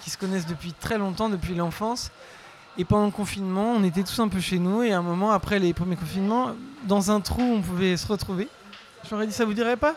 qui 0.02 0.10
se 0.10 0.16
connaissent 0.16 0.46
depuis 0.46 0.72
très 0.72 0.96
longtemps, 0.98 1.28
depuis 1.28 1.54
l'enfance. 1.54 2.10
Et 2.78 2.84
pendant 2.84 3.04
le 3.06 3.10
confinement, 3.10 3.72
on 3.76 3.84
était 3.84 4.02
tous 4.02 4.18
un 4.20 4.28
peu 4.28 4.40
chez 4.40 4.58
nous 4.58 4.82
et 4.82 4.92
à 4.92 4.98
un 4.98 5.02
moment 5.02 5.32
après 5.32 5.58
les 5.58 5.74
premiers 5.74 5.96
confinements, 5.96 6.52
dans 6.84 7.10
un 7.10 7.20
trou, 7.20 7.42
on 7.42 7.60
pouvait 7.60 7.96
se 7.98 8.06
retrouver. 8.06 8.48
Je 9.04 9.10
leur 9.10 9.22
ai 9.22 9.26
dit 9.26 9.32
ça 9.32 9.44
vous 9.44 9.52
dirait 9.54 9.76
pas? 9.76 9.94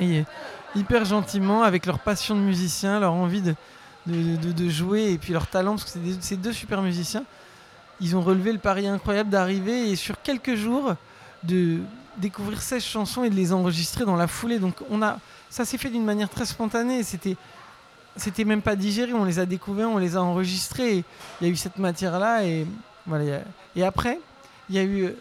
Et 0.00 0.24
hyper 0.76 1.04
gentiment, 1.04 1.62
avec 1.64 1.86
leur 1.86 1.98
passion 1.98 2.36
de 2.36 2.40
musicien, 2.40 3.00
leur 3.00 3.12
envie 3.14 3.40
de, 3.42 3.54
de, 4.08 4.68
jouer 4.68 5.12
et 5.12 5.18
puis 5.18 5.32
leur 5.32 5.46
talent, 5.46 5.76
parce 5.76 5.92
que 5.92 5.98
c'est 6.20 6.36
deux 6.36 6.52
super 6.52 6.82
musiciens. 6.82 7.24
Ils 8.00 8.16
ont 8.16 8.22
relevé 8.22 8.52
le 8.52 8.58
pari 8.58 8.86
incroyable 8.86 9.30
d'arriver 9.30 9.90
et 9.90 9.96
sur 9.96 10.22
quelques 10.22 10.54
jours 10.54 10.94
de 11.42 11.78
découvrir 12.16 12.60
16 12.60 12.82
chansons 12.82 13.24
et 13.24 13.30
de 13.30 13.34
les 13.34 13.52
enregistrer 13.52 14.04
dans 14.04 14.16
la 14.16 14.26
foulée. 14.26 14.58
Donc 14.58 14.76
on 14.90 15.02
a, 15.02 15.18
ça 15.50 15.64
s'est 15.64 15.78
fait 15.78 15.90
d'une 15.90 16.04
manière 16.04 16.28
très 16.28 16.46
spontanée. 16.46 17.02
C'était, 17.02 17.36
c'était 18.16 18.44
même 18.44 18.62
pas 18.62 18.76
digéré. 18.76 19.12
On 19.12 19.24
les 19.24 19.38
a 19.38 19.46
découverts, 19.46 19.90
on 19.90 19.98
les 19.98 20.16
a 20.16 20.22
enregistrés. 20.22 21.04
Il 21.40 21.46
y 21.46 21.50
a 21.50 21.52
eu 21.52 21.56
cette 21.56 21.78
matière-là 21.78 22.44
et 22.44 22.66
voilà. 23.06 23.40
Et 23.74 23.84
après, 23.84 24.20
il 24.68 24.76
y 24.76 24.78
a 24.78 24.84
eu 24.84 25.12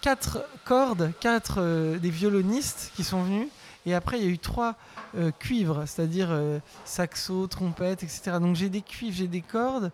quatre 0.00 0.42
cordes, 0.64 1.12
quatre 1.20 1.56
euh, 1.58 1.98
des 1.98 2.10
violonistes 2.10 2.92
qui 2.94 3.04
sont 3.04 3.22
venus. 3.22 3.48
Et 3.86 3.94
après, 3.94 4.18
il 4.18 4.24
y 4.24 4.26
a 4.26 4.30
eu 4.30 4.38
trois 4.38 4.74
euh, 5.16 5.30
cuivres, 5.38 5.84
c'est-à-dire 5.86 6.28
euh, 6.30 6.58
saxo, 6.84 7.46
trompette, 7.46 8.02
etc. 8.02 8.32
Donc 8.40 8.54
j'ai 8.56 8.68
des 8.68 8.82
cuivres, 8.82 9.16
j'ai 9.16 9.26
des 9.26 9.40
cordes 9.40 9.90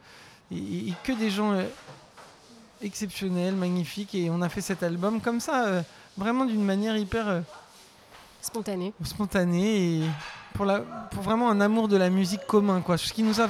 et, 0.52 0.92
que 1.04 1.12
des 1.12 1.30
gens 1.30 1.52
euh, 1.52 1.64
exceptionnels, 2.82 3.54
magnifiques. 3.54 4.14
Et 4.14 4.28
on 4.30 4.42
a 4.42 4.48
fait 4.48 4.60
cet 4.60 4.82
album 4.82 5.20
comme 5.20 5.40
ça, 5.40 5.82
vraiment 6.16 6.44
d'une 6.44 6.64
manière 6.64 6.96
hyper 6.96 7.28
euh, 7.28 7.40
Spontané. 8.42 8.92
spontanée 9.02 10.00
et 10.00 10.02
pour, 10.54 10.66
la, 10.66 10.80
pour 10.80 11.22
vraiment 11.22 11.50
un 11.50 11.60
amour 11.60 11.88
de 11.88 11.96
la 11.96 12.10
musique 12.10 12.46
commun. 12.46 12.80
Quoi. 12.80 12.98
Ce 12.98 13.12
qui 13.12 13.22
nous 13.22 13.40
a, 13.40 13.48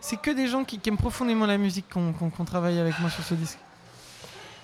c'est 0.00 0.20
que 0.20 0.30
des 0.30 0.48
gens 0.48 0.64
qui, 0.64 0.78
qui 0.78 0.88
aiment 0.88 0.96
profondément 0.96 1.46
la 1.46 1.56
musique 1.56 1.86
qu'on 1.88 2.44
travaille 2.44 2.78
avec 2.78 2.98
moi 2.98 3.10
sur 3.10 3.24
ce 3.24 3.34
disque. 3.34 3.58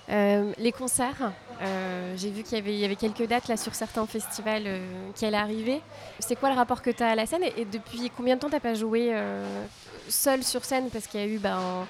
Les 0.09 0.72
concerts, 0.76 1.32
euh, 1.63 2.15
j'ai 2.17 2.31
vu 2.31 2.43
qu'il 2.43 2.59
y 2.59 2.61
avait, 2.61 2.73
il 2.75 2.79
y 2.81 2.85
avait 2.85 2.97
quelques 2.97 3.27
dates 3.27 3.49
là 3.49 3.57
sur 3.57 3.75
certains 3.75 4.07
festivals 4.07 4.65
euh, 4.67 5.11
qui 5.15 5.25
allaient 5.25 5.37
arriver. 5.37 5.81
C'est 6.19 6.37
quoi 6.37 6.51
le 6.51 6.57
rapport 6.57 6.83
que 6.83 6.91
tu 6.91 7.03
as 7.03 7.11
à 7.11 7.15
la 7.15 7.27
scène? 7.27 7.43
Et, 7.45 7.61
et 7.63 7.65
depuis 7.65 8.11
combien 8.17 8.35
de 8.37 8.41
temps 8.41 8.51
tu 8.51 8.59
pas 8.61 8.75
joué 8.75 9.11
euh, 9.13 9.65
seul 10.09 10.43
sur 10.43 10.65
scène? 10.65 10.91
Parce 10.91 11.07
qu'il 11.07 11.21
y 11.21 11.23
a 11.23 11.27
eu 11.27 11.39
ben, 11.39 11.87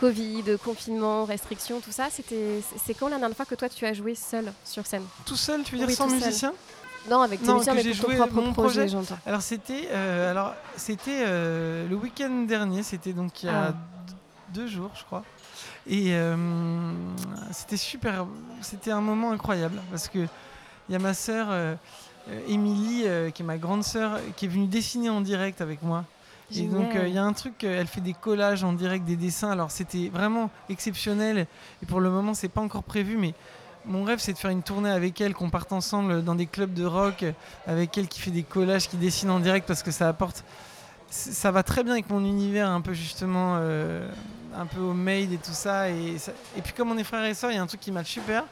Covid, 0.00 0.44
confinement, 0.64 1.24
restrictions, 1.24 1.80
tout 1.80 1.92
ça. 1.92 2.08
C'était, 2.10 2.60
c'est- 2.84 2.94
quand 2.94 3.08
la 3.08 3.18
dernière 3.18 3.36
fois 3.36 3.46
que 3.46 3.54
toi 3.54 3.68
tu 3.68 3.84
as 3.84 3.92
joué 3.92 4.14
seul 4.14 4.52
sur 4.64 4.86
scène? 4.86 5.04
Tout 5.26 5.36
seul, 5.36 5.62
tu 5.62 5.72
veux 5.72 5.78
dire 5.78 5.88
Oui, 5.88 5.94
sans 5.94 6.08
musicien? 6.08 6.52
Non, 7.08 7.22
avec 7.22 7.40
tes 7.40 7.46
Non, 7.46 7.54
musiciens, 7.54 7.74
mais 7.74 7.82
j'ai 7.82 7.90
pour 7.94 8.00
ton 8.02 8.06
joué 8.08 8.16
propre 8.16 8.34
mon 8.34 8.52
projet. 8.52 8.86
Alors 9.26 9.40
c'était, 9.42 9.88
alors 9.90 10.52
c'était 10.76 11.24
le 11.26 11.94
week-end 11.94 12.44
dernier, 12.46 12.82
c'était 12.82 13.12
donc 13.12 13.42
il 13.42 13.46
y 13.46 13.48
a 13.48 13.68
Ah. 13.68 13.74
deux 14.54 14.66
jours, 14.66 14.90
je 14.94 15.04
crois. 15.04 15.24
Et 15.86 16.14
euh, 16.14 16.36
c'était 17.52 17.76
super, 17.76 18.26
c'était 18.60 18.90
un 18.90 19.00
moment 19.00 19.32
incroyable 19.32 19.80
parce 19.90 20.08
que 20.08 20.18
il 20.88 20.92
y 20.92 20.96
a 20.96 20.98
ma 20.98 21.14
sœur 21.14 21.48
euh, 21.50 21.74
Émilie, 22.48 23.04
euh, 23.06 23.30
qui 23.30 23.42
est 23.42 23.44
ma 23.44 23.58
grande 23.58 23.84
sœur, 23.84 24.18
qui 24.36 24.44
est 24.44 24.48
venue 24.48 24.66
dessiner 24.66 25.08
en 25.08 25.20
direct 25.20 25.60
avec 25.60 25.82
moi. 25.82 26.04
Et 26.56 26.62
donc 26.62 26.90
il 26.94 27.14
y 27.14 27.18
a 27.18 27.22
un 27.22 27.32
truc, 27.32 27.62
elle 27.62 27.86
fait 27.86 28.00
des 28.00 28.12
collages 28.12 28.64
en 28.64 28.72
direct, 28.72 29.04
des 29.04 29.14
dessins. 29.14 29.52
Alors 29.52 29.70
c'était 29.70 30.08
vraiment 30.08 30.50
exceptionnel. 30.68 31.46
Et 31.80 31.86
pour 31.86 32.00
le 32.00 32.10
moment, 32.10 32.34
c'est 32.34 32.48
pas 32.48 32.60
encore 32.60 32.82
prévu, 32.82 33.16
mais 33.16 33.34
mon 33.86 34.04
rêve, 34.04 34.18
c'est 34.18 34.32
de 34.32 34.38
faire 34.38 34.50
une 34.50 34.62
tournée 34.62 34.90
avec 34.90 35.20
elle, 35.20 35.34
qu'on 35.34 35.50
parte 35.50 35.72
ensemble 35.72 36.22
dans 36.22 36.34
des 36.34 36.46
clubs 36.46 36.72
de 36.72 36.84
rock, 36.84 37.24
avec 37.66 37.96
elle 37.96 38.08
qui 38.08 38.20
fait 38.20 38.30
des 38.30 38.42
collages, 38.42 38.88
qui 38.88 38.96
dessine 38.96 39.30
en 39.30 39.40
direct, 39.40 39.66
parce 39.66 39.82
que 39.82 39.90
ça 39.90 40.08
apporte. 40.08 40.44
Ça 41.08 41.50
va 41.50 41.62
très 41.62 41.82
bien 41.82 41.94
avec 41.94 42.08
mon 42.08 42.24
univers, 42.24 42.68
un 42.68 42.80
peu 42.80 42.92
justement, 42.92 43.56
euh, 43.58 44.08
un 44.54 44.66
peu 44.66 44.80
homemade 44.80 45.32
et 45.32 45.38
tout 45.38 45.52
ça. 45.52 45.88
Et, 45.90 46.16
et 46.56 46.62
puis 46.62 46.72
comme 46.72 46.90
on 46.90 46.98
est 46.98 47.04
frères 47.04 47.24
et 47.24 47.34
sœurs, 47.34 47.50
il 47.50 47.56
y 47.56 47.58
a 47.58 47.62
un 47.62 47.66
truc 47.66 47.80
qui 47.80 47.92
match 47.92 48.10
super. 48.10 48.44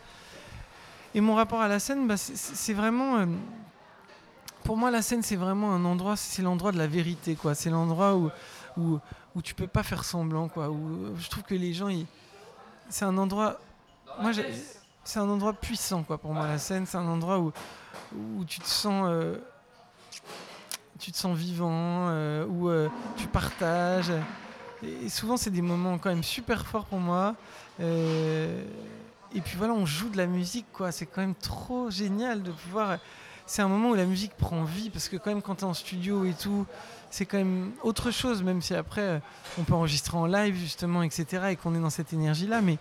Et 1.15 1.21
mon 1.21 1.35
rapport 1.35 1.61
à 1.61 1.69
la 1.69 1.79
scène, 1.79 2.07
bah, 2.07 2.17
c'est- 2.17 2.75
vraiment. 2.75 3.17
euh, 3.19 3.27
pour 4.65 4.77
moi, 4.77 4.91
la 4.91 5.01
scène, 5.03 5.23
c'est 5.23 5.37
vraiment 5.37 5.73
un 5.75 5.85
endroit, 5.85 6.17
c'est 6.17 6.43
l'endroit 6.43 6.73
de 6.73 6.79
la 6.79 6.87
vérité, 6.87 7.35
quoi. 7.37 7.55
C'est 7.55 7.71
l'endroit 7.71 8.15
où, 8.17 8.31
où, 8.77 8.99
où 9.35 9.43
tu 9.43 9.55
peux 9.55 9.67
pas 9.67 9.83
faire 9.83 10.05
semblant, 10.05 10.49
quoi. 10.49 10.69
Où, 10.69 11.17
je 11.19 11.29
trouve 11.31 11.45
que 11.45 11.55
les 11.55 11.73
gens, 11.73 11.89
c'est 12.91 13.05
un 13.07 13.17
endroit. 13.17 13.59
Moi, 14.21 14.33
c'est 15.05 15.19
un 15.21 15.29
endroit 15.29 15.55
puissant, 15.55 16.03
quoi. 16.03 16.19
Pour 16.19 16.35
moi, 16.35 16.47
la 16.47 16.59
scène, 16.59 16.85
c'est 16.85 16.99
un 16.99 17.07
endroit 17.09 17.39
où, 17.39 17.53
où 18.15 18.45
tu 18.45 18.61
te 18.61 18.67
sens. 18.69 19.07
euh, 19.09 19.39
tu 20.99 21.13
te 21.13 21.17
sens 21.17 21.37
vivant, 21.37 22.09
euh, 22.11 22.45
où 22.47 22.69
euh, 22.69 22.89
tu 23.17 23.27
partages. 23.29 24.13
Et, 24.83 25.09
souvent, 25.09 25.37
c'est 25.37 25.51
des 25.51 25.63
moments 25.63 25.99
quand 25.99 26.11
même 26.11 26.25
super 26.25 26.67
forts 26.67 26.87
pour 26.87 27.01
moi. 27.01 27.35
Euh, 27.81 28.63
et 29.35 29.41
puis 29.41 29.57
voilà, 29.57 29.75
on 29.75 29.87
joue 29.87 30.09
de 30.09 30.17
la 30.17 30.27
musique, 30.27 30.67
quoi. 30.73 30.93
C'est 30.93 31.07
quand 31.07 31.21
même 31.21 31.35
trop 31.35 31.91
génial 31.91 32.43
de 32.43 32.51
pouvoir. 32.51 32.99
C'est 33.47 33.63
un 33.63 33.69
moment 33.69 33.91
où 33.91 33.95
la 33.95 34.05
musique 34.05 34.33
prend 34.37 34.65
vie, 34.65 34.91
parce 34.91 35.09
que 35.09 35.17
quand 35.17 35.31
même, 35.31 35.43
quand 35.43 35.57
tu 35.57 35.61
es 35.63 35.65
en 35.65 35.75
studio 35.75 36.25
et 36.25 36.35
tout, 36.35 36.67
c'est 37.11 37.27
quand 37.27 37.39
même 37.39 37.73
autre 37.83 38.11
chose, 38.11 38.43
même 38.43 38.61
si 38.61 38.75
après, 38.75 39.01
euh, 39.01 39.19
on 39.59 39.65
peut 39.65 39.75
enregistrer 39.75 40.17
en 40.17 40.27
live, 40.27 40.55
justement, 40.55 41.03
etc., 41.03 41.49
et 41.51 41.57
qu'on 41.57 41.75
est 41.75 41.81
dans 41.81 41.91
cette 41.91 42.13
énergie-là. 42.13 42.61
Mais, 42.61 42.79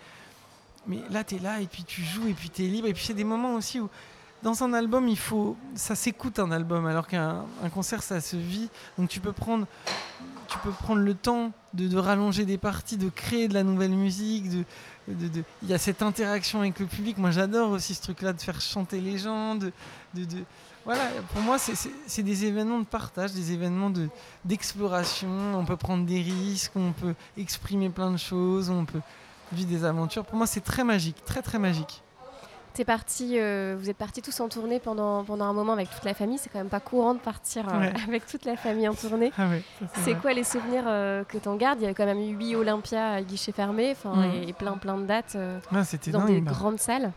mais 0.86 1.00
là, 1.10 1.24
tu 1.24 1.36
es 1.36 1.40
là, 1.40 1.62
et 1.62 1.68
puis 1.68 1.84
tu 1.84 2.02
joues, 2.02 2.28
et 2.28 2.34
puis 2.34 2.50
tu 2.50 2.66
es 2.66 2.68
libre. 2.68 2.88
Et 2.88 2.94
puis, 2.94 3.06
c'est 3.06 3.14
des 3.14 3.24
moments 3.24 3.56
aussi 3.56 3.80
où, 3.80 3.90
dans 4.44 4.64
un 4.64 4.74
album, 4.74 5.08
il 5.08 5.18
faut. 5.18 5.58
Ça 5.76 5.96
s'écoute 5.96 6.40
un 6.40 6.52
album, 6.52 6.86
alors 6.86 7.08
qu'un 7.08 7.46
un 7.64 7.70
concert, 7.70 8.04
ça 8.04 8.22
se 8.22 8.36
vit. 8.36 8.70
Donc, 8.98 9.10
tu 9.10 9.20
peux 9.20 9.34
prendre. 9.34 9.66
Tu 10.48 10.58
peux 10.60 10.72
prendre 10.72 11.02
le 11.02 11.14
temps 11.14 11.52
de, 11.74 11.98
rallonger 11.98 12.46
des 12.46 12.58
parties, 12.58 12.98
de 12.98 13.10
créer 13.10 13.48
de 13.48 13.54
la 13.54 13.64
nouvelle 13.64 13.92
musique, 13.92 14.46
il 15.08 15.44
y 15.70 15.74
a 15.74 15.78
cette 15.78 16.02
interaction 16.02 16.60
avec 16.62 16.80
le 16.80 16.86
public. 16.86 17.18
Moi, 17.18 17.32
j'adore 17.32 17.72
aussi 17.72 17.94
ce 17.94 18.02
truc-là 18.02 18.34
de 18.34 18.42
faire 18.42 18.60
chanter 18.62 19.00
les 19.02 19.18
gens. 19.18 19.58
Voilà, 20.86 21.04
pour 21.34 21.42
moi, 21.42 21.58
c'est- 21.60 22.24
des 22.24 22.46
événements 22.46 22.80
de 22.80 22.86
partage, 22.86 23.34
des 23.34 23.52
événements 23.52 23.90
de- 23.90 24.10
d'exploration. 24.46 25.28
on 25.56 25.66
peut 25.66 25.76
prendre 25.78 26.06
des 26.06 26.22
risques, 26.22 26.72
on 26.76 26.94
peut 26.94 27.14
exprimer 27.38 27.90
plein 27.90 28.12
de 28.12 28.18
choses, 28.18 28.70
on 28.70 28.86
peut 28.86 29.02
vivre 29.52 29.70
des 29.70 29.84
aventures. 29.84 30.26
Pour 30.26 30.38
moi, 30.38 30.48
c'est 30.48 30.62
très 30.64 30.84
magique, 30.86 31.24
très 31.26 31.42
très 31.42 31.60
magique. 31.60 32.02
Parti, 32.86 33.40
euh, 33.40 33.76
vous 33.80 33.90
êtes 33.90 33.98
partis 33.98 34.22
tous 34.22 34.40
en 34.40 34.50
tournée 34.50 34.80
pendant, 34.80 35.24
pendant 35.24 35.46
un 35.46 35.54
moment 35.54 35.74
avec 35.74 35.90
toute 35.90 36.04
la 36.04 36.14
famille. 36.14 36.38
C'est 36.38 36.50
quand 36.50 36.60
même 36.60 36.70
pas 36.70 36.80
courant 36.80 37.14
de 37.14 37.20
partir 37.20 37.68
euh, 37.70 37.80
Ouais. 37.80 37.94
avec 38.08 38.26
toute 38.26 38.46
la 38.46 38.56
famille 38.58 38.88
en 38.88 38.94
tournée. 38.94 39.32
Ah 39.38 39.48
ouais, 39.50 39.62
C'est 40.04 40.16
quoi 40.16 40.34
les 40.34 40.44
souvenirs 40.44 40.84
euh, 40.88 41.24
que 41.24 41.38
t'en 41.38 41.56
gardes? 41.56 41.80
Il 41.82 41.86
y 41.86 41.88
a 41.88 41.94
quand 41.94 42.06
même 42.06 42.20
eu 42.20 42.36
8 42.36 42.56
Olympia 42.56 43.12
à 43.14 43.22
guichet 43.22 43.52
fermé 43.52 43.92
enfin, 43.92 44.16
Mm. 44.16 44.32
et, 44.44 44.50
et 44.50 44.54
plein 44.54 44.78
plein 44.78 44.98
de 44.98 45.06
dates 45.06 45.36
Ah, 45.38 45.84
dans 46.12 46.20
dingue. 46.20 46.28
des 46.28 46.42
bah. 46.42 46.52
grandes 46.52 46.80
salles. 46.80 47.12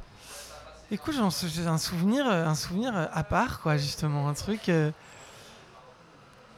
Écoute, 0.93 1.15
j'ai 1.15 1.67
un 1.67 1.79
souvenir, 1.79 2.27
un 2.27 2.55
souvenir 2.57 2.93
à 3.13 3.23
part, 3.23 3.61
quoi, 3.61 3.77
justement, 3.77 4.29
un 4.29 4.35
truc, 4.35 4.71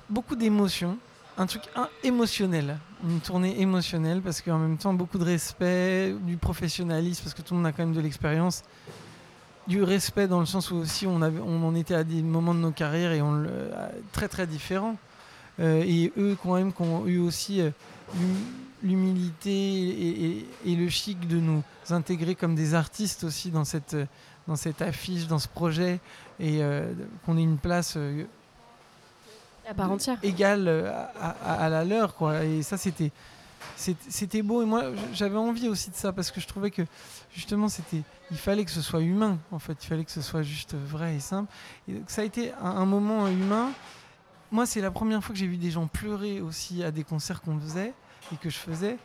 beaucoup 0.08 0.36
d'émotions, 0.36 0.96
un 1.38 1.46
truc 1.46 1.62
un- 1.76 1.88
émotionnel, 2.04 2.78
une 3.08 3.20
tournée 3.20 3.60
émotionnelle, 3.60 4.20
parce 4.20 4.40
qu'en 4.42 4.58
même 4.58 4.76
temps, 4.76 4.92
beaucoup 4.94 5.18
de 5.18 5.24
respect, 5.24 6.14
du 6.22 6.36
professionnalisme, 6.36 7.22
parce 7.24 7.34
que 7.34 7.42
tout 7.42 7.54
le 7.54 7.58
monde 7.60 7.66
a 7.66 7.72
quand 7.72 7.84
même 7.84 7.94
de 7.94 8.00
l'expérience, 8.00 8.62
du 9.66 9.82
respect 9.82 10.26
dans 10.28 10.40
le 10.40 10.46
sens 10.46 10.70
où 10.70 10.76
aussi 10.76 11.06
on, 11.06 11.22
en 11.22 11.74
était 11.74 11.94
à 11.94 12.04
des 12.04 12.22
moments 12.22 12.54
de 12.54 12.58
nos 12.60 12.72
carrières 12.72 13.12
et 13.12 13.22
on 13.22 13.44
à- 13.44 13.90
très 14.12 14.28
très 14.28 14.46
différents. 14.46 14.96
Euh, 15.60 15.82
et 15.86 16.12
eux, 16.16 16.36
quand 16.42 16.54
même, 16.54 16.72
qui 16.72 16.82
ont 16.82 17.06
eu 17.06 17.18
aussi 17.18 17.60
euh, 17.60 17.70
l'hum- 18.14 18.44
l'humilité 18.82 20.46
et, 20.66 20.76
le 20.76 20.88
chic 20.88 21.28
de 21.28 21.36
nous 21.38 21.62
intégrer 21.90 22.34
comme 22.34 22.54
des 22.54 22.74
artistes 22.74 23.24
aussi 23.24 23.50
dans 23.50 23.64
cette, 23.64 23.94
euh, 23.94 24.06
dans 24.48 24.56
cette 24.56 24.82
affiche, 24.82 25.26
dans 25.28 25.38
ce 25.38 25.48
projet, 25.48 26.00
et 26.40 26.62
euh, 26.62 26.92
qu'on 27.24 27.36
ait 27.36 27.42
une 27.42 27.58
place 27.58 27.94
euh, 27.96 28.24
À 29.72 29.74
part 29.74 29.90
entière. 29.90 30.18
égale 30.22 30.68
euh, 30.68 31.04
à, 31.44 31.68
la 31.68 31.84
leur. 31.84 32.14
Quoi. 32.14 32.44
Et 32.44 32.62
ça, 32.62 32.76
c'était, 32.76 33.10
c'était 33.76 34.42
beau. 34.42 34.62
Et 34.62 34.66
moi, 34.66 34.84
j'avais 35.12 35.36
envie 35.36 35.68
aussi 35.68 35.90
de 35.90 35.96
ça, 35.96 36.12
parce 36.12 36.30
que 36.30 36.40
je 36.40 36.46
trouvais 36.46 36.70
que 36.70 36.82
justement, 37.34 37.68
c'était, 37.68 38.02
il 38.30 38.36
fallait 38.36 38.64
que 38.64 38.70
ce 38.70 38.82
soit 38.82 39.00
humain, 39.00 39.38
en 39.50 39.58
fait. 39.58 39.82
Il 39.82 39.86
fallait 39.86 40.04
que 40.04 40.10
ce 40.10 40.22
soit 40.22 40.42
juste 40.42 40.74
vrai 40.74 41.16
et 41.16 41.20
simple. 41.20 41.50
Ça 42.06 42.22
a 42.22 42.24
été 42.24 42.52
un, 42.60 42.84
moment 42.84 43.26
humain. 43.26 43.70
Moi, 44.50 44.66
c'est 44.66 44.80
la 44.80 44.90
première 44.90 45.22
fois 45.24 45.32
que 45.32 45.38
j'ai 45.38 45.46
vu 45.46 45.56
des 45.56 45.70
gens 45.70 45.86
pleurer 45.86 46.40
aussi 46.40 46.84
à 46.84 46.90
des 46.90 47.04
concerts 47.04 47.40
qu'on 47.40 47.58
faisait 47.58 47.94
et 48.32 48.36
que 48.36 48.50
je 48.50 48.58
faisais. 48.58 48.98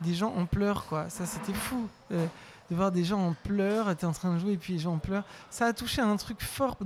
Des 0.00 0.14
gens 0.14 0.32
en 0.34 0.46
pleurs, 0.46 0.86
quoi. 0.86 1.08
Ça, 1.08 1.24
c'était 1.26 1.54
fou. 1.54 1.88
euh, 2.12 2.26
de 2.70 2.74
voir 2.74 2.90
des 2.90 3.04
gens 3.04 3.20
en 3.20 3.34
pleurs, 3.44 3.94
t'es 3.96 4.06
en 4.06 4.12
train 4.12 4.34
de 4.34 4.38
jouer 4.38 4.52
et 4.52 4.56
puis 4.56 4.74
les 4.74 4.78
gens 4.78 4.94
en 4.94 4.98
pleurs. 4.98 5.24
Ça 5.50 5.66
a 5.66 5.72
touché 5.72 6.02
à 6.02 6.06
un 6.06 6.16
truc 6.16 6.42
fort 6.42 6.76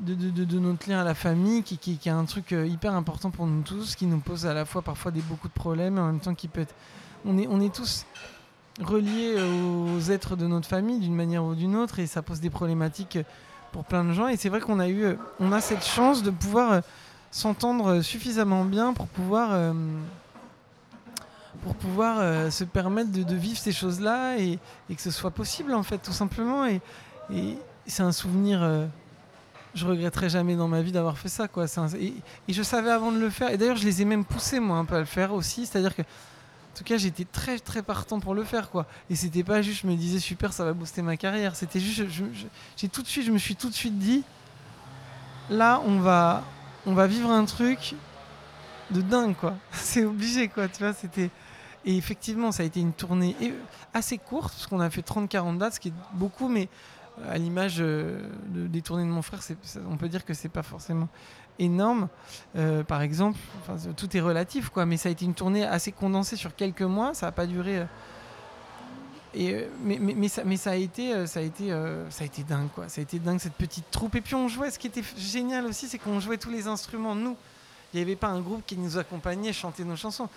de, 0.00 0.58
notre 0.58 0.88
lien 0.88 1.00
à 1.00 1.04
la 1.04 1.14
famille, 1.14 1.62
qui, 1.62 1.78
qui, 1.78 1.96
qui 1.96 2.08
est 2.08 2.12
un 2.12 2.24
truc 2.24 2.52
euh, 2.52 2.66
hyper 2.66 2.94
important 2.94 3.30
pour 3.30 3.46
nous 3.46 3.62
tous, 3.62 3.94
qui 3.94 4.06
nous 4.06 4.18
pose 4.18 4.46
à 4.46 4.54
la 4.54 4.64
fois 4.64 4.82
parfois 4.82 5.10
des, 5.10 5.20
beaucoup 5.20 5.48
de 5.48 5.52
problèmes, 5.52 5.96
et 5.98 6.00
en 6.00 6.06
même 6.06 6.20
temps 6.20 6.34
qui 6.34 6.48
peut 6.48 6.60
être... 6.60 6.74
On 7.24 7.38
est, 7.38 7.46
on 7.48 7.60
est 7.60 7.74
tous 7.74 8.06
reliés 8.80 9.34
euh, 9.36 9.96
aux 9.96 10.10
êtres 10.10 10.36
de 10.36 10.46
notre 10.46 10.68
famille 10.68 11.00
d'une 11.00 11.14
manière 11.14 11.44
ou 11.44 11.54
d'une 11.54 11.76
autre, 11.76 11.98
et 11.98 12.06
ça 12.06 12.22
pose 12.22 12.40
des 12.40 12.50
problématiques 12.50 13.18
pour 13.72 13.84
plein 13.84 14.04
de 14.04 14.12
gens. 14.12 14.28
Et 14.28 14.36
c'est 14.36 14.48
vrai 14.48 14.60
qu'on 14.60 14.80
a 14.80 14.88
eu, 14.88 15.04
euh, 15.04 15.14
on 15.40 15.52
a 15.52 15.60
cette 15.60 15.84
chance 15.84 16.22
de 16.22 16.30
pouvoir 16.30 16.72
euh, 16.72 16.80
s'entendre 17.30 18.00
suffisamment 18.00 18.64
bien 18.64 18.92
pour 18.92 19.06
pouvoir... 19.06 19.50
euh, 19.52 19.72
pour 21.62 21.74
pouvoir 21.74 22.18
euh, 22.20 22.50
se 22.50 22.64
permettre 22.64 23.10
de, 23.10 23.34
vivre 23.34 23.58
ces 23.58 23.72
choses-là 23.72 24.38
et, 24.38 24.58
et 24.88 24.94
que 24.94 25.02
ce 25.02 25.10
soit 25.10 25.30
possible 25.30 25.74
en 25.74 25.82
fait 25.82 25.98
tout 25.98 26.12
simplement 26.12 26.66
et, 26.66 26.80
c'est 27.88 28.02
un 28.02 28.12
souvenir 28.12 28.62
euh, 28.62 28.86
je 29.76 29.86
regretterai 29.86 30.28
jamais 30.28 30.56
dans 30.56 30.68
ma 30.68 30.80
vie 30.80 30.90
d'avoir 30.90 31.18
fait 31.18 31.28
ça. 31.28 31.48
Quoi. 31.48 31.66
et, 32.00 32.14
je 32.48 32.62
savais 32.62 32.90
avant 32.90 33.12
de 33.12 33.18
le 33.18 33.30
faire. 33.30 33.50
Et 33.50 33.58
d'ailleurs, 33.58 33.76
je 33.76 33.84
les 33.84 34.02
ai 34.02 34.04
même 34.04 34.24
poussés, 34.24 34.58
moi, 34.58 34.78
un 34.78 34.84
peu 34.84 34.96
à 34.96 35.00
le 35.00 35.04
faire 35.04 35.32
aussi. 35.32 35.66
C'est-à-dire 35.66 35.94
que, 35.94 36.02
en 36.02 36.78
tout 36.78 36.84
cas, 36.84 36.96
j'étais 36.96 37.24
très, 37.24 37.58
très 37.58 37.82
partant 37.82 38.18
pour 38.18 38.34
le 38.34 38.42
faire. 38.42 38.70
Quoi. 38.70 38.86
Et 39.10 39.16
c'était 39.16 39.44
pas 39.44 39.62
juste, 39.62 39.82
je 39.82 39.86
me 39.86 39.94
disais, 39.94 40.18
super, 40.18 40.52
ça 40.52 40.64
va 40.64 40.72
booster 40.72 41.02
ma 41.02 41.16
carrière. 41.16 41.54
C'était 41.54 41.78
juste, 41.78 42.04
j'ai 42.76 42.88
tout 42.88 43.02
de 43.02 43.06
suite, 43.06 43.26
je 43.26 43.30
me 43.30 43.38
suis 43.38 43.54
tout 43.54 43.68
de 43.68 43.74
suite 43.74 43.98
dit, 43.98 44.24
là, 45.50 45.82
on 45.84 46.00
va, 46.00 46.42
on 46.86 46.94
va 46.94 47.06
vivre 47.06 47.30
un 47.30 47.44
truc 47.44 47.94
de 48.90 49.02
dingue, 49.02 49.36
quoi. 49.36 49.54
C'est 49.72 50.04
obligé, 50.04 50.48
quoi. 50.48 50.68
Tu 50.68 50.82
vois, 50.82 50.94
c'était. 50.94 51.30
Et 51.84 51.96
effectivement, 51.96 52.50
ça 52.50 52.64
a 52.64 52.66
été 52.66 52.80
une 52.80 52.92
tournée 52.92 53.36
assez 53.94 54.18
courte, 54.18 54.52
parce 54.54 54.66
qu'on 54.66 54.80
a 54.80 54.90
fait 54.90 55.06
30-40 55.06 55.58
dates, 55.58 55.74
ce 55.74 55.80
qui 55.80 55.88
est 55.88 55.94
beaucoup, 56.14 56.48
mais 56.48 56.68
à 57.24 57.38
l'image 57.38 57.76
euh, 57.80 58.20
des 58.48 58.82
tournées 58.82 59.04
de 59.04 59.08
mon 59.08 59.22
frère, 59.22 59.40
on 59.90 59.96
peut 59.96 60.08
dire 60.08 60.24
que 60.24 60.34
c'est 60.34 60.48
pas 60.48 60.62
forcément 60.62 61.08
énorme. 61.58 62.08
Euh, 62.56 62.82
par 62.82 63.02
exemple, 63.02 63.38
tout 63.96 64.14
est 64.16 64.20
relatif, 64.20 64.68
quoi. 64.68 64.86
Mais 64.86 64.96
ça 64.96 65.08
a 65.08 65.12
été 65.12 65.24
une 65.24 65.34
tournée 65.34 65.64
assez 65.64 65.92
condensée 65.92 66.36
sur 66.36 66.54
quelques 66.54 66.82
mois. 66.82 67.14
Ça 67.14 67.26
n'a 67.26 67.32
pas 67.32 67.46
duré. 67.46 67.84
Euh, 69.36 69.68
mais, 69.82 70.28
ça, 70.28 70.44
mais 70.44 70.56
ça 70.56 70.72
a 70.72 70.76
été, 70.76 71.26
ça 71.26 71.40
a 71.40 71.42
été, 71.42 71.70
ça 72.10 72.24
a 72.24 72.26
été 72.26 72.42
dingue, 72.42 72.68
quoi. 72.74 72.88
Ça 72.88 73.00
a 73.00 73.02
été 73.02 73.18
dingue 73.18 73.38
cette 73.38 73.54
petite 73.54 73.90
troupe. 73.90 74.14
Et 74.14 74.20
puis 74.20 74.34
on 74.34 74.48
jouait. 74.48 74.70
Ce 74.70 74.78
qui 74.78 74.86
était 74.86 75.04
génial 75.16 75.64
aussi, 75.66 75.88
c'est 75.88 75.98
qu'on 75.98 76.20
jouait 76.20 76.38
tous 76.38 76.50
les 76.50 76.66
instruments 76.66 77.14
nous. 77.14 77.36
Il 77.94 77.98
n'y 77.98 78.02
avait 78.02 78.16
pas 78.16 78.28
un 78.28 78.40
groupe 78.40 78.62
qui 78.66 78.76
nous 78.76 78.98
accompagnait 78.98 79.52
chanter 79.52 79.84
nos 79.84 79.96
chansons. 79.96 80.28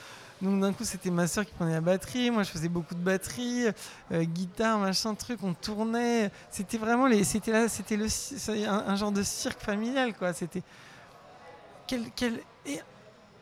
Donc 0.41 0.61
d'un 0.61 0.71
coup, 0.71 0.85
c'était 0.85 1.11
ma 1.11 1.27
soeur 1.27 1.45
qui 1.45 1.51
prenait 1.51 1.73
la 1.73 1.81
batterie, 1.81 2.31
moi 2.31 2.43
je 2.43 2.49
faisais 2.49 2.69
beaucoup 2.69 2.95
de 2.95 3.01
batterie, 3.01 3.65
euh, 4.11 4.23
guitare, 4.23 4.77
machin, 4.77 5.13
truc, 5.13 5.39
on 5.43 5.53
tournait. 5.53 6.31
C'était 6.49 6.77
vraiment 6.77 7.07
les, 7.07 7.25
c'était 7.25 7.51
là, 7.51 7.67
c'était 7.67 7.97
le, 7.97 8.07
un, 8.67 8.95
genre 8.95 9.11
de 9.11 9.21
cirque 9.21 9.59
familial, 9.59 10.13
quoi. 10.13 10.31
C'était 10.31 10.63
quel, 11.87 12.39
et 12.65 12.79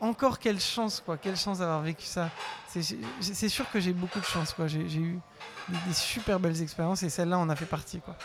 encore 0.00 0.40
quelle 0.40 0.58
chance, 0.58 1.00
quoi. 1.04 1.16
Quelle 1.16 1.36
chance 1.36 1.58
d'avoir 1.58 1.82
vécu 1.82 2.04
ça. 2.04 2.30
C'est 2.68 3.48
sûr 3.48 3.70
que 3.70 3.78
j'ai 3.78 3.92
beaucoup 3.92 4.18
de 4.18 4.24
chance, 4.24 4.52
quoi. 4.52 4.66
J'ai 4.66 4.80
eu 4.80 5.20
des, 5.68 5.94
super 5.94 6.40
belles 6.40 6.60
expériences 6.60 7.04
et 7.04 7.10
celle-là, 7.10 7.38
on 7.38 7.48
a 7.48 7.54
fait 7.54 7.66
partie, 7.66 8.00
quoi. 8.00 8.16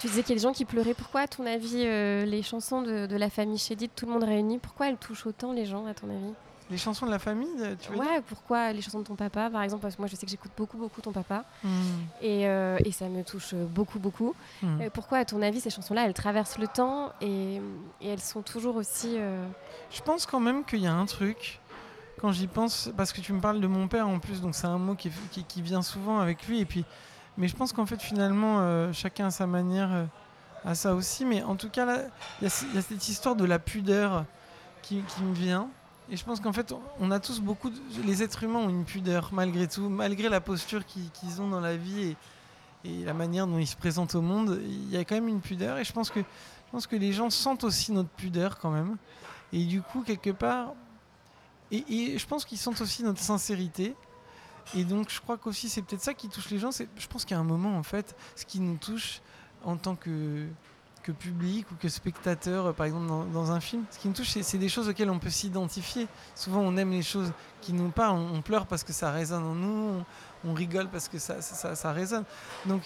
Tu 0.00 0.08
disais 0.08 0.22
qu'il 0.22 0.30
y 0.30 0.32
a 0.32 0.36
des 0.36 0.42
gens 0.42 0.52
qui 0.52 0.66
pleuraient. 0.66 0.94
Pourquoi, 0.94 1.22
à 1.22 1.28
ton 1.28 1.46
avis, 1.46 1.84
euh, 1.86 2.26
les 2.26 2.42
chansons 2.42 2.82
de, 2.82 3.06
de 3.06 3.16
la 3.16 3.30
famille 3.30 3.58
Chédid, 3.58 3.90
tout 3.94 4.04
le 4.04 4.12
monde 4.12 4.24
réuni, 4.24 4.58
pourquoi 4.58 4.88
elles 4.88 4.98
touchent 4.98 5.26
autant 5.26 5.52
les 5.52 5.64
gens, 5.64 5.86
à 5.86 5.94
ton 5.94 6.10
avis? 6.10 6.34
Les 6.72 6.78
chansons 6.78 7.04
de 7.04 7.10
la 7.10 7.18
famille, 7.18 7.76
tu 7.80 7.92
veux 7.92 7.98
Ouais, 7.98 8.22
pourquoi 8.26 8.72
les 8.72 8.80
chansons 8.80 9.00
de 9.00 9.04
ton 9.04 9.14
papa, 9.14 9.50
par 9.50 9.62
exemple 9.62 9.82
Parce 9.82 9.94
que 9.94 10.00
moi, 10.00 10.08
je 10.08 10.16
sais 10.16 10.24
que 10.24 10.30
j'écoute 10.30 10.52
beaucoup, 10.56 10.78
beaucoup 10.78 11.02
ton 11.02 11.12
papa. 11.12 11.44
Hmm. 11.62 11.68
Et, 12.22 12.48
euh, 12.48 12.78
et, 12.84 12.90
ça 12.92 13.08
me 13.08 13.22
touche 13.22 13.54
beaucoup, 13.54 13.98
beaucoup. 13.98 14.34
Hmm. 14.62 14.80
Euh, 14.80 14.90
pourquoi, 14.92 15.18
à 15.18 15.24
ton 15.26 15.42
avis, 15.42 15.60
ces 15.60 15.70
chansons-là, 15.70 16.06
elles 16.06 16.14
traversent 16.14 16.58
le 16.58 16.66
temps 16.66 17.12
et, 17.20 17.56
et 18.00 18.08
elles 18.08 18.20
sont 18.20 18.40
toujours 18.40 18.76
aussi... 18.76 19.16
Euh, 19.18 19.46
je 19.90 20.00
pense 20.00 20.24
quand 20.24 20.40
même 20.40 20.64
qu'il 20.64 20.80
y 20.80 20.86
a 20.86 20.94
un 20.94 21.04
truc, 21.04 21.60
quand 22.18 22.32
j'y 22.32 22.46
pense, 22.46 22.90
parce 22.96 23.12
que 23.12 23.20
tu 23.20 23.34
me 23.34 23.40
parles 23.40 23.60
de 23.60 23.66
mon 23.66 23.86
père 23.86 24.08
en 24.08 24.18
plus, 24.18 24.40
donc 24.40 24.54
c'est 24.54 24.66
un 24.66 24.78
mot 24.78 24.94
qui, 24.94 25.10
qui, 25.30 25.44
qui, 25.44 25.60
vient 25.60 25.82
souvent 25.82 26.20
avec 26.20 26.48
lui. 26.48 26.60
Et 26.60 26.64
puis, 26.64 26.86
mais 27.36 27.48
je 27.48 27.54
pense 27.54 27.74
qu'en 27.74 27.86
fait, 27.86 28.00
finalement, 28.00 28.92
chacun 28.92 29.26
a 29.26 29.30
sa 29.30 29.46
manière 29.46 30.06
à 30.64 30.74
ça 30.74 30.94
aussi. 30.94 31.26
Mais 31.26 31.42
en 31.42 31.56
tout 31.56 31.68
cas, 31.68 31.86
il 32.40 32.48
y, 32.48 32.74
y, 32.74 32.78
a 32.78 32.82
cette 32.82 33.08
histoire 33.08 33.36
de 33.36 33.44
la 33.44 33.58
pudeur 33.58 34.24
qui, 34.82 35.02
qui 35.02 35.22
me 35.22 35.34
vient. 35.34 35.68
Et 36.10 36.16
je 36.16 36.24
pense 36.24 36.40
qu'en 36.40 36.52
fait, 36.52 36.74
on 37.00 37.10
a 37.10 37.20
tous 37.20 37.40
beaucoup. 37.40 37.70
Les 38.04 38.22
êtres 38.22 38.42
humains 38.42 38.58
ont 38.58 38.68
une 38.68 38.84
pudeur, 38.84 39.30
malgré 39.32 39.68
tout, 39.68 39.88
malgré 39.88 40.28
la 40.28 40.40
posture 40.40 40.84
qu'ils 40.84 41.40
ont 41.40 41.48
dans 41.48 41.60
la 41.60 41.76
vie 41.76 42.16
et, 42.84 43.04
la 43.04 43.14
manière 43.14 43.46
dont 43.46 43.58
ils 43.58 43.66
se 43.66 43.76
présentent 43.76 44.14
au 44.14 44.22
monde. 44.22 44.60
Il 44.64 44.90
y 44.90 44.96
a 44.96 45.04
quand 45.04 45.14
même 45.14 45.28
une 45.28 45.40
pudeur. 45.40 45.78
Et 45.78 45.84
je 45.84 45.92
pense 45.92 46.10
que, 46.10 46.20
je 46.20 46.70
pense 46.72 46.86
que 46.86 46.96
les 46.96 47.12
gens 47.12 47.30
sentent 47.30 47.64
aussi 47.64 47.92
notre 47.92 48.10
pudeur 48.10 48.58
quand 48.58 48.70
même. 48.70 48.96
Et 49.52 49.64
du 49.64 49.80
coup, 49.80 50.02
quelque 50.02 50.30
part. 50.30 50.74
Et, 51.70 51.84
et 51.88 52.18
je 52.18 52.26
pense 52.26 52.44
qu'ils 52.44 52.58
sentent 52.58 52.80
aussi 52.80 53.02
notre 53.04 53.20
sincérité. 53.20 53.94
Et 54.74 54.84
donc, 54.84 55.10
je 55.10 55.20
crois 55.20 55.38
qu'aussi, 55.38 55.68
c'est 55.68 55.82
peut-être 55.82 56.02
ça 56.02 56.14
qui 56.14 56.28
touche 56.28 56.50
les 56.50 56.58
gens. 56.58 56.70
Je 56.72 57.06
pense 57.06 57.30
a 57.30 57.36
un 57.36 57.44
moment, 57.44 57.76
en 57.76 57.82
fait, 57.82 58.16
ce 58.36 58.44
qui 58.44 58.60
nous 58.60 58.76
touche 58.76 59.20
en 59.64 59.76
tant 59.76 59.96
que 59.96 60.46
que 61.02 61.12
public 61.12 61.70
ou 61.70 61.74
que 61.74 61.88
spectateur, 61.88 62.66
euh, 62.66 62.72
par 62.72 62.86
exemple 62.86 63.06
dans, 63.32 63.50
un 63.50 63.60
film. 63.60 63.84
Ce 63.90 63.98
qui 63.98 64.08
me 64.08 64.14
touche, 64.14 64.28
c'est 64.28 64.58
des 64.58 64.68
choses 64.68 64.88
auxquelles 64.88 65.10
on 65.10 65.18
peut 65.18 65.30
s'identifier. 65.30 66.06
Souvent, 66.34 66.60
on 66.60 66.76
aime 66.76 66.90
les 66.90 67.02
choses 67.02 67.32
qui 67.60 67.72
nous 67.72 67.90
parlent, 67.90 68.18
on, 68.18 68.42
pleure 68.42 68.66
parce 68.66 68.84
que 68.84 68.92
ça 68.92 69.10
résonne 69.10 69.44
en 69.44 69.54
nous, 69.54 70.04
on, 70.44 70.54
rigole 70.54 70.88
parce 70.88 71.08
que 71.08 71.18
ça, 71.18 71.40
ça, 71.42 71.92
résonne. 71.92 72.24
Donc, 72.66 72.82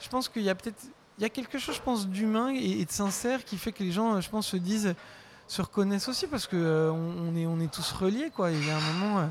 je 0.00 0.08
pense 0.08 0.28
qu'il 0.28 0.42
y 0.42 0.50
a 0.50 0.54
peut-être, 0.54 0.82
il 1.18 1.22
y 1.22 1.24
a 1.24 1.28
quelque 1.28 1.58
chose, 1.58 1.76
je 1.76 1.82
pense, 1.82 2.08
d'humain 2.08 2.48
et, 2.48 2.84
de 2.84 2.90
sincère 2.90 3.44
qui 3.44 3.58
fait 3.58 3.72
que 3.72 3.82
les 3.82 3.92
gens, 3.92 4.20
je 4.20 4.30
pense, 4.30 4.46
se 4.46 4.56
disent, 4.56 4.94
se 5.48 5.62
reconnaissent 5.62 6.08
aussi 6.08 6.26
parce 6.26 6.46
que 6.46 6.56
euh, 6.56 6.90
on, 6.92 7.34
est, 7.36 7.46
on 7.46 7.60
est 7.60 7.72
tous 7.72 7.92
reliés, 7.92 8.30
quoi. 8.34 8.50
Il 8.50 8.66
y 8.66 8.70
a 8.70 8.76
un 8.76 8.92
moment, 8.92 9.18
euh, 9.20 9.26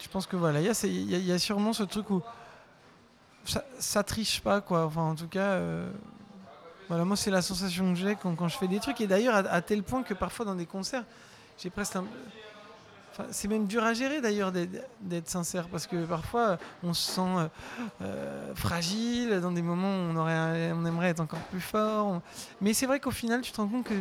je 0.00 0.08
pense 0.08 0.26
que 0.26 0.36
voilà, 0.36 0.60
il 0.60 0.66
y, 0.66 0.70
a, 0.70 0.84
il 0.84 1.26
y, 1.26 1.32
a 1.32 1.38
sûrement 1.38 1.72
ce 1.72 1.82
truc 1.82 2.10
où 2.10 2.22
ça, 3.44 3.64
ça 3.78 4.02
triche 4.02 4.40
pas, 4.40 4.60
quoi. 4.60 4.86
Enfin, 4.86 5.02
en 5.02 5.14
tout 5.14 5.28
cas. 5.28 5.60
Voilà, 6.88 7.04
moi, 7.04 7.16
c'est 7.16 7.30
la 7.30 7.42
sensation 7.42 7.92
que 7.92 7.98
j'ai 7.98 8.16
quand, 8.16 8.48
je 8.48 8.56
fais 8.56 8.68
des 8.68 8.78
trucs. 8.78 9.00
Et 9.00 9.06
d'ailleurs, 9.06 9.34
à, 9.34 9.60
tel 9.60 9.82
point 9.82 10.02
que 10.02 10.14
parfois, 10.14 10.44
dans 10.44 10.54
des 10.54 10.66
concerts, 10.66 11.04
j'ai 11.58 11.70
presque 11.70 11.96
un. 11.96 12.04
c'est 13.30 13.48
même 13.48 13.66
dur 13.66 13.82
à 13.82 13.92
gérer 13.92 14.20
d'ailleurs 14.20 14.52
d'être 14.52 15.28
sincère 15.28 15.68
parce 15.68 15.86
que 15.86 16.04
parfois 16.04 16.58
on 16.82 16.92
se 16.92 17.12
sent 17.12 17.20
euh, 17.22 17.48
euh, 18.02 18.54
fragile 18.54 19.40
dans 19.40 19.52
des 19.52 19.62
moments 19.62 19.88
où 19.88 20.12
on, 20.12 20.16
aurait, 20.16 20.72
on 20.72 20.84
aimerait 20.84 21.08
être 21.08 21.20
encore 21.20 21.40
plus 21.50 21.60
fort. 21.60 22.20
Mais 22.60 22.74
c'est 22.74 22.86
vrai 22.86 23.00
qu'au 23.00 23.10
final, 23.10 23.40
tu 23.40 23.52
te 23.52 23.56
rends 23.56 23.68
compte 23.68 23.84
que 23.84 24.00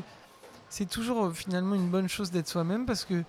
c'est 0.69 0.89
toujours 0.89 1.25
euh, 1.25 1.31
finalement 1.31 1.75
une 1.75 1.89
bonne 1.89 2.09
chose 2.09 2.29
d'être 2.29 2.49
soi-même 2.49 2.86
parce 2.86 3.05
que 3.05 3.23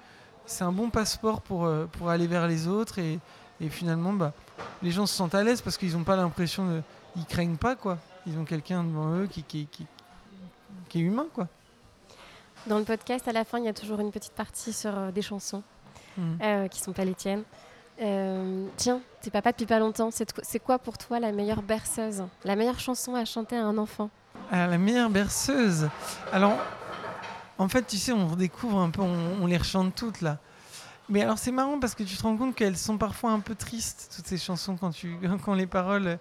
c'est 0.44 0.64
un 0.64 0.72
bon 0.72 0.90
passeport 0.90 1.40
pour, 1.40 1.70
pour 1.92 2.11
aller 2.11 2.26
vers 2.26 2.46
les 2.46 2.68
autres 2.68 2.98
et, 2.98 3.18
et 3.61 3.68
finalement 3.68 4.12
bah, 4.12 4.32
les 4.82 4.92
gens 4.92 5.07
se 5.07 5.14
sentent 5.14 5.34
à 5.34 5.42
l'aise 5.42 5.61
parce 5.61 5.76
qu'ils 5.76 5.92
n'ont 5.92 6.04
pas 6.04 6.16
l'impression 6.16 6.66
de. 6.66 6.82
Ils 7.16 7.24
craignent 7.24 7.57
pas 7.57 7.76
quoi 7.76 7.98
ils 8.26 8.38
ont 8.38 8.44
quelqu'un 8.44 8.84
devant 8.84 9.14
eux 9.14 9.26
qui, 9.26 9.42
qui, 9.42 9.66
qui, 9.66 10.98
est 10.98 11.02
humain, 11.02 11.26
quoi. 11.32 11.48
Dans 12.66 12.78
le 12.78 12.84
podcast, 12.84 13.28
à 13.28 13.32
la 13.32 13.44
fin, 13.44 13.58
il 13.58 13.64
y 13.64 13.68
a 13.68 13.74
toujours 13.74 14.00
une 14.00 14.10
petite 14.10 14.32
partie 14.32 14.72
sur 14.72 14.96
euh, 14.96 15.10
des 15.12 15.22
chansons 15.22 15.62
qui 16.14 16.20
hmm. 16.20 16.38
euh, 16.42 16.68
qui 16.68 16.80
sont 16.80 16.92
pas 16.92 17.04
les 17.04 17.14
tiennes. 17.14 17.44
Euh, 18.00 18.66
tiens, 18.76 19.00
t'es 19.20 19.30
papa 19.30 19.52
depuis 19.52 19.66
pas 19.66 19.78
longtemps. 19.78 20.10
C'est 20.10 20.58
quoi 20.58 20.78
pour 20.78 20.98
toi 20.98 21.20
la 21.20 21.32
meilleure 21.32 21.62
berceuse? 21.62 22.24
La 22.44 22.56
meilleure 22.56 22.80
chanson 22.80 23.14
à 23.14 23.24
chanter 23.24 23.56
à 23.56 23.64
un 23.64 23.78
enfant? 23.78 24.10
Ah, 24.50 24.66
La 24.66 24.78
meilleure 24.78 25.08
berceuse? 25.08 25.88
Alors, 26.32 26.58
en 27.58 27.68
fait, 27.68 27.86
tu 27.86 27.96
sais, 27.96 28.12
on 28.12 28.28
redécouvre 28.28 28.80
un 28.80 28.90
peu, 28.90 29.02
on, 29.02 29.42
on 29.42 29.46
les 29.46 29.56
rechante 29.56 29.94
toutes 29.94 30.20
là. 30.20 30.38
Mais 31.08 31.22
alors 31.22 31.38
c'est 31.38 31.52
marrant 31.52 31.78
parce 31.78 31.94
que 31.94 32.02
tu 32.02 32.16
te 32.16 32.22
rends 32.22 32.36
compte 32.36 32.54
qu'elles 32.54 32.76
sont 32.76 32.98
parfois 32.98 33.30
un 33.30 33.40
peu 33.40 33.54
tristes, 33.54 34.12
toutes 34.14 34.26
ces 34.26 34.38
chansons, 34.38 34.76
quand, 34.76 34.90
tu, 34.90 35.16
quand 35.44 35.54
les 35.54 35.66
paroles 35.66 36.18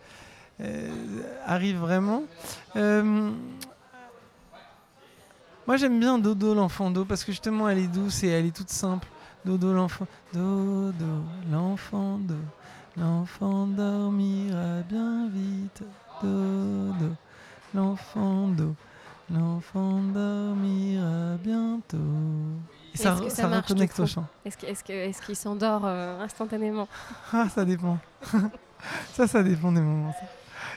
arrive 1.45 1.77
vraiment. 1.77 2.23
Euh, 2.75 3.31
moi 5.67 5.77
j'aime 5.77 5.99
bien 5.99 6.17
Dodo 6.17 6.53
l'enfant 6.53 6.91
d'eau 6.91 7.05
parce 7.05 7.23
que 7.23 7.31
justement 7.31 7.67
elle 7.69 7.79
est 7.79 7.87
douce 7.87 8.23
et 8.23 8.29
elle 8.29 8.45
est 8.45 8.55
toute 8.55 8.69
simple. 8.69 9.07
Dodo 9.45 9.73
l'enfant, 9.73 10.07
Dodo 10.33 10.93
l'enfant 11.51 12.17
d'eau, 12.17 12.35
l'enfant 12.97 13.67
dormira 13.67 14.81
bien 14.89 15.29
vite. 15.29 15.83
Dodo 16.21 17.13
l'enfant 17.73 18.47
d'eau, 18.47 18.75
l'enfant 19.29 19.99
dormira 20.13 21.37
bientôt. 21.43 21.97
Et 22.93 22.97
ça, 22.97 23.17
que 23.21 23.29
ça, 23.29 23.47
reconnecte 23.49 23.99
au 23.99 24.07
chant. 24.07 24.25
Est-ce 24.45 24.83
qu'il 24.83 24.95
est 24.95 25.09
est 25.09 25.33
s'endort 25.33 25.85
euh, 25.85 26.21
instantanément? 26.21 26.87
Ah, 27.33 27.47
ça 27.53 27.65
dépend. 27.65 27.97
ça, 29.13 29.27
ça 29.27 29.43
dépend 29.43 29.71
des 29.71 29.81
moments. 29.81 30.15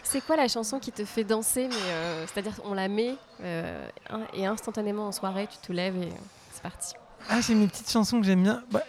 C'est 0.03 0.25
quoi 0.25 0.37
la 0.37 0.49
chanson 0.49 0.79
qui 0.79 0.93
te 0.93 1.05
fait 1.05 1.25
danser, 1.25 1.69
mais 1.69 1.75
euh, 1.77 2.27
c'est-à-dire 2.27 2.55
on 2.65 2.75
la 2.75 2.89
met 2.89 3.17
euh, 3.43 3.89
et 4.35 4.47
instantanément 4.47 5.09
en 5.09 5.13
soirée, 5.13 5.47
tu 5.47 5.59
te 5.59 5.73
lèves 5.73 5.97
et 5.97 6.13
c'est 6.53 6.63
parti. 6.63 6.95
Ah, 7.29 7.41
j'ai 7.41 7.55
mes 7.55 7.67
petites 7.67 7.91
chansons 7.91 8.21
que 8.21 8.27
j'aime 8.27 8.43
bien. 8.43 8.63
Bah, 8.71 8.83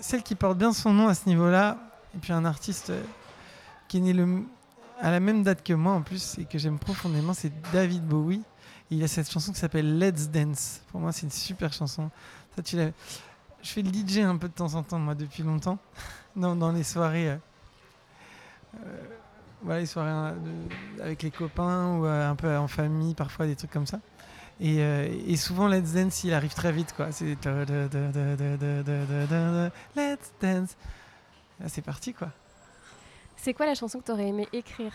celle 0.00 0.22
qui 0.22 0.34
porte 0.34 0.56
bien 0.56 0.72
son 0.72 0.92
nom 0.92 1.08
à 1.08 1.14
ce 1.14 1.28
niveau-là, 1.28 1.78
et 2.14 2.18
puis 2.18 2.32
un 2.32 2.44
artiste 2.44 2.90
euh, 2.90 3.02
qui 3.88 3.98
est 3.98 4.00
né 4.00 4.14
à 5.00 5.10
la 5.10 5.20
même 5.20 5.42
date 5.42 5.62
que 5.62 5.72
moi 5.72 5.92
en 5.92 6.02
plus 6.02 6.38
et 6.38 6.44
que 6.44 6.58
j'aime 6.58 6.78
profondément, 6.78 7.34
c'est 7.34 7.52
David 7.72 8.04
Bowie. 8.06 8.42
il 8.90 9.02
a 9.02 9.08
cette 9.08 9.30
chanson 9.30 9.52
qui 9.52 9.58
s'appelle 9.58 9.98
Let's 9.98 10.28
Dance. 10.28 10.80
Pour 10.90 11.00
moi, 11.00 11.12
c'est 11.12 11.22
une 11.22 11.30
super 11.30 11.72
chanson. 11.72 12.10
Ça, 12.56 12.62
tu 12.62 12.76
Je 12.76 13.68
fais 13.68 13.82
le 13.82 13.90
DJ 13.90 14.18
un 14.18 14.36
peu 14.36 14.48
de 14.48 14.54
temps 14.54 14.74
en 14.74 14.82
temps, 14.82 14.98
moi, 14.98 15.14
depuis 15.14 15.42
longtemps, 15.42 15.78
dans 16.36 16.72
les 16.72 16.84
soirées 16.84 17.38
voilà, 19.62 19.80
les 19.80 19.86
soirées 19.86 20.10
euh, 20.10 20.32
avec 21.02 21.22
les 21.22 21.30
copains 21.30 21.96
ou 21.96 22.06
euh, 22.06 22.30
un 22.30 22.34
peu 22.34 22.56
en 22.56 22.68
famille, 22.68 23.14
parfois 23.14 23.46
des 23.46 23.56
trucs 23.56 23.70
comme 23.70 23.86
ça. 23.86 24.00
Et, 24.60 24.80
euh, 24.80 25.08
et, 25.26 25.36
souvent, 25.36 25.68
Let's 25.68 25.92
Dance, 25.92 26.22
il 26.24 26.34
arrive 26.34 26.52
très 26.52 26.70
vite, 26.72 26.92
quoi. 26.94 27.12
C'est 27.12 27.36
Let's 29.96 30.32
Dance. 30.40 30.76
c'est 31.66 31.82
parti, 31.82 32.12
quoi. 32.12 32.28
C'est 33.36 33.54
quoi 33.54 33.64
la 33.66 33.74
chanson 33.74 34.00
que 34.00 34.04
tu 34.04 34.12
aurais 34.12 34.28
aimé 34.28 34.46
écrire 34.52 34.92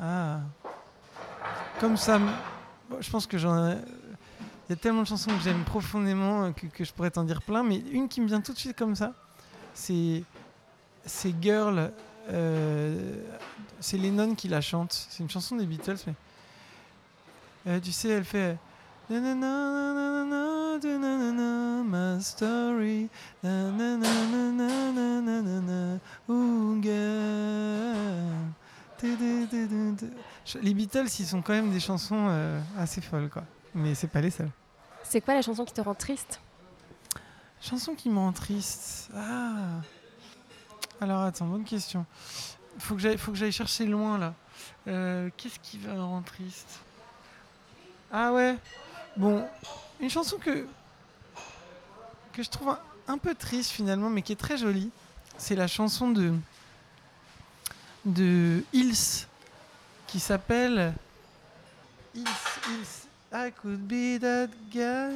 Ah. 0.00 0.40
Comme 1.78 1.96
ça, 1.96 2.18
bon, 2.18 2.32
je 3.00 3.08
pense 3.10 3.26
que 3.26 3.38
j'en 3.38 3.70
ai- 3.70 3.78
Il 4.68 4.70
y 4.70 4.72
a 4.72 4.76
tellement 4.76 5.02
de 5.02 5.06
chansons 5.06 5.30
que 5.30 5.42
j'aime 5.42 5.62
profondément 5.62 6.44
euh, 6.44 6.50
que, 6.52 6.66
que 6.66 6.84
je 6.84 6.92
pourrais 6.92 7.10
t'en 7.10 7.22
dire 7.24 7.42
plein, 7.42 7.62
mais 7.62 7.76
une 7.92 8.08
qui 8.08 8.20
me 8.20 8.26
vient 8.26 8.40
tout 8.40 8.52
de 8.52 8.58
suite 8.58 8.76
comme 8.76 8.96
ça, 8.96 9.12
c'est 9.74 10.24
c'est 11.06 11.34
Girl 11.40 11.92
c'est 12.28 13.98
Lennon 13.98 14.34
qui 14.34 14.48
la 14.48 14.60
chante. 14.60 15.06
C'est 15.10 15.22
une 15.22 15.30
chanson 15.30 15.56
des 15.56 15.66
Beatles, 15.66 15.98
mais. 17.66 17.80
tu 17.80 17.92
sais, 17.92 18.08
elle 18.08 18.24
fait. 18.24 18.56
Les 19.10 19.20
Beatles, 30.74 31.06
ils 31.18 31.26
sont 31.26 31.42
quand 31.42 31.52
même 31.52 31.70
des 31.70 31.80
chansons 31.80 32.58
assez 32.78 33.00
folles, 33.00 33.28
quoi. 33.28 33.44
Mais 33.74 33.94
c'est 33.94 34.08
pas 34.08 34.20
les 34.20 34.30
seules. 34.30 34.50
C'est 35.02 35.20
quoi 35.20 35.34
la 35.34 35.42
chanson 35.42 35.64
qui 35.64 35.74
te 35.74 35.80
rend 35.80 35.94
triste 35.94 36.40
Chanson 37.60 37.94
qui 37.94 38.08
me 38.08 38.18
rend 38.18 38.32
triste. 38.32 39.10
Ah. 39.14 39.80
Alors 41.00 41.22
attends, 41.22 41.46
bonne 41.46 41.64
question. 41.64 42.06
Faut 42.78 42.96
faut 42.98 43.32
que 43.32 43.38
j'aille 43.38 43.52
chercher 43.52 43.86
loin 43.86 44.18
là. 44.18 44.34
Euh, 44.88 45.28
Qu'est-ce 45.36 45.58
qui 45.58 45.78
va 45.78 45.94
me 45.94 46.02
rendre 46.02 46.24
triste? 46.24 46.80
Ah 48.12 48.32
ouais. 48.32 48.56
Bon, 49.16 49.44
une 50.00 50.10
chanson 50.10 50.38
que 50.38 50.66
je 52.36 52.48
trouve 52.48 52.76
un, 53.06 53.18
peu 53.18 53.34
triste 53.34 53.70
finalement, 53.70 54.10
mais 54.10 54.22
qui 54.22 54.32
est 54.32 54.36
très 54.36 54.56
jolie. 54.56 54.90
C'est 55.38 55.56
la 55.56 55.66
chanson 55.66 56.10
de 56.10 56.32
de 58.04 58.62
Hills 58.72 59.26
qui 60.06 60.20
s'appelle. 60.20 60.94
I 62.16 63.50
could 63.60 63.80
be 63.88 64.20
that 64.20 64.48
guy 64.70 65.10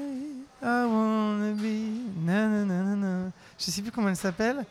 I 0.61 0.85
wanna 0.87 1.53
be. 1.53 2.25
Na, 2.25 2.49
na, 2.49 2.65
na, 2.65 2.97
na. 2.97 3.31
Je 3.59 3.71
sais 3.71 3.83
plus 3.83 3.93
comment 3.93 4.09
elle 4.09 4.17
s'appelle, 4.17 4.65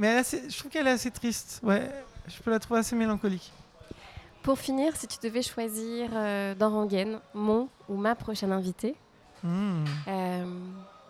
mais 0.00 0.08
elle 0.08 0.16
est 0.16 0.20
assez- 0.20 0.42
je 0.50 0.58
trouve 0.58 0.70
qu'elle 0.70 0.86
est 0.88 0.90
assez 0.92 1.10
triste. 1.10 1.60
Ouais, 1.62 1.88
je 2.26 2.40
peux 2.42 2.50
la 2.50 2.58
trouver 2.58 2.80
assez 2.80 2.96
mélancolique. 2.96 3.52
Pour 4.42 4.58
finir, 4.58 4.96
si 4.96 5.06
tu 5.06 5.18
devais 5.22 5.42
choisir 5.42 6.08
euh, 6.14 6.54
dans 6.54 6.70
Rangaine, 6.70 7.20
mon 7.34 7.68
ou 7.88 7.96
ma 7.96 8.14
prochaine 8.16 8.50
invitée, 8.52 8.96
Hmm, 9.42 9.84
euh, 10.06 10.44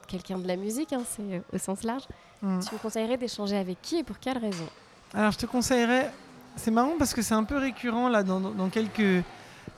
quelqu'un 0.07 0.38
de 0.38 0.47
la 0.47 0.55
musique, 0.55 0.93
hein, 0.93 1.03
c'est 1.09 1.22
euh, 1.22 1.41
au 1.53 1.59
sens 1.59 1.82
large, 1.82 2.05
hmm. 2.43 2.61
tu 2.61 2.74
me 2.74 2.78
conseillerais 2.78 3.16
d'échanger 3.16 3.57
avec 3.57 3.82
qui 3.82 3.97
et 3.99 4.05
pour 4.05 4.18
quelle 4.20 4.38
raison? 4.38 4.66
Alors, 5.14 5.32
je 5.32 5.38
te 5.38 5.47
conseillerais. 5.47 6.12
C'est 6.57 6.70
marrant 6.70 6.95
parce 6.99 7.12
que 7.14 7.22
c'est 7.22 7.34
un 7.34 7.43
peu 7.45 7.57
récurrent 7.57 8.09
là 8.09 8.22
dans, 8.22 8.68
quelques 8.68 9.24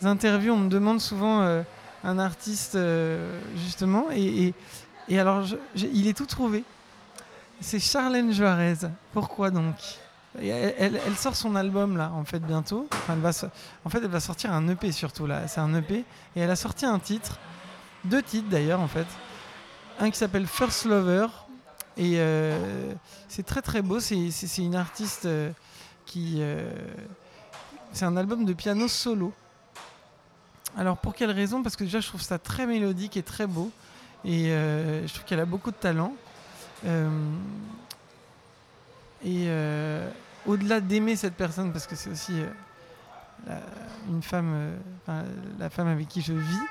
interviews. 0.03 0.53
On 0.53 0.59
me 0.59 0.69
demande 0.69 1.01
souvent 1.01 1.41
un 2.05 2.19
artiste 2.19 2.77
justement, 3.57 4.07
et, 4.11 4.47
et- 4.49 4.55
et 5.09 5.19
alors 5.21 5.45
je- 5.45 5.57
je- 5.75 5.87
il 5.87 6.07
est 6.07 6.17
tout 6.17 6.27
trouvé. 6.27 6.65
C'est 7.61 7.78
Charlène 7.78 8.32
Juarez. 8.32 8.78
Pourquoi 9.12 9.50
donc? 9.50 9.76
Elle, 10.40 11.16
sort 11.16 11.36
son 11.36 11.57
album 11.57 11.96
là 11.96 12.11
en 12.14 12.24
fait 12.24 12.40
bientôt. 12.40 12.88
Elle 13.09 13.18
va 13.18 13.30
en 13.84 13.90
fait, 13.90 13.98
elle 13.98 14.07
va 14.07 14.20
sortir 14.20 14.53
un 14.53 14.66
EP 14.68 14.90
surtout 14.90 15.26
là. 15.26 15.46
C'est 15.46 15.61
un 15.61 15.74
EP 15.74 16.05
et 16.34 16.40
elle 16.40 16.50
a 16.50 16.57
sorti 16.57 16.86
un 16.86 16.98
titre, 16.98 17.38
deux 18.05 18.22
titres 18.22 18.48
d'ailleurs 18.48 18.80
en 18.80 18.88
fait. 18.88 19.07
Un 20.00 20.11
qui 20.11 20.18
s'appelle 20.18 20.46
First 20.46 20.86
Lover 20.86 21.26
et 21.96 22.14
euh, 22.16 22.92
c'est 23.28 23.44
très 23.44 23.61
très 23.61 23.82
beau. 23.82 24.00
C'est 24.00 24.30
une 24.59 24.74
artiste 24.74 25.26
euh, 25.26 25.50
qui. 26.07 26.38
euh, 26.40 26.72
c'est 27.92 28.07
un 28.07 28.16
album 28.16 28.46
de 28.46 28.55
piano 28.55 28.88
solo. 28.88 29.34
Alors 30.78 30.96
pour 30.96 31.14
quelle 31.14 31.30
raison? 31.30 31.62
Parce 31.62 31.76
que 31.76 31.84
déjà 31.84 32.00
je 32.00 32.09
trouve 32.09 32.22
ça 32.22 32.38
très 32.38 32.66
mélodique 32.66 33.18
et 33.18 33.22
très 33.22 33.46
beau. 33.46 33.70
Et 34.24 34.44
je 34.46 35.12
trouve 35.12 35.24
qu'elle 35.24 35.40
a 35.40 35.44
beaucoup 35.44 35.72
de 35.72 35.76
talent. 35.76 36.14
Euh, 36.85 37.09
et 39.24 39.45
euh, 39.47 40.11
au-delà 40.47 40.80
d'aimer 40.80 41.14
cette 41.16 41.35
personne, 41.35 41.72
parce 41.72 41.87
que 41.87 41.95
c'est 41.95 42.11
aussi 42.11 42.41
euh, 42.41 42.47
la, 43.47 43.59
une 44.09 44.22
femme, 44.22 44.72
la 45.59 45.70
femme 45.70 45.89
avec 45.89 46.09
qui 46.09 46.22
je 46.22 46.33
vis, 46.33 46.66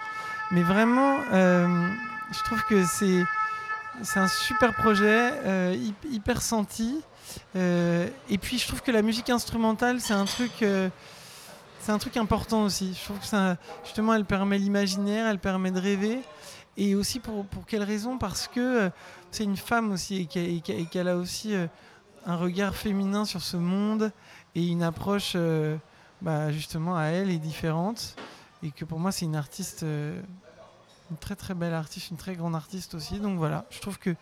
mais 0.51 0.63
vraiment, 0.63 1.17
je 1.31 2.43
trouve 2.43 2.61
que 2.65 2.83
c'est 2.85 4.19
un 4.19 4.27
super 4.27 4.73
projet, 4.73 5.31
hy- 5.75 5.93
hyper 6.11 6.41
senti. 6.41 6.99
Et 7.55 8.37
puis 8.41 8.57
je 8.57 8.67
trouve 8.67 8.81
que 8.81 8.91
la 8.91 9.01
musique 9.01 9.29
instrumentale, 9.29 10.01
c'est 10.01 10.13
un 10.13 10.25
truc, 10.25 10.51
c'est 11.79 11.91
un 11.91 11.97
truc 11.97 12.17
important 12.17 12.63
aussi. 12.63 12.93
Je 12.99 13.05
trouve 13.05 13.19
que 13.19 13.55
justement, 13.85 14.13
elle 14.13 14.25
permet 14.25 14.57
l'imaginaire, 14.57 15.27
elle 15.27 15.39
permet 15.39 15.71
de 15.71 15.79
rêver. 15.79 16.19
Et 16.77 16.95
aussi 16.95 17.19
pour, 17.19 17.45
pour 17.45 17.65
quelle 17.65 17.83
raison? 17.83 18.17
Parce 18.17 18.47
que 18.47 18.89
c'est 19.31 19.43
une 19.43 19.57
femme 19.57 19.91
aussi 19.91 20.27
et 20.35 20.61
qu'elle 20.61 21.07
a 21.07 21.17
aussi 21.17 21.55
euh, 21.55 21.67
un 22.25 22.35
regard 22.35 22.75
féminin 22.75 23.25
sur 23.25 23.41
ce 23.41 23.57
monde 23.57 24.11
et 24.55 24.67
une 24.67 24.83
approche, 24.83 25.33
euh, 25.35 25.77
bah, 26.21 26.51
justement, 26.51 26.97
à 26.97 27.05
elle 27.05 27.29
est 27.29 27.39
différente. 27.39 28.15
Et 28.63 28.71
que 28.71 28.85
pour 28.85 28.99
moi, 28.99 29.11
c'est 29.11 29.25
une 29.25 29.35
artiste, 29.35 29.83
euh, 29.83 30.21
une 31.09 31.17
très 31.17 31.35
très 31.35 31.53
belle 31.53 31.73
artiste, 31.73 32.11
une 32.11 32.17
très 32.17 32.35
grande 32.35 32.55
artiste 32.55 32.93
aussi. 32.93 33.19
Donc 33.19 33.37
voilà, 33.37 33.65
je 33.71 33.79
trouve 33.79 33.97
que 33.97 34.15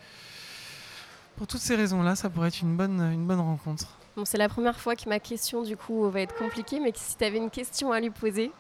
pour 1.36 1.48
toutes 1.48 1.62
ces 1.62 1.76
raisons-là, 1.76 2.16
ça 2.16 2.30
pourrait 2.30 2.50
être 2.50 2.62
une 2.62 2.78
bonne, 2.78 3.02
une 3.02 3.26
bonne 3.26 3.40
rencontre. 3.40 3.98
Bon, 4.16 4.26
c'est 4.26 4.38
la 4.38 4.50
première 4.50 4.80
fois 4.80 4.96
que 4.96 5.08
ma 5.08 5.20
question 5.20 5.64
du 5.64 5.78
coup 5.78 6.10
va 6.10 6.22
être 6.22 6.36
compliquée, 6.36 6.80
mais 6.80 6.92
que 6.92 7.00
si 7.00 7.16
tu 7.18 7.24
avais 7.24 7.38
une 7.38 7.50
question 7.50 7.92
à 7.92 8.00
lui 8.00 8.10
poser, 8.10 8.52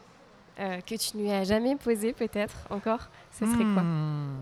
euh, 0.59 0.81
que 0.81 0.95
tu 0.95 1.17
ne 1.17 1.23
lui 1.23 1.31
as 1.31 1.43
jamais 1.43 1.75
posée 1.75 2.13
peut-être 2.13 2.55
encore, 2.69 3.07
ce 3.31 3.45
serait 3.45 3.63
quoi? 3.73 3.83
Hmm. 3.83 4.37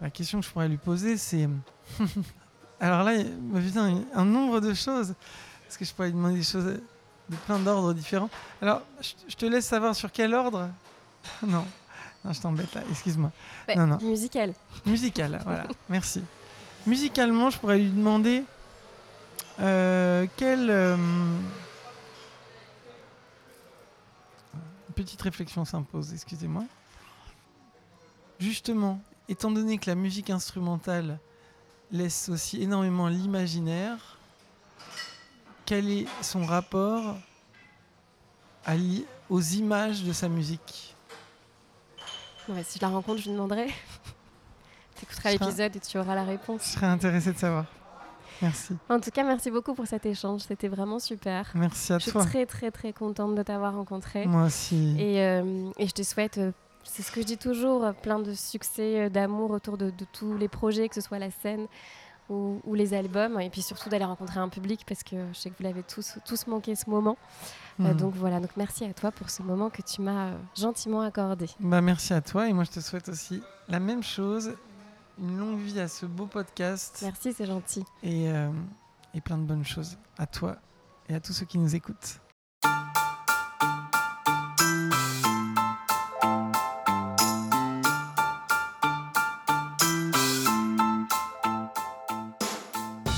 La 0.00 0.10
question 0.10 0.40
que 0.40 0.46
je 0.46 0.50
pourrais 0.50 0.68
lui 0.68 0.76
poser, 0.78 1.16
c'est. 1.16 1.48
Alors 2.80 3.04
là, 3.04 3.22
vient 3.54 4.02
un, 4.14 4.24
nombre 4.24 4.60
de 4.60 4.72
choses. 4.72 5.14
Parce 5.64 5.76
que 5.76 5.84
je 5.84 5.92
pourrais 5.92 6.08
lui 6.08 6.14
demander 6.14 6.38
des 6.38 6.42
choses 6.42 6.64
de 6.64 7.36
plein 7.46 7.58
d'ordres 7.58 7.92
différents. 7.92 8.30
Alors, 8.62 8.82
je, 9.00 9.12
je 9.28 9.36
te 9.36 9.46
laisse 9.46 9.66
savoir 9.66 9.94
sur 9.94 10.10
quel 10.10 10.34
ordre. 10.34 10.68
Non, 11.46 11.66
non 12.24 12.32
je 12.32 12.40
t'embête 12.40 12.74
là, 12.74 12.80
excuse-moi. 12.90 13.30
Ouais, 13.68 13.76
non, 13.76 13.86
non. 13.86 13.98
Musical. 14.00 14.54
Musical, 14.86 15.38
voilà, 15.44 15.66
merci. 15.90 16.22
Musicalement, 16.86 17.50
je 17.50 17.58
pourrais 17.58 17.78
lui 17.78 17.90
demander 17.90 18.42
euh, 19.60 20.26
quelle. 20.36 20.70
euh, 20.70 20.96
Petite 24.94 25.20
réflexion 25.22 25.64
s'impose, 25.64 26.12
excusez-moi. 26.12 26.64
Justement, 28.38 29.00
étant 29.30 29.50
donné 29.50 29.78
que 29.78 29.88
la 29.88 29.94
musique 29.94 30.28
instrumentale 30.30 31.18
laisse 31.92 32.28
aussi 32.28 32.62
énormément 32.62 33.08
l'imaginaire, 33.08 34.18
quel 35.64 35.88
est 35.90 36.06
son 36.20 36.44
rapport 36.44 37.16
à 38.66 38.72
aux 39.28 39.40
images 39.40 40.02
de 40.02 40.12
sa 40.12 40.28
musique? 40.28 40.94
Ouais, 42.48 42.62
si 42.64 42.78
je 42.78 42.84
la 42.84 42.90
rencontre, 42.90 43.18
je 43.20 43.26
lui 43.28 43.32
demanderai. 43.32 43.66
tu 44.96 45.04
écouteras 45.04 45.30
l'épisode 45.30 45.76
et 45.76 45.80
tu 45.80 45.98
auras 45.98 46.14
la 46.14 46.24
Je 46.24 46.30
réponse. 46.30 46.62
serais 46.62 46.86
intéressé 46.86 47.32
de 47.32 47.38
savoir. 47.38 47.66
Merci. 48.42 48.74
En 48.88 48.98
tout 48.98 49.10
cas, 49.10 49.22
merci 49.22 49.50
beaucoup 49.50 49.74
pour 49.74 49.86
cet 49.86 50.06
échange. 50.06 50.40
C'était 50.40 50.68
vraiment 50.68 50.98
super. 50.98 51.50
Merci 51.54 51.92
à 51.92 51.98
Je 51.98 52.04
suis 52.04 52.12
toi. 52.12 52.24
très, 52.24 52.46
très, 52.46 52.70
très 52.70 52.92
contente 52.92 53.34
de 53.34 53.42
t'avoir 53.42 53.74
rencontré. 53.74 54.26
Moi 54.26 54.44
aussi. 54.44 54.96
Et, 54.98 55.20
euh, 55.20 55.70
et 55.78 55.86
je 55.86 55.92
te 55.92 56.02
souhaite, 56.02 56.38
euh, 56.38 56.50
c'est 56.84 57.02
ce 57.02 57.12
que 57.12 57.20
je 57.20 57.26
dis 57.26 57.38
toujours, 57.38 57.84
euh, 57.84 57.92
plein 57.92 58.18
de 58.18 58.32
succès, 58.34 59.06
euh, 59.06 59.08
d'amour 59.08 59.50
autour 59.50 59.78
de, 59.78 59.90
de 59.90 60.04
tous 60.12 60.36
les 60.36 60.48
projets, 60.48 60.88
que 60.88 60.94
ce 60.94 61.00
soit 61.00 61.18
la 61.18 61.30
scène 61.30 61.66
ou, 62.28 62.60
ou 62.64 62.74
les 62.74 62.94
albums. 62.94 63.40
Et 63.40 63.50
puis 63.50 63.62
surtout 63.62 63.88
d'aller 63.88 64.04
rencontrer 64.04 64.40
un 64.40 64.48
public 64.48 64.84
parce 64.86 65.02
que 65.02 65.16
je 65.32 65.38
sais 65.38 65.50
que 65.50 65.56
vous 65.58 65.64
l'avez 65.64 65.82
tous, 65.82 66.18
tous 66.24 66.46
manqué 66.46 66.74
ce 66.74 66.88
moment. 66.88 67.16
Euh, 67.80 67.84
Mhm. 67.92 67.96
donc 67.96 68.14
voilà, 68.14 68.40
donc 68.40 68.50
merci 68.56 68.84
à 68.84 68.92
toi 68.92 69.10
pour 69.10 69.30
ce 69.30 69.42
moment 69.42 69.70
que 69.70 69.80
tu 69.82 70.02
m'as 70.02 70.32
gentiment 70.56 71.00
accordé. 71.00 71.46
Bah, 71.60 71.80
merci 71.80 72.12
à 72.12 72.20
toi 72.20 72.48
et 72.48 72.52
moi 72.52 72.64
je 72.64 72.70
te 72.72 72.80
souhaite 72.80 73.08
aussi 73.08 73.42
la 73.68 73.80
même 73.80 74.02
chose, 74.02 74.52
une 75.18 75.38
longue 75.38 75.58
vie 75.58 75.80
à 75.80 75.88
ce 75.88 76.04
beau 76.06 76.26
podcast 76.26 77.00
Merci, 77.02 77.32
c'est 77.32 77.46
gentil. 77.46 77.84
et, 78.02 78.30
euh, 78.30 78.50
et 79.14 79.20
plein 79.20 79.38
de 79.38 79.44
bonnes 79.44 79.64
choses 79.64 79.96
à 80.18 80.26
toi 80.26 80.56
et 81.08 81.14
à 81.14 81.20
tous 81.20 81.32
ceux 81.32 81.46
qui 81.46 81.58
nous 81.58 81.74
écoutent. 81.74 82.20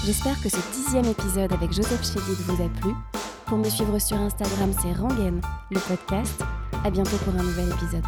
J'espère 0.04 0.40
que 0.42 0.48
ce 0.48 0.56
dixième 0.72 1.04
épisode 1.04 1.52
avec 1.52 1.72
Joseph 1.72 2.04
Chédid 2.04 2.36
vous 2.46 2.60
a 2.60 2.68
plu. 2.80 2.90
Pour 3.46 3.58
me 3.58 3.68
suivre 3.68 3.96
sur 4.00 4.16
Instagram, 4.16 4.72
c'est 4.82 4.92
Rangen, 4.94 5.40
le 5.70 5.78
podcast. 5.78 6.42
À 6.84 6.90
bientôt 6.90 7.16
pour 7.18 7.34
un 7.34 7.44
nouvel 7.44 7.68
épisode. 7.68 8.02